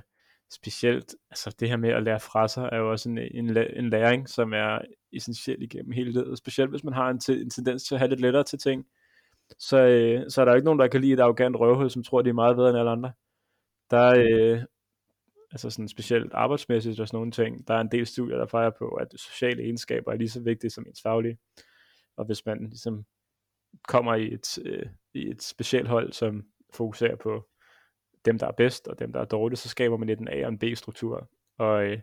specielt 0.52 1.16
altså 1.30 1.56
det 1.60 1.70
her 1.70 1.78
med 1.78 1.90
at 1.90 2.04
lære 2.04 2.20
fra 2.20 2.48
sig, 2.48 2.70
er 2.72 2.78
jo 2.78 2.92
også 2.92 3.10
en, 3.10 3.18
en, 3.18 3.58
en 3.58 3.90
læring, 3.90 4.30
som 4.30 4.54
er 4.54 4.80
essentiel 5.14 5.62
igennem 5.62 5.92
hele 5.92 6.12
livet, 6.12 6.38
specielt 6.38 6.70
hvis 6.70 6.84
man 6.84 6.94
har 6.94 7.10
en, 7.10 7.20
en 7.30 7.50
tendens 7.50 7.84
til 7.84 7.96
at 7.96 8.00
have 8.00 8.10
lidt 8.10 8.22
lettere 8.22 8.44
til 8.44 8.60
ting, 8.60 8.86
så, 9.60 9.78
øh, 9.78 10.30
så 10.30 10.42
er 10.42 10.46
der 10.46 10.56
ikke 10.56 10.66
nogen, 10.66 10.80
der 10.80 10.88
kan 10.88 11.02
lide 11.02 11.14
et 11.14 11.20
arrogant 11.20 11.56
røvhul, 11.56 11.90
som 11.90 12.04
tror, 12.04 12.22
de 12.22 12.30
er 12.30 12.34
meget 12.34 12.56
bedre 12.56 12.70
end 12.70 12.78
alle 12.78 12.92
andre. 12.92 13.12
Der, 13.92 14.16
øh, 14.18 14.64
altså 15.52 15.70
sådan 15.70 15.88
specielt 15.88 16.34
arbejdsmæssigt 16.34 17.00
og 17.00 17.08
sådan 17.08 17.18
nogle 17.18 17.32
ting, 17.32 17.68
der 17.68 17.74
er 17.74 17.82
en 17.82 17.92
del 17.92 18.06
studier, 18.06 18.38
der 18.38 18.46
fejrer 18.46 18.72
på, 18.80 18.88
at 18.88 19.08
sociale 19.16 19.64
egenskaber 19.64 20.12
er 20.12 20.16
lige 20.16 20.30
så 20.30 20.42
vigtige 20.42 20.72
som 20.72 20.86
ens 20.88 21.02
faglige. 21.02 21.38
Og 22.18 22.26
hvis 22.26 22.46
man 22.46 22.60
ligesom 22.60 23.06
kommer 23.88 24.16
i 24.16 24.34
et, 24.34 24.58
øh, 24.66 24.86
i 25.14 25.30
et 25.30 25.44
specielt 25.44 25.88
hold, 25.88 26.14
som 26.14 26.44
fokuserer 26.74 27.16
på 27.16 27.46
dem, 28.26 28.40
der 28.40 28.48
er 28.48 28.52
bedst, 28.52 28.88
og 28.88 29.00
dem, 29.00 29.14
der 29.14 29.20
er 29.20 29.26
dårlige, 29.26 29.58
så 29.58 29.70
skaber 29.70 29.98
man 29.98 30.08
lidt 30.08 30.20
en 30.20 30.28
A- 30.28 30.46
og 30.46 30.50
en 30.50 30.60
B-struktur. 30.60 31.30
Og 31.58 31.86
øh, 31.86 32.00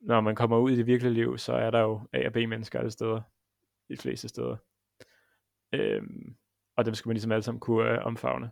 når 0.00 0.20
man 0.20 0.34
kommer 0.34 0.58
ud 0.58 0.70
i 0.70 0.76
det 0.76 0.86
virkelige 0.86 1.14
liv, 1.14 1.38
så 1.38 1.52
er 1.52 1.70
der 1.70 1.80
jo 1.80 2.00
A- 2.12 2.26
og 2.26 2.32
B-mennesker 2.32 2.78
alle 2.78 2.90
steder, 2.90 3.20
de 3.88 3.96
fleste 3.96 4.28
steder. 4.28 4.56
Øhm, 5.72 6.36
og 6.76 6.84
dem 6.84 6.94
skal 6.94 7.08
man 7.08 7.14
ligesom 7.14 7.32
alle 7.32 7.42
sammen 7.42 7.60
kunne 7.60 7.90
øh, 7.90 7.98
omfavne. 8.06 8.50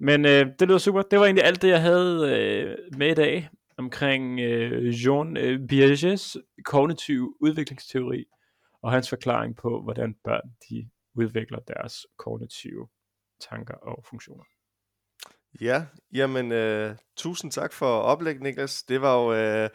Men 0.00 0.24
øh, 0.24 0.46
det 0.58 0.68
lyder 0.68 0.78
super. 0.78 1.02
Det 1.02 1.18
var 1.18 1.24
egentlig 1.24 1.44
alt 1.44 1.62
det, 1.62 1.68
jeg 1.68 1.82
havde 1.82 2.36
øh, 2.36 2.98
med 2.98 3.10
i 3.10 3.14
dag 3.14 3.48
omkring 3.76 4.40
øh, 4.40 5.06
Jean 5.06 5.36
øh, 5.36 5.68
Piagets 5.68 6.36
kognitiv 6.64 7.36
udviklingsteori 7.40 8.24
og 8.82 8.92
hans 8.92 9.08
forklaring 9.08 9.56
på, 9.56 9.82
hvordan 9.82 10.14
børn 10.24 10.50
de 10.68 10.90
udvikler 11.14 11.58
deres 11.58 12.06
kognitive 12.16 12.88
tanker 13.40 13.74
og 13.74 14.04
funktioner. 14.10 14.44
Ja, 15.60 15.84
jamen 16.12 16.52
øh, 16.52 16.96
tusind 17.16 17.52
tak 17.52 17.72
for 17.72 17.86
oplægget, 17.86 18.42
Niklas. 18.42 18.82
Det 18.82 19.00
var 19.00 19.14
jo 19.22 19.32
øh, 19.34 19.70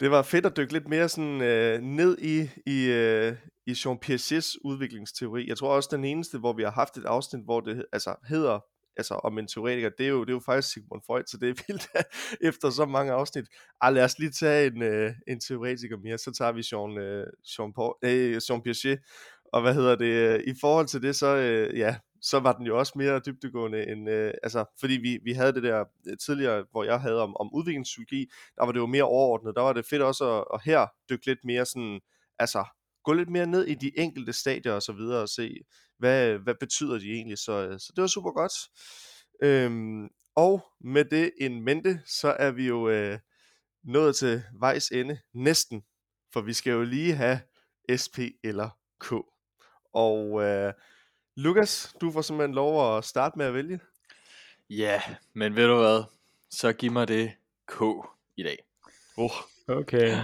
det 0.00 0.10
var 0.10 0.22
fedt 0.22 0.46
at 0.46 0.56
dykke 0.56 0.72
lidt 0.72 0.88
mere 0.88 1.08
sådan 1.08 1.40
øh, 1.42 1.80
ned 1.80 2.18
i 2.18 2.50
i 2.66 2.86
øh, 2.86 3.36
i 3.66 3.76
Jean 3.84 3.98
Piagets 3.98 4.64
udviklingsteori. 4.64 5.48
Jeg 5.48 5.56
tror 5.56 5.74
også 5.76 5.88
den 5.92 6.04
eneste, 6.04 6.38
hvor 6.38 6.52
vi 6.52 6.62
har 6.62 6.70
haft 6.70 6.96
et 6.96 7.04
afsnit, 7.04 7.44
hvor 7.44 7.60
det 7.60 7.84
altså 7.92 8.14
hedder 8.28 8.60
altså 8.96 9.14
om 9.14 9.38
en 9.38 9.46
teoretiker, 9.46 9.90
det 9.98 10.06
er 10.06 10.10
jo, 10.10 10.20
det 10.20 10.28
er 10.28 10.34
jo 10.34 10.40
faktisk 10.40 10.72
Sigmund 10.72 11.02
Freud, 11.06 11.22
så 11.26 11.38
det 11.40 11.48
er 11.48 11.54
vildt 11.66 11.88
efter 12.40 12.70
så 12.70 12.86
mange 12.86 13.12
afsnit. 13.12 13.44
Ah, 13.80 13.94
lad 13.94 14.04
os 14.04 14.18
lige 14.18 14.30
tage 14.30 14.66
en, 14.66 14.82
øh, 14.82 15.12
en 15.28 15.40
teoretiker 15.40 15.96
mere, 15.96 16.18
så 16.18 16.32
tager 16.32 16.52
vi 16.52 16.62
Jean, 16.72 16.98
øh, 16.98 17.26
Jean, 17.58 17.72
Paul, 17.72 17.94
øh, 18.04 18.40
Jean 18.50 18.62
Piaget, 18.62 18.98
og 19.52 19.62
hvad 19.62 19.74
hedder 19.74 19.96
det, 19.96 20.06
øh, 20.06 20.40
i 20.46 20.54
forhold 20.60 20.86
til 20.86 21.02
det, 21.02 21.16
så 21.16 21.36
øh, 21.36 21.78
ja, 21.78 21.96
så 22.24 22.40
var 22.40 22.52
den 22.52 22.66
jo 22.66 22.78
også 22.78 22.92
mere 22.96 23.20
dybdegående 23.26 23.88
end, 23.88 24.10
øh, 24.10 24.34
altså, 24.42 24.64
fordi 24.80 24.94
vi, 24.94 25.18
vi 25.24 25.32
havde 25.32 25.52
det 25.52 25.62
der 25.62 25.84
øh, 26.08 26.18
tidligere, 26.18 26.64
hvor 26.70 26.84
jeg 26.84 27.00
havde 27.00 27.22
om, 27.22 27.36
om 27.36 27.54
udviklingspsykologi, 27.54 28.30
der 28.56 28.64
var 28.64 28.72
det 28.72 28.78
jo 28.78 28.86
mere 28.86 29.02
overordnet, 29.02 29.54
der 29.56 29.62
var 29.62 29.72
det 29.72 29.86
fedt 29.86 30.02
også 30.02 30.38
at, 30.38 30.44
at 30.54 30.60
her 30.64 30.86
dykke 31.10 31.26
lidt 31.26 31.44
mere 31.44 31.66
sådan, 31.66 32.00
altså, 32.38 32.64
gå 33.04 33.12
lidt 33.12 33.30
mere 33.30 33.46
ned 33.46 33.66
i 33.66 33.74
de 33.74 33.98
enkelte 33.98 34.32
stadier 34.32 34.72
og 34.72 34.82
så 34.82 34.92
videre, 34.92 35.22
og 35.22 35.28
se, 35.28 35.56
hvad, 35.98 36.38
hvad 36.38 36.54
betyder 36.60 36.98
de 36.98 37.12
egentlig, 37.12 37.38
så, 37.38 37.52
øh, 37.52 37.80
så 37.80 37.92
det 37.96 38.02
var 38.02 38.08
super 38.08 38.30
godt. 38.30 38.52
Øhm, 39.42 40.08
og 40.36 40.66
med 40.80 41.04
det 41.04 41.32
en 41.40 41.62
mente, 41.64 42.00
så 42.06 42.28
er 42.28 42.50
vi 42.50 42.66
jo 42.66 42.88
øh, 42.88 43.18
nået 43.84 44.16
til 44.16 44.42
vejs 44.60 44.88
ende, 44.88 45.18
næsten, 45.34 45.82
for 46.32 46.40
vi 46.40 46.52
skal 46.52 46.70
jo 46.70 46.82
lige 46.82 47.14
have 47.14 47.40
SP 48.02 48.18
eller 48.44 48.68
K. 49.00 49.12
Og 49.94 50.42
øh, 50.42 50.72
Lukas, 51.36 51.96
du 52.00 52.10
får 52.10 52.22
simpelthen 52.22 52.54
lov 52.54 52.96
at 52.96 53.04
starte 53.04 53.38
med 53.38 53.46
at 53.46 53.54
vælge. 53.54 53.80
Ja, 54.70 55.02
men 55.32 55.56
ved 55.56 55.66
du 55.66 55.76
hvad? 55.76 56.04
Så 56.50 56.72
giv 56.72 56.92
mig 56.92 57.08
det 57.08 57.32
K 57.66 57.82
i 58.36 58.42
dag. 58.42 58.58
Oh. 59.16 59.30
Okay. 59.68 60.18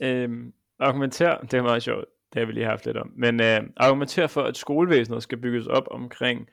Øhm, 0.00 0.54
argumenter, 0.78 1.40
det 1.40 1.54
er 1.54 1.62
meget 1.62 1.82
sjovt, 1.82 2.04
det 2.32 2.40
har 2.40 2.46
vi 2.46 2.52
lige 2.52 2.66
haft 2.66 2.86
lidt 2.86 2.96
om, 2.96 3.12
men 3.16 3.40
øh, 3.40 3.60
argumenter 3.76 4.26
for, 4.26 4.42
at 4.42 4.56
skolevæsenet 4.56 5.22
skal 5.22 5.38
bygges 5.38 5.66
op 5.66 5.88
omkring 5.90 6.48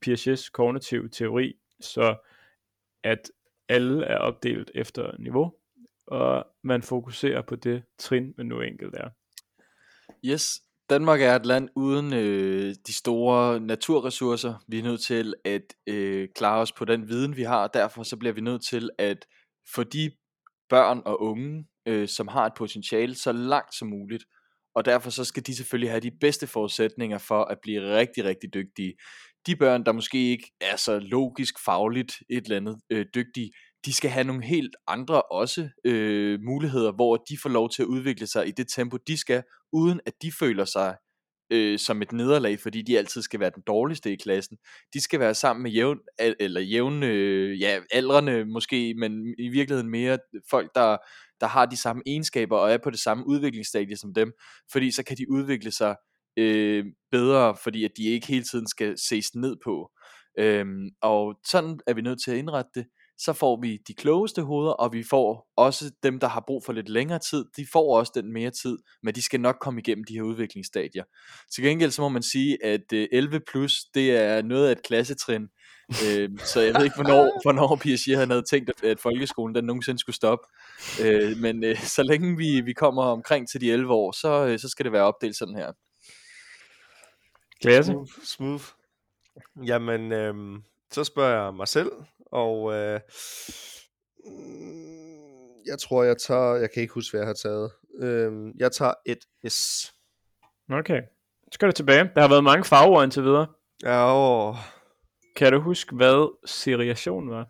Piagets 0.00 0.48
kognitiv 0.48 1.10
teori, 1.10 1.56
så 1.80 2.16
at 3.02 3.30
alle 3.68 4.04
er 4.04 4.18
opdelt 4.18 4.70
efter 4.74 5.16
niveau, 5.18 5.54
og 6.06 6.46
man 6.62 6.82
fokuserer 6.82 7.42
på 7.42 7.56
det 7.56 7.82
trin, 7.98 8.34
man 8.36 8.46
nu 8.46 8.60
enkelt 8.60 8.94
er. 8.94 9.10
Yes, 10.24 10.62
Danmark 10.90 11.22
er 11.22 11.36
et 11.36 11.46
land 11.46 11.68
uden 11.76 12.12
øh, 12.12 12.74
de 12.86 12.94
store 12.94 13.60
naturressourcer. 13.60 14.54
Vi 14.68 14.78
er 14.78 14.82
nødt 14.82 15.00
til 15.00 15.34
at 15.44 15.74
øh, 15.86 16.28
klare 16.34 16.60
os 16.60 16.72
på 16.72 16.84
den 16.84 17.08
viden, 17.08 17.36
vi 17.36 17.42
har, 17.42 17.62
og 17.62 17.74
derfor 17.74 18.02
så 18.02 18.16
bliver 18.16 18.32
vi 18.32 18.40
nødt 18.40 18.64
til 18.64 18.90
at 18.98 19.26
få 19.74 19.82
de 19.82 20.10
børn 20.68 21.02
og 21.04 21.22
unge, 21.22 21.64
øh, 21.86 22.08
som 22.08 22.28
har 22.28 22.46
et 22.46 22.52
potentiale, 22.56 23.14
så 23.14 23.32
langt 23.32 23.74
som 23.74 23.88
muligt. 23.88 24.24
Og 24.74 24.84
derfor 24.84 25.10
så 25.10 25.24
skal 25.24 25.46
de 25.46 25.56
selvfølgelig 25.56 25.90
have 25.90 26.00
de 26.00 26.10
bedste 26.20 26.46
forudsætninger 26.46 27.18
for 27.18 27.44
at 27.44 27.58
blive 27.62 27.96
rigtig, 27.96 28.24
rigtig 28.24 28.54
dygtige. 28.54 28.94
De 29.46 29.56
børn, 29.56 29.84
der 29.84 29.92
måske 29.92 30.30
ikke 30.30 30.52
er 30.60 30.76
så 30.76 30.98
logisk, 30.98 31.54
fagligt 31.64 32.14
et 32.30 32.44
eller 32.44 32.56
andet 32.56 32.80
øh, 32.90 33.06
dygtige, 33.14 33.50
de 33.86 33.92
skal 33.92 34.10
have 34.10 34.24
nogle 34.24 34.44
helt 34.44 34.76
andre 34.86 35.22
også 35.22 35.68
øh, 35.84 36.40
muligheder, 36.42 36.92
hvor 36.92 37.16
de 37.16 37.38
får 37.42 37.48
lov 37.48 37.70
til 37.70 37.82
at 37.82 37.86
udvikle 37.86 38.26
sig 38.26 38.48
i 38.48 38.50
det 38.50 38.68
tempo, 38.68 38.96
de 39.06 39.16
skal, 39.16 39.42
uden 39.72 40.00
at 40.06 40.12
de 40.22 40.32
føler 40.32 40.64
sig 40.64 40.96
øh, 41.52 41.78
som 41.78 42.02
et 42.02 42.12
nederlag, 42.12 42.60
fordi 42.60 42.82
de 42.82 42.98
altid 42.98 43.22
skal 43.22 43.40
være 43.40 43.50
den 43.54 43.62
dårligste 43.66 44.12
i 44.12 44.16
klassen. 44.16 44.56
De 44.94 45.00
skal 45.00 45.20
være 45.20 45.34
sammen 45.34 45.62
med 45.62 45.70
jævn, 45.70 45.98
eller 46.18 46.60
jævn, 46.60 47.02
øh, 47.02 47.60
ja, 47.60 47.80
aldrene 47.92 48.44
måske, 48.44 48.94
men 48.94 49.34
i 49.38 49.48
virkeligheden 49.48 49.90
mere 49.90 50.18
folk, 50.50 50.70
der, 50.74 50.96
der 51.40 51.46
har 51.46 51.66
de 51.66 51.76
samme 51.76 52.02
egenskaber 52.06 52.56
og 52.56 52.72
er 52.72 52.78
på 52.78 52.90
det 52.90 53.00
samme 53.00 53.26
udviklingsstadie 53.26 53.96
som 53.96 54.14
dem, 54.14 54.32
fordi 54.72 54.90
så 54.90 55.02
kan 55.02 55.16
de 55.16 55.30
udvikle 55.30 55.70
sig 55.70 55.96
øh, 56.36 56.84
bedre, 57.10 57.56
fordi 57.62 57.84
at 57.84 57.90
de 57.96 58.04
ikke 58.04 58.26
hele 58.26 58.44
tiden 58.44 58.68
skal 58.68 58.98
ses 58.98 59.34
ned 59.34 59.56
på. 59.64 59.90
Øhm, 60.38 60.90
og 61.02 61.34
sådan 61.46 61.78
er 61.86 61.94
vi 61.94 62.02
nødt 62.02 62.22
til 62.24 62.30
at 62.30 62.36
indrette 62.36 62.70
det 62.74 62.86
så 63.18 63.32
får 63.32 63.60
vi 63.60 63.78
de 63.88 63.94
klogeste 63.94 64.42
hoveder, 64.42 64.72
og 64.72 64.92
vi 64.92 65.02
får 65.10 65.48
også 65.56 65.90
dem, 66.02 66.20
der 66.20 66.28
har 66.28 66.44
brug 66.46 66.64
for 66.64 66.72
lidt 66.72 66.88
længere 66.88 67.18
tid, 67.18 67.44
de 67.56 67.66
får 67.72 67.98
også 67.98 68.12
den 68.14 68.32
mere 68.32 68.50
tid, 68.50 68.78
men 69.02 69.14
de 69.14 69.22
skal 69.22 69.40
nok 69.40 69.56
komme 69.60 69.80
igennem 69.80 70.04
de 70.04 70.14
her 70.14 70.22
udviklingsstadier. 70.22 71.04
Til 71.54 71.64
gengæld 71.64 71.90
så 71.90 72.02
må 72.02 72.08
man 72.08 72.22
sige, 72.22 72.64
at 72.64 72.92
11 72.92 73.40
plus, 73.50 73.84
det 73.94 74.16
er 74.16 74.42
noget 74.42 74.68
af 74.68 74.72
et 74.72 74.82
klassetrin, 74.82 75.48
øh, 75.88 76.30
så 76.38 76.60
jeg 76.60 76.74
ved 76.74 76.84
ikke, 76.84 76.96
hvornår, 76.96 77.30
hvornår 77.44 77.76
Piaget 77.76 78.28
havde 78.28 78.42
tænkt, 78.42 78.84
at 78.84 79.00
folkeskolen 79.00 79.54
den 79.54 79.64
nogensinde 79.64 79.98
skulle 79.98 80.16
stoppe. 80.16 80.46
Øh, 81.02 81.36
men 81.36 81.64
øh, 81.64 81.78
så 81.78 82.02
længe 82.02 82.36
vi, 82.36 82.60
vi 82.60 82.72
kommer 82.72 83.02
omkring 83.02 83.48
til 83.48 83.60
de 83.60 83.72
11 83.72 83.92
år, 83.92 84.12
så, 84.12 84.46
øh, 84.46 84.58
så 84.58 84.68
skal 84.68 84.84
det 84.84 84.92
være 84.92 85.02
opdelt 85.02 85.36
sådan 85.36 85.56
her. 85.56 85.72
Klasse. 87.60 87.92
Smooth. 87.92 88.10
smooth. 88.24 88.64
Jamen, 89.66 90.12
øh, 90.12 90.34
så 90.96 91.04
spørger 91.04 91.44
jeg 91.44 91.54
mig 91.54 91.68
selv, 91.68 91.92
og 92.32 92.72
øh, 92.74 93.00
jeg 95.66 95.78
tror, 95.78 96.02
jeg 96.02 96.16
tager, 96.18 96.54
jeg 96.54 96.70
kan 96.70 96.82
ikke 96.82 96.94
huske, 96.94 97.12
hvad 97.12 97.20
jeg 97.20 97.26
har 97.26 97.34
taget. 97.34 97.70
Øh, 98.00 98.52
jeg 98.58 98.72
tager 98.72 98.92
et 99.06 99.52
S. 99.52 99.92
Okay. 100.70 101.00
Så 101.42 101.48
skal 101.52 101.68
det 101.68 101.74
tilbage. 101.74 102.10
Der 102.14 102.20
har 102.20 102.28
været 102.28 102.44
mange 102.44 102.64
farver 102.64 103.02
indtil 103.02 103.22
videre. 103.22 103.46
Ja, 103.82 104.04
og... 104.04 104.56
Kan 105.36 105.52
du 105.52 105.60
huske, 105.60 105.96
hvad 105.96 106.46
seriation 106.46 107.30
var? 107.30 107.48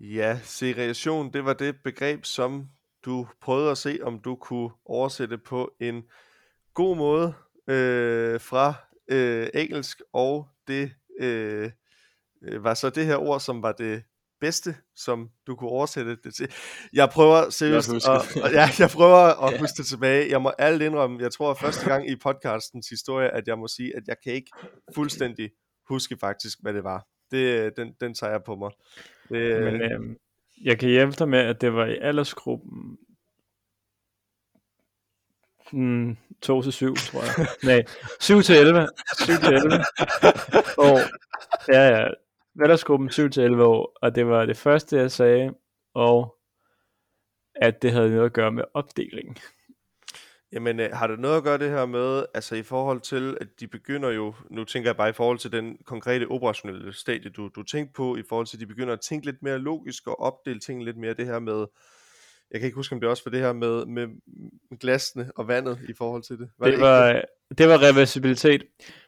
Ja, 0.00 0.38
seriation, 0.42 1.32
det 1.32 1.44
var 1.44 1.52
det 1.52 1.76
begreb, 1.84 2.24
som 2.24 2.68
du 3.04 3.26
prøvede 3.40 3.70
at 3.70 3.78
se, 3.78 3.98
om 4.02 4.20
du 4.20 4.36
kunne 4.36 4.70
oversætte 4.84 5.38
på 5.38 5.72
en 5.80 6.02
god 6.74 6.96
måde 6.96 7.34
øh, 7.68 8.40
fra 8.40 8.74
øh, 9.08 9.48
engelsk, 9.54 10.02
og 10.12 10.48
det 10.68 10.92
øh, 11.20 11.70
var 12.60 12.74
så 12.74 12.90
det 12.90 13.06
her 13.06 13.16
ord, 13.16 13.40
som 13.40 13.62
var 13.62 13.72
det 13.72 14.02
bedste, 14.40 14.74
som 14.96 15.30
du 15.46 15.56
kunne 15.56 15.70
oversætte 15.70 16.16
det 16.24 16.34
til. 16.34 16.52
Jeg 16.92 17.08
prøver 17.10 17.50
seriøst, 17.50 17.88
at, 17.88 18.42
og, 18.42 18.52
ja, 18.52 18.68
jeg 18.78 18.90
prøver 18.90 19.18
at 19.46 19.60
huske 19.60 19.76
det 19.76 19.86
tilbage. 19.86 20.30
Jeg 20.30 20.42
må 20.42 20.52
alt 20.58 20.82
indrømme, 20.82 21.22
jeg 21.22 21.32
tror 21.32 21.54
første 21.54 21.88
gang 21.88 22.10
i 22.10 22.16
podcastens 22.16 22.88
historie, 22.88 23.30
at 23.30 23.48
jeg 23.48 23.58
må 23.58 23.68
sige, 23.68 23.96
at 23.96 24.02
jeg 24.06 24.16
kan 24.24 24.32
ikke 24.32 24.50
fuldstændig 24.94 25.50
huske 25.88 26.16
faktisk, 26.20 26.58
hvad 26.62 26.74
det 26.74 26.84
var. 26.84 27.06
Det, 27.30 27.76
den, 27.76 27.92
den 28.00 28.14
tager 28.14 28.30
jeg 28.30 28.42
på 28.46 28.56
mig. 28.56 28.70
Det, 29.28 29.62
Men, 29.62 29.82
øh, 29.82 30.16
Jeg 30.64 30.78
kan 30.78 30.88
hjælpe 30.88 31.12
dig 31.18 31.28
med, 31.28 31.38
at 31.38 31.60
det 31.60 31.74
var 31.74 31.86
i 31.86 31.98
aldersgruppen 32.00 32.98
mm, 35.72 36.16
2 36.42 36.62
til 36.62 36.72
7, 36.72 36.94
tror 36.94 37.22
jeg. 37.22 37.46
Nej, 37.74 37.84
7 38.20 38.42
til 38.42 38.56
11. 38.56 38.88
7 39.20 39.32
til 39.32 39.54
11 39.54 39.72
år. 40.90 41.00
Ja, 41.72 41.88
ja. 41.88 42.08
Aldersgruppen 42.60 43.10
7 43.10 43.30
til 43.30 43.42
11 43.42 43.64
år, 43.64 43.98
og 44.02 44.14
det 44.14 44.26
var 44.26 44.46
det 44.46 44.56
første, 44.56 44.96
jeg 44.96 45.10
sagde, 45.10 45.54
og 45.94 46.36
at 47.54 47.82
det 47.82 47.92
havde 47.92 48.10
noget 48.10 48.26
at 48.26 48.32
gøre 48.32 48.52
med 48.52 48.64
opdelingen. 48.74 49.36
Jamen, 50.52 50.80
øh, 50.80 50.90
har 50.92 51.06
det 51.06 51.18
noget 51.18 51.36
at 51.36 51.42
gøre 51.42 51.58
det 51.58 51.70
her 51.70 51.86
med, 51.86 52.24
altså 52.34 52.54
i 52.54 52.62
forhold 52.62 53.00
til, 53.00 53.36
at 53.40 53.48
de 53.60 53.66
begynder 53.66 54.10
jo, 54.10 54.34
nu 54.50 54.64
tænker 54.64 54.88
jeg 54.88 54.96
bare 54.96 55.08
i 55.08 55.12
forhold 55.12 55.38
til 55.38 55.52
den 55.52 55.78
konkrete 55.84 56.26
operationelle 56.26 56.92
stadie, 56.92 57.30
du, 57.30 57.48
du 57.48 57.62
tænkte 57.62 57.92
på, 57.92 58.16
i 58.16 58.22
forhold 58.28 58.46
til, 58.46 58.56
at 58.56 58.60
de 58.60 58.66
begynder 58.66 58.92
at 58.92 59.00
tænke 59.00 59.26
lidt 59.26 59.42
mere 59.42 59.58
logisk 59.58 60.06
og 60.06 60.20
opdele 60.20 60.60
ting 60.60 60.84
lidt 60.84 60.96
mere, 60.96 61.14
det 61.14 61.26
her 61.26 61.38
med, 61.38 61.66
jeg 62.50 62.60
kan 62.60 62.66
ikke 62.66 62.76
huske, 62.76 62.94
om 62.94 63.00
det 63.00 63.10
også 63.10 63.22
var 63.26 63.30
det 63.30 63.40
her 63.40 63.52
med, 63.52 63.86
med, 63.86 64.06
med 64.70 64.78
glasene 64.78 65.32
og 65.36 65.48
vandet 65.48 65.78
i 65.88 65.92
forhold 65.92 66.22
til 66.22 66.38
det. 66.38 66.50
Var 66.58 66.66
det, 66.66 66.74
det, 66.74 66.82
var, 66.82 67.08
ikke? 67.08 67.26
Det 67.58 67.68
var 67.68 67.82
reversibilitet. 67.82 68.62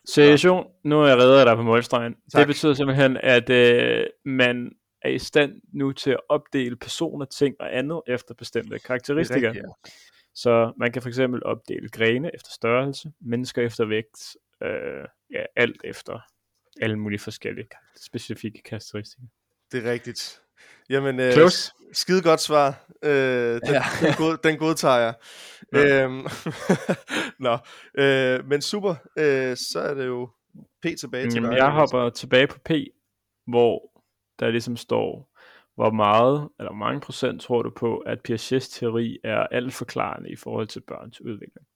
Seriation, 0.05 0.67
nu 0.85 1.03
er 1.03 1.09
jeg 1.09 1.19
redder 1.19 1.45
dig 1.45 1.57
på 1.57 1.63
målstregen. 1.63 2.15
Tak. 2.33 2.41
Det 2.41 2.47
betyder 2.47 2.75
simpelthen, 2.75 3.17
at 3.17 3.51
øh, 3.51 4.07
man 4.25 4.73
er 5.03 5.09
i 5.09 5.19
stand 5.19 5.53
nu 5.73 5.93
til 5.93 6.11
at 6.11 6.21
opdele 6.29 6.77
personer, 6.77 7.27
ting 7.27 7.55
og 7.61 7.79
andet 7.79 8.01
efter 8.07 8.35
bestemte. 8.35 8.79
Rigtigt, 9.47 9.63
ja. 9.63 9.71
Så 10.35 10.73
man 10.79 10.93
kan 10.93 11.03
for 11.03 11.09
eksempel 11.09 11.45
opdele 11.45 11.89
grene 11.89 12.31
efter 12.35 12.51
størrelse, 12.51 13.13
mennesker 13.21 13.63
efter 13.63 13.85
vægt, 13.85 14.37
øh, 14.63 15.05
ja, 15.31 15.45
alt 15.57 15.81
efter 15.85 16.21
alle 16.81 16.97
mulige 16.97 17.21
forskellige 17.21 17.69
specifikke 18.07 18.63
karakteristika. 18.63 19.23
Det 19.75 19.87
er 19.87 19.93
rigtigt. 19.93 20.41
Jamen, 20.91 21.21
øh, 21.21 21.33
Close. 21.33 21.73
skide 21.93 22.23
godt 22.23 22.41
svar. 22.41 22.87
Øh, 23.05 23.11
den, 23.11 23.61
ja. 23.65 23.83
den, 24.01 24.15
god, 24.19 24.37
den 24.45 24.59
godtager 24.59 24.99
jeg. 24.99 25.15
Ja. 25.73 26.05
Øhm, 26.05 26.27
Nå, 27.47 27.59
øh, 27.99 28.49
men 28.49 28.63
super. 28.63 28.95
Øh, 29.19 29.57
så 29.57 29.81
er 29.81 29.95
det 29.95 30.07
jo 30.07 30.31
P 30.83 30.87
tilbage 31.01 31.31
til 31.31 31.35
Jamen, 31.35 31.51
dig. 31.51 31.57
Jeg 31.59 31.71
hopper 31.71 32.11
tilbage 32.11 32.47
på 32.47 32.59
P, 32.65 32.71
hvor 33.47 34.03
der 34.39 34.51
ligesom 34.51 34.77
står, 34.77 35.35
hvor 35.75 35.91
meget, 35.91 36.49
eller 36.59 36.71
hvor 36.71 36.79
mange 36.79 37.01
procent 37.01 37.43
tror 37.43 37.63
du 37.63 37.71
på, 37.71 37.97
at 37.97 38.21
Piagets 38.25 38.69
teori 38.69 39.19
er 39.25 39.47
alt 39.47 39.75
forklarende 39.75 40.31
i 40.31 40.37
forhold 40.37 40.67
til 40.67 40.81
børns 40.81 41.21
udvikling? 41.21 41.67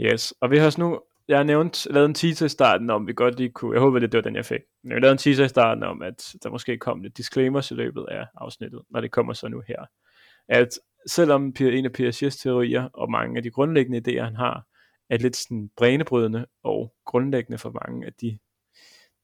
Yes, 0.00 0.34
og 0.40 0.50
vi 0.50 0.58
har 0.58 0.78
nu, 0.78 1.00
jeg 1.28 1.44
nævnte, 1.44 1.92
lavede 1.92 2.08
en 2.08 2.14
teaser 2.14 2.46
i 2.46 2.48
starten 2.48 2.90
om, 2.90 3.06
vi 3.06 3.12
godt 3.12 3.38
lige 3.38 3.50
kunne, 3.50 3.72
jeg 3.74 3.80
håber 3.80 3.98
det, 3.98 4.12
det 4.12 4.18
var 4.18 4.22
den 4.22 4.36
jeg 4.36 4.44
fik, 4.44 4.60
jeg 4.84 5.00
lavede 5.00 5.12
en 5.12 5.18
teaser 5.18 5.44
i 5.44 5.48
starten 5.48 5.82
om, 5.82 6.02
at 6.02 6.34
der 6.42 6.50
måske 6.50 6.78
kom 6.78 7.02
lidt 7.02 7.16
disclaimers 7.16 7.70
i 7.70 7.74
løbet 7.74 8.06
af 8.10 8.26
afsnittet, 8.34 8.82
når 8.90 9.00
det 9.00 9.10
kommer 9.10 9.32
så 9.32 9.48
nu 9.48 9.62
her. 9.68 9.84
At 10.48 10.68
selvom 11.06 11.54
en 11.60 11.84
af 11.84 11.92
Piagets 11.92 12.36
teorier, 12.36 12.88
og 12.92 13.10
mange 13.10 13.36
af 13.36 13.42
de 13.42 13.50
grundlæggende 13.50 13.98
idéer, 13.98 14.24
han 14.24 14.36
har, 14.36 14.66
er 15.10 15.18
lidt 15.18 15.36
sådan 15.36 15.70
brænebrydende 15.76 16.46
og 16.62 16.94
grundlæggende 17.06 17.58
for 17.58 17.80
mange 17.86 18.06
af 18.06 18.12
de 18.12 18.38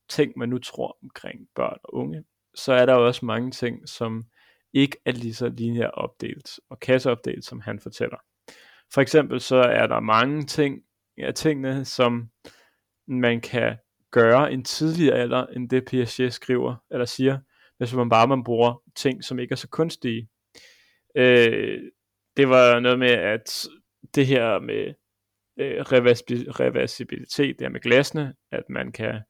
ting, 0.09 0.32
man 0.36 0.48
nu 0.48 0.59
tror 0.59 0.98
omkring 1.03 1.48
børn 1.55 1.78
og 1.84 1.94
unge, 1.94 2.24
så 2.55 2.72
er 2.72 2.86
der 2.86 2.94
også 2.94 3.24
mange 3.26 3.51
ting, 3.51 3.88
som 3.88 4.24
ikke 4.72 4.96
er 5.05 5.12
lige 5.12 5.34
så 5.34 5.48
lineært 5.48 5.94
opdelt 5.94 6.61
og 6.70 6.80
kasseopdelt, 6.80 7.44
som 7.44 7.61
han 7.61 7.80
fortæller. 7.80 8.16
For 8.94 9.01
eksempel 9.01 9.40
så 9.40 9.57
er 9.57 9.86
der 9.86 10.01
mange 10.01 10.42
ting, 10.42 10.82
af 11.26 11.34
tingene, 11.34 11.84
som 11.84 12.30
man 13.08 13.40
kan 13.40 13.76
gøre 14.10 14.52
en 14.52 14.64
tidligere 14.64 15.16
alder, 15.18 15.46
end 15.46 15.70
det 15.70 15.84
Piaget 15.84 16.32
skriver, 16.32 16.76
eller 16.90 17.04
siger, 17.04 17.38
hvis 17.78 17.94
man 17.94 18.08
bare 18.08 18.28
man 18.28 18.44
bruger 18.44 18.82
ting, 18.96 19.24
som 19.24 19.38
ikke 19.38 19.52
er 19.52 19.56
så 19.56 19.68
kunstige. 19.68 20.28
Øh, 21.16 21.78
det 22.36 22.48
var 22.48 22.80
noget 22.80 22.98
med, 22.98 23.10
at 23.10 23.66
det 24.14 24.26
her 24.26 24.58
med 24.60 24.94
øh, 25.60 25.80
reversibilitet, 25.80 27.58
det 27.58 27.64
her 27.64 27.72
med 27.72 27.80
glasene, 27.80 28.34
at 28.52 28.64
man 28.68 28.92
kan 28.92 29.20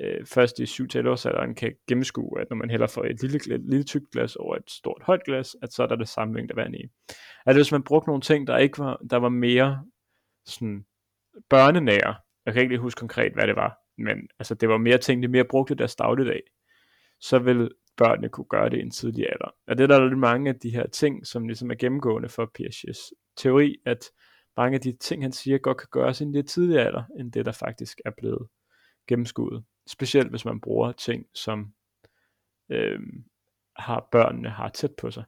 øh, 0.00 0.26
først 0.26 0.58
i 0.58 0.66
7 0.66 0.88
til 0.88 0.98
alderen 0.98 1.54
kan 1.54 1.74
gennemskue, 1.88 2.40
at 2.40 2.46
når 2.50 2.56
man 2.56 2.70
hælder 2.70 2.86
for 2.86 3.04
et 3.04 3.22
lille, 3.22 3.38
lille 3.70 3.84
tykt 3.84 4.10
glas 4.12 4.36
over 4.36 4.56
et 4.56 4.70
stort 4.70 5.02
højt 5.02 5.24
glas, 5.24 5.56
at 5.62 5.72
så 5.72 5.82
er 5.82 5.86
der 5.86 5.96
det 5.96 6.08
samme 6.08 6.34
mængde 6.34 6.56
vand 6.56 6.74
i. 6.74 6.88
At 7.46 7.56
hvis 7.56 7.72
man 7.72 7.82
brugte 7.82 8.08
nogle 8.08 8.22
ting, 8.22 8.46
der 8.46 8.58
ikke 8.58 8.78
var, 8.78 8.96
der 9.10 9.16
var 9.16 9.28
mere 9.28 9.84
sådan 10.46 10.84
børnenære, 11.50 12.14
jeg 12.46 12.54
kan 12.54 12.62
ikke 12.62 12.72
lige 12.74 12.80
huske 12.80 12.98
konkret, 12.98 13.32
hvad 13.32 13.46
det 13.46 13.56
var, 13.56 13.78
men 13.98 14.28
altså 14.38 14.54
det 14.54 14.68
var 14.68 14.78
mere 14.78 14.98
ting, 14.98 15.22
de 15.22 15.28
mere 15.28 15.44
brugte 15.44 15.74
deres 15.74 15.96
dagligdag, 15.96 16.42
så 17.20 17.38
vil 17.38 17.70
børnene 17.96 18.28
kunne 18.28 18.46
gøre 18.50 18.70
det 18.70 18.76
i 18.76 18.80
en 18.80 18.90
tidlig 18.90 19.26
alder. 19.32 19.54
Og 19.66 19.78
det 19.78 19.84
er 19.84 19.86
der 19.86 20.08
lidt 20.08 20.18
mange 20.18 20.50
af 20.50 20.60
de 20.60 20.70
her 20.70 20.86
ting, 20.86 21.26
som 21.26 21.46
ligesom 21.46 21.70
er 21.70 21.74
gennemgående 21.74 22.28
for 22.28 22.50
Piagets 22.54 23.00
teori, 23.36 23.76
at 23.86 24.04
mange 24.56 24.74
af 24.74 24.80
de 24.80 24.92
ting, 24.92 25.22
han 25.22 25.32
siger, 25.32 25.58
godt 25.58 25.78
kan 25.78 25.88
gøres 25.90 26.20
i 26.20 26.24
en 26.24 26.32
lidt 26.32 26.48
tidligere 26.48 26.86
alder, 26.86 27.02
end 27.18 27.32
det, 27.32 27.46
der 27.46 27.52
faktisk 27.52 28.00
er 28.04 28.10
blevet 28.18 28.48
gennemskuet. 29.08 29.64
Specielt 29.86 30.30
hvis 30.30 30.44
man 30.44 30.60
bruger 30.60 30.92
ting, 30.92 31.26
som 31.34 31.74
øh, 32.70 33.00
har 33.76 34.08
børnene 34.12 34.50
har 34.50 34.68
tæt 34.68 34.94
på 34.98 35.10
sig 35.10 35.24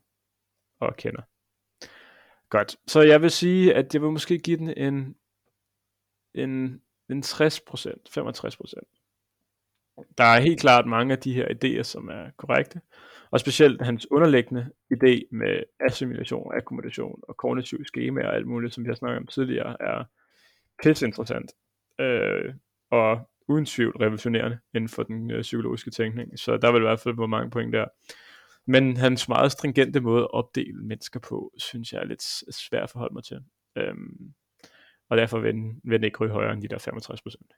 og 0.80 0.96
kender. 0.96 1.22
Godt. 2.50 2.76
Så 2.86 3.02
jeg 3.02 3.22
vil 3.22 3.30
sige, 3.30 3.74
at 3.74 3.94
jeg 3.94 4.02
vil 4.02 4.10
måske 4.10 4.38
give 4.38 4.56
den 4.56 4.74
en, 4.76 5.16
en, 6.36 6.80
en 7.10 7.22
60%, 7.22 7.30
65%. 8.08 8.96
Der 10.18 10.24
er 10.24 10.40
helt 10.40 10.60
klart 10.60 10.86
mange 10.86 11.12
af 11.12 11.18
de 11.18 11.34
her 11.34 11.46
idéer, 11.48 11.82
som 11.82 12.08
er 12.08 12.30
korrekte. 12.36 12.80
Og 13.30 13.40
specielt 13.40 13.82
hans 13.82 14.10
underliggende 14.10 14.70
idé 14.94 15.28
med 15.30 15.62
assimilation, 15.80 16.52
akkommodation 16.56 17.20
og 17.22 17.36
kognitiv 17.36 17.84
schema 17.84 18.26
og 18.26 18.34
alt 18.34 18.46
muligt, 18.46 18.74
som 18.74 18.84
vi 18.84 18.88
har 18.88 18.94
snakket 18.94 19.18
om 19.18 19.26
tidligere, 19.26 19.76
er 19.80 20.04
pisse 20.82 21.06
interessant. 21.06 21.52
Øh, 22.00 22.54
og 22.90 23.30
uden 23.48 23.66
tvivl 23.66 23.96
revolutionerende 23.96 24.58
inden 24.74 24.88
for 24.88 25.02
den 25.02 25.30
øh, 25.30 25.42
psykologiske 25.42 25.90
tænkning. 25.90 26.38
Så 26.38 26.56
der 26.56 26.72
vil 26.72 26.80
i 26.80 26.86
hvert 26.86 27.00
fald 27.00 27.16
være 27.16 27.28
mange 27.28 27.50
point 27.50 27.72
der. 27.72 27.86
Men 28.66 28.96
hans 28.96 29.28
meget 29.28 29.52
stringente 29.52 30.00
måde 30.00 30.22
at 30.22 30.30
opdele 30.30 30.82
mennesker 30.82 31.20
på, 31.20 31.52
synes 31.58 31.92
jeg 31.92 32.00
er 32.00 32.04
lidt 32.04 32.22
svært 32.54 32.82
at 32.82 32.90
forholde 32.90 33.14
mig 33.14 33.24
til. 33.24 33.40
Øhm, 33.76 34.34
og 35.10 35.16
derfor 35.16 35.38
vil 35.38 35.54
den, 35.54 35.80
vil 35.84 35.98
den 35.98 36.04
ikke 36.04 36.18
ryge 36.18 36.32
højere 36.32 36.52
end 36.52 36.62
de 36.62 36.68
der 36.68 36.78
65 36.78 37.22
procent. 37.22 37.52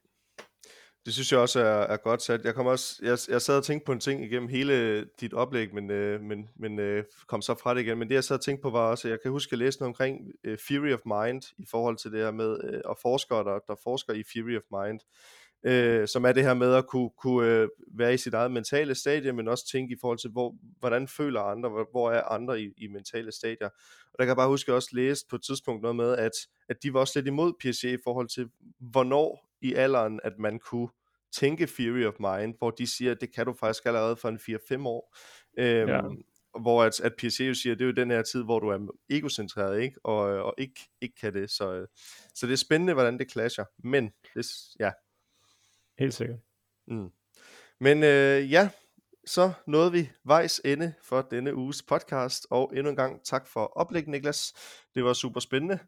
Det 1.07 1.15
synes 1.15 1.33
jeg 1.33 1.41
også 1.41 1.61
er, 1.61 1.83
er 1.83 1.97
godt 1.97 2.23
sat. 2.23 2.45
Jeg, 2.45 2.55
kom 2.55 2.67
også, 2.67 3.01
jeg, 3.03 3.19
jeg 3.29 3.43
sad 3.43 3.57
og 3.57 3.65
tænkte 3.65 3.87
på 3.87 3.93
en 3.93 4.01
ting 4.01 4.25
igennem 4.25 4.49
hele 4.49 5.05
dit 5.21 5.35
oplæg, 5.35 5.75
men, 5.75 5.91
øh, 5.91 6.21
men, 6.21 6.49
men 6.57 6.79
øh, 6.79 7.05
kom 7.27 7.43
så 7.43 7.55
fra 7.63 7.75
det 7.75 7.81
igen. 7.81 7.99
Men 7.99 8.09
det 8.09 8.15
jeg 8.15 8.25
sad 8.25 8.37
og 8.37 8.45
tænkte 8.45 8.63
på 8.63 8.71
var 8.71 8.91
også, 8.91 9.09
jeg 9.09 9.19
kan 9.23 9.31
huske 9.31 9.53
at 9.53 9.59
læse 9.59 9.79
noget 9.79 9.89
omkring 9.89 10.21
øh, 10.45 10.59
Theory 10.59 10.93
of 10.93 11.01
Mind 11.05 11.43
i 11.59 11.67
forhold 11.71 11.97
til 11.97 12.13
det 12.13 12.21
her 12.21 12.31
med, 12.31 12.61
øh, 12.65 12.81
og 12.85 12.99
forskere, 13.03 13.45
der, 13.45 13.59
der 13.67 13.75
forsker 13.83 14.13
i 14.13 14.23
Theory 14.23 14.57
of 14.57 14.63
Mind, 14.85 15.01
øh, 15.67 16.09
som 16.09 16.25
er 16.25 16.33
det 16.33 16.45
her 16.45 16.55
med 16.55 16.75
at 16.75 16.87
kunne, 16.87 17.11
kunne 17.23 17.51
øh, 17.53 17.69
være 17.95 18.15
i 18.15 18.17
sit 18.17 18.35
eget 18.35 18.51
mentale 18.51 18.95
stadie, 18.95 19.33
men 19.33 19.49
også 19.49 19.69
tænke 19.73 19.95
i 19.95 19.99
forhold 20.01 20.19
til, 20.19 20.31
hvor, 20.31 20.55
hvordan 20.79 21.09
føler 21.09 21.41
andre, 21.41 21.69
hvor, 21.69 21.89
hvor 21.91 22.11
er 22.11 22.23
andre 22.23 22.61
i, 22.61 22.73
i 22.77 22.87
mentale 22.87 23.33
stadier. 23.33 23.69
Og 24.13 24.19
der 24.19 24.25
kan 24.25 24.29
jeg 24.29 24.37
bare 24.37 24.49
huske, 24.49 24.65
at 24.65 24.69
jeg 24.69 24.77
også 24.77 24.91
læste 24.93 25.27
på 25.31 25.37
et 25.37 25.43
tidspunkt 25.43 25.83
noget 25.83 25.97
med, 25.97 26.17
at, 26.17 26.33
at 26.69 26.83
de 26.83 26.95
var 26.95 27.01
også 27.01 27.19
lidt 27.19 27.27
imod 27.27 27.53
Piaget 27.61 27.99
i 27.99 28.03
forhold 28.05 28.29
til, 28.29 28.49
hvornår 28.81 29.49
i 29.63 29.75
alderen, 29.75 30.21
at 30.25 30.33
man 30.39 30.59
kunne 30.59 30.89
tænke 31.33 31.67
Theory 31.67 32.05
of 32.05 32.15
Mind, 32.21 32.55
hvor 32.59 32.71
de 32.71 32.87
siger, 32.87 33.13
at 33.13 33.21
det 33.21 33.35
kan 33.35 33.47
du 33.47 33.53
faktisk 33.53 33.87
allerede 33.87 34.17
for 34.17 34.29
en 34.29 34.39
4-5 34.83 34.87
år. 34.87 35.17
Øhm, 35.59 35.89
ja. 35.89 36.01
Hvor 36.61 36.83
at, 36.83 37.01
at 37.01 37.13
Piaget 37.19 37.49
jo 37.49 37.55
siger, 37.55 37.73
at 37.73 37.79
det 37.79 37.85
er 37.85 37.89
jo 37.89 37.93
den 37.93 38.11
her 38.11 38.23
tid, 38.23 38.45
hvor 38.45 38.59
du 38.59 38.69
er 38.69 38.89
egocentreret, 39.11 39.81
ikke? 39.81 40.01
Og, 40.05 40.19
og 40.19 40.55
ikke, 40.59 40.81
ikke 41.01 41.15
kan 41.21 41.35
det. 41.35 41.51
Så, 41.51 41.87
så 42.35 42.47
det 42.47 42.53
er 42.53 42.57
spændende, 42.57 42.95
hvordan 42.95 43.19
det 43.19 43.33
clasher. 43.33 43.65
Men, 43.85 44.11
det, 44.35 44.47
ja, 44.81 44.93
Helt 45.99 46.15
sikkert. 46.15 46.39
Mm. 46.89 47.09
Men 47.81 48.03
øh, 48.03 48.53
ja, 48.53 48.71
så 49.27 49.53
nåede 49.67 49.93
vi 49.93 50.11
vejs 50.25 50.61
ende 50.65 50.95
for 51.03 51.23
denne 51.23 51.55
uges 51.55 51.83
podcast, 51.83 52.47
og 52.51 52.73
endnu 52.77 52.91
en 52.91 52.97
gang 52.97 53.25
tak 53.25 53.47
for 53.47 53.65
oplæg, 53.65 54.09
Niklas. 54.09 54.53
Det 54.95 55.05
var 55.05 55.13
super 55.13 55.41
spændende. 55.41 55.79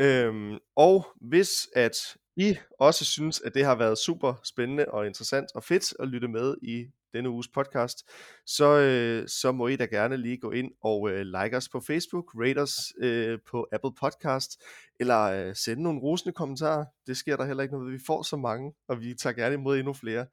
Øhm, 0.00 0.58
og 0.76 1.06
hvis 1.20 1.68
at 1.76 1.96
I 2.36 2.56
også 2.78 3.04
synes, 3.04 3.40
at 3.40 3.54
det 3.54 3.64
har 3.64 3.74
været 3.74 3.98
super 3.98 4.34
spændende 4.44 4.84
og 4.88 5.06
interessant 5.06 5.46
og 5.54 5.64
fedt 5.64 5.94
at 6.00 6.08
lytte 6.08 6.28
med 6.28 6.54
i 6.62 6.86
denne 7.12 7.30
uges 7.30 7.48
podcast, 7.48 8.10
så, 8.46 8.78
øh, 8.78 9.28
så 9.28 9.52
må 9.52 9.66
I 9.66 9.76
da 9.76 9.84
gerne 9.84 10.16
lige 10.16 10.36
gå 10.36 10.50
ind 10.50 10.72
og 10.80 11.10
øh, 11.10 11.20
like 11.20 11.56
os 11.56 11.68
på 11.68 11.80
Facebook, 11.80 12.24
rate 12.34 12.58
os 12.58 12.92
øh, 12.98 13.38
på 13.50 13.66
Apple 13.72 13.92
Podcast, 14.00 14.62
eller 15.00 15.20
øh, 15.20 15.56
sende 15.56 15.82
nogle 15.82 16.00
rosende 16.00 16.32
kommentarer. 16.32 16.84
Det 17.06 17.16
sker 17.16 17.36
der 17.36 17.44
heller 17.44 17.62
ikke 17.62 17.74
noget. 17.74 17.92
Vi 17.92 17.98
får 18.06 18.22
så 18.22 18.36
mange, 18.36 18.72
og 18.88 19.00
vi 19.00 19.14
tager 19.14 19.34
gerne 19.34 19.54
imod 19.54 19.78
endnu 19.78 19.92
flere. 19.92 20.26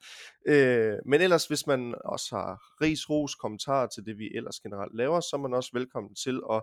Øh, 0.48 0.98
men 1.06 1.22
ellers, 1.22 1.48
hvis 1.48 1.68
man 1.68 1.96
også 2.06 2.36
har 2.36 2.62
ris, 2.82 3.10
ros, 3.10 3.36
kommentarer 3.36 3.88
til 3.88 4.06
det, 4.06 4.18
vi 4.18 4.30
ellers 4.36 4.60
generelt 4.60 4.98
laver, 4.98 5.20
så 5.20 5.30
er 5.34 5.40
man 5.42 5.54
også 5.54 5.70
velkommen 5.74 6.16
til 6.16 6.42
at 6.52 6.62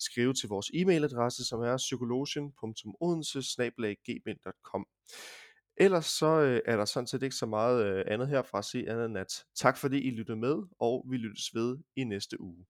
skrive 0.00 0.34
til 0.34 0.48
vores 0.48 0.66
e-mailadresse, 0.66 1.48
som 1.48 1.60
er 1.60 1.76
psykologen.odense 1.76 3.42
Ellers 5.76 6.06
så 6.06 6.40
øh, 6.40 6.60
er 6.66 6.76
der 6.76 6.84
sådan 6.84 7.06
set 7.06 7.22
ikke 7.22 7.36
så 7.36 7.46
meget 7.46 7.86
øh, 7.86 8.04
andet 8.06 8.28
herfra 8.28 8.58
at 8.58 8.64
se 8.64 8.84
andet 8.88 9.06
end 9.06 9.18
at 9.18 9.44
tak 9.54 9.76
fordi 9.76 9.98
I 9.98 10.10
lyttede 10.10 10.38
med, 10.38 10.56
og 10.80 11.04
vi 11.10 11.16
lyttes 11.16 11.54
ved 11.54 11.78
i 11.96 12.04
næste 12.04 12.40
uge. 12.40 12.66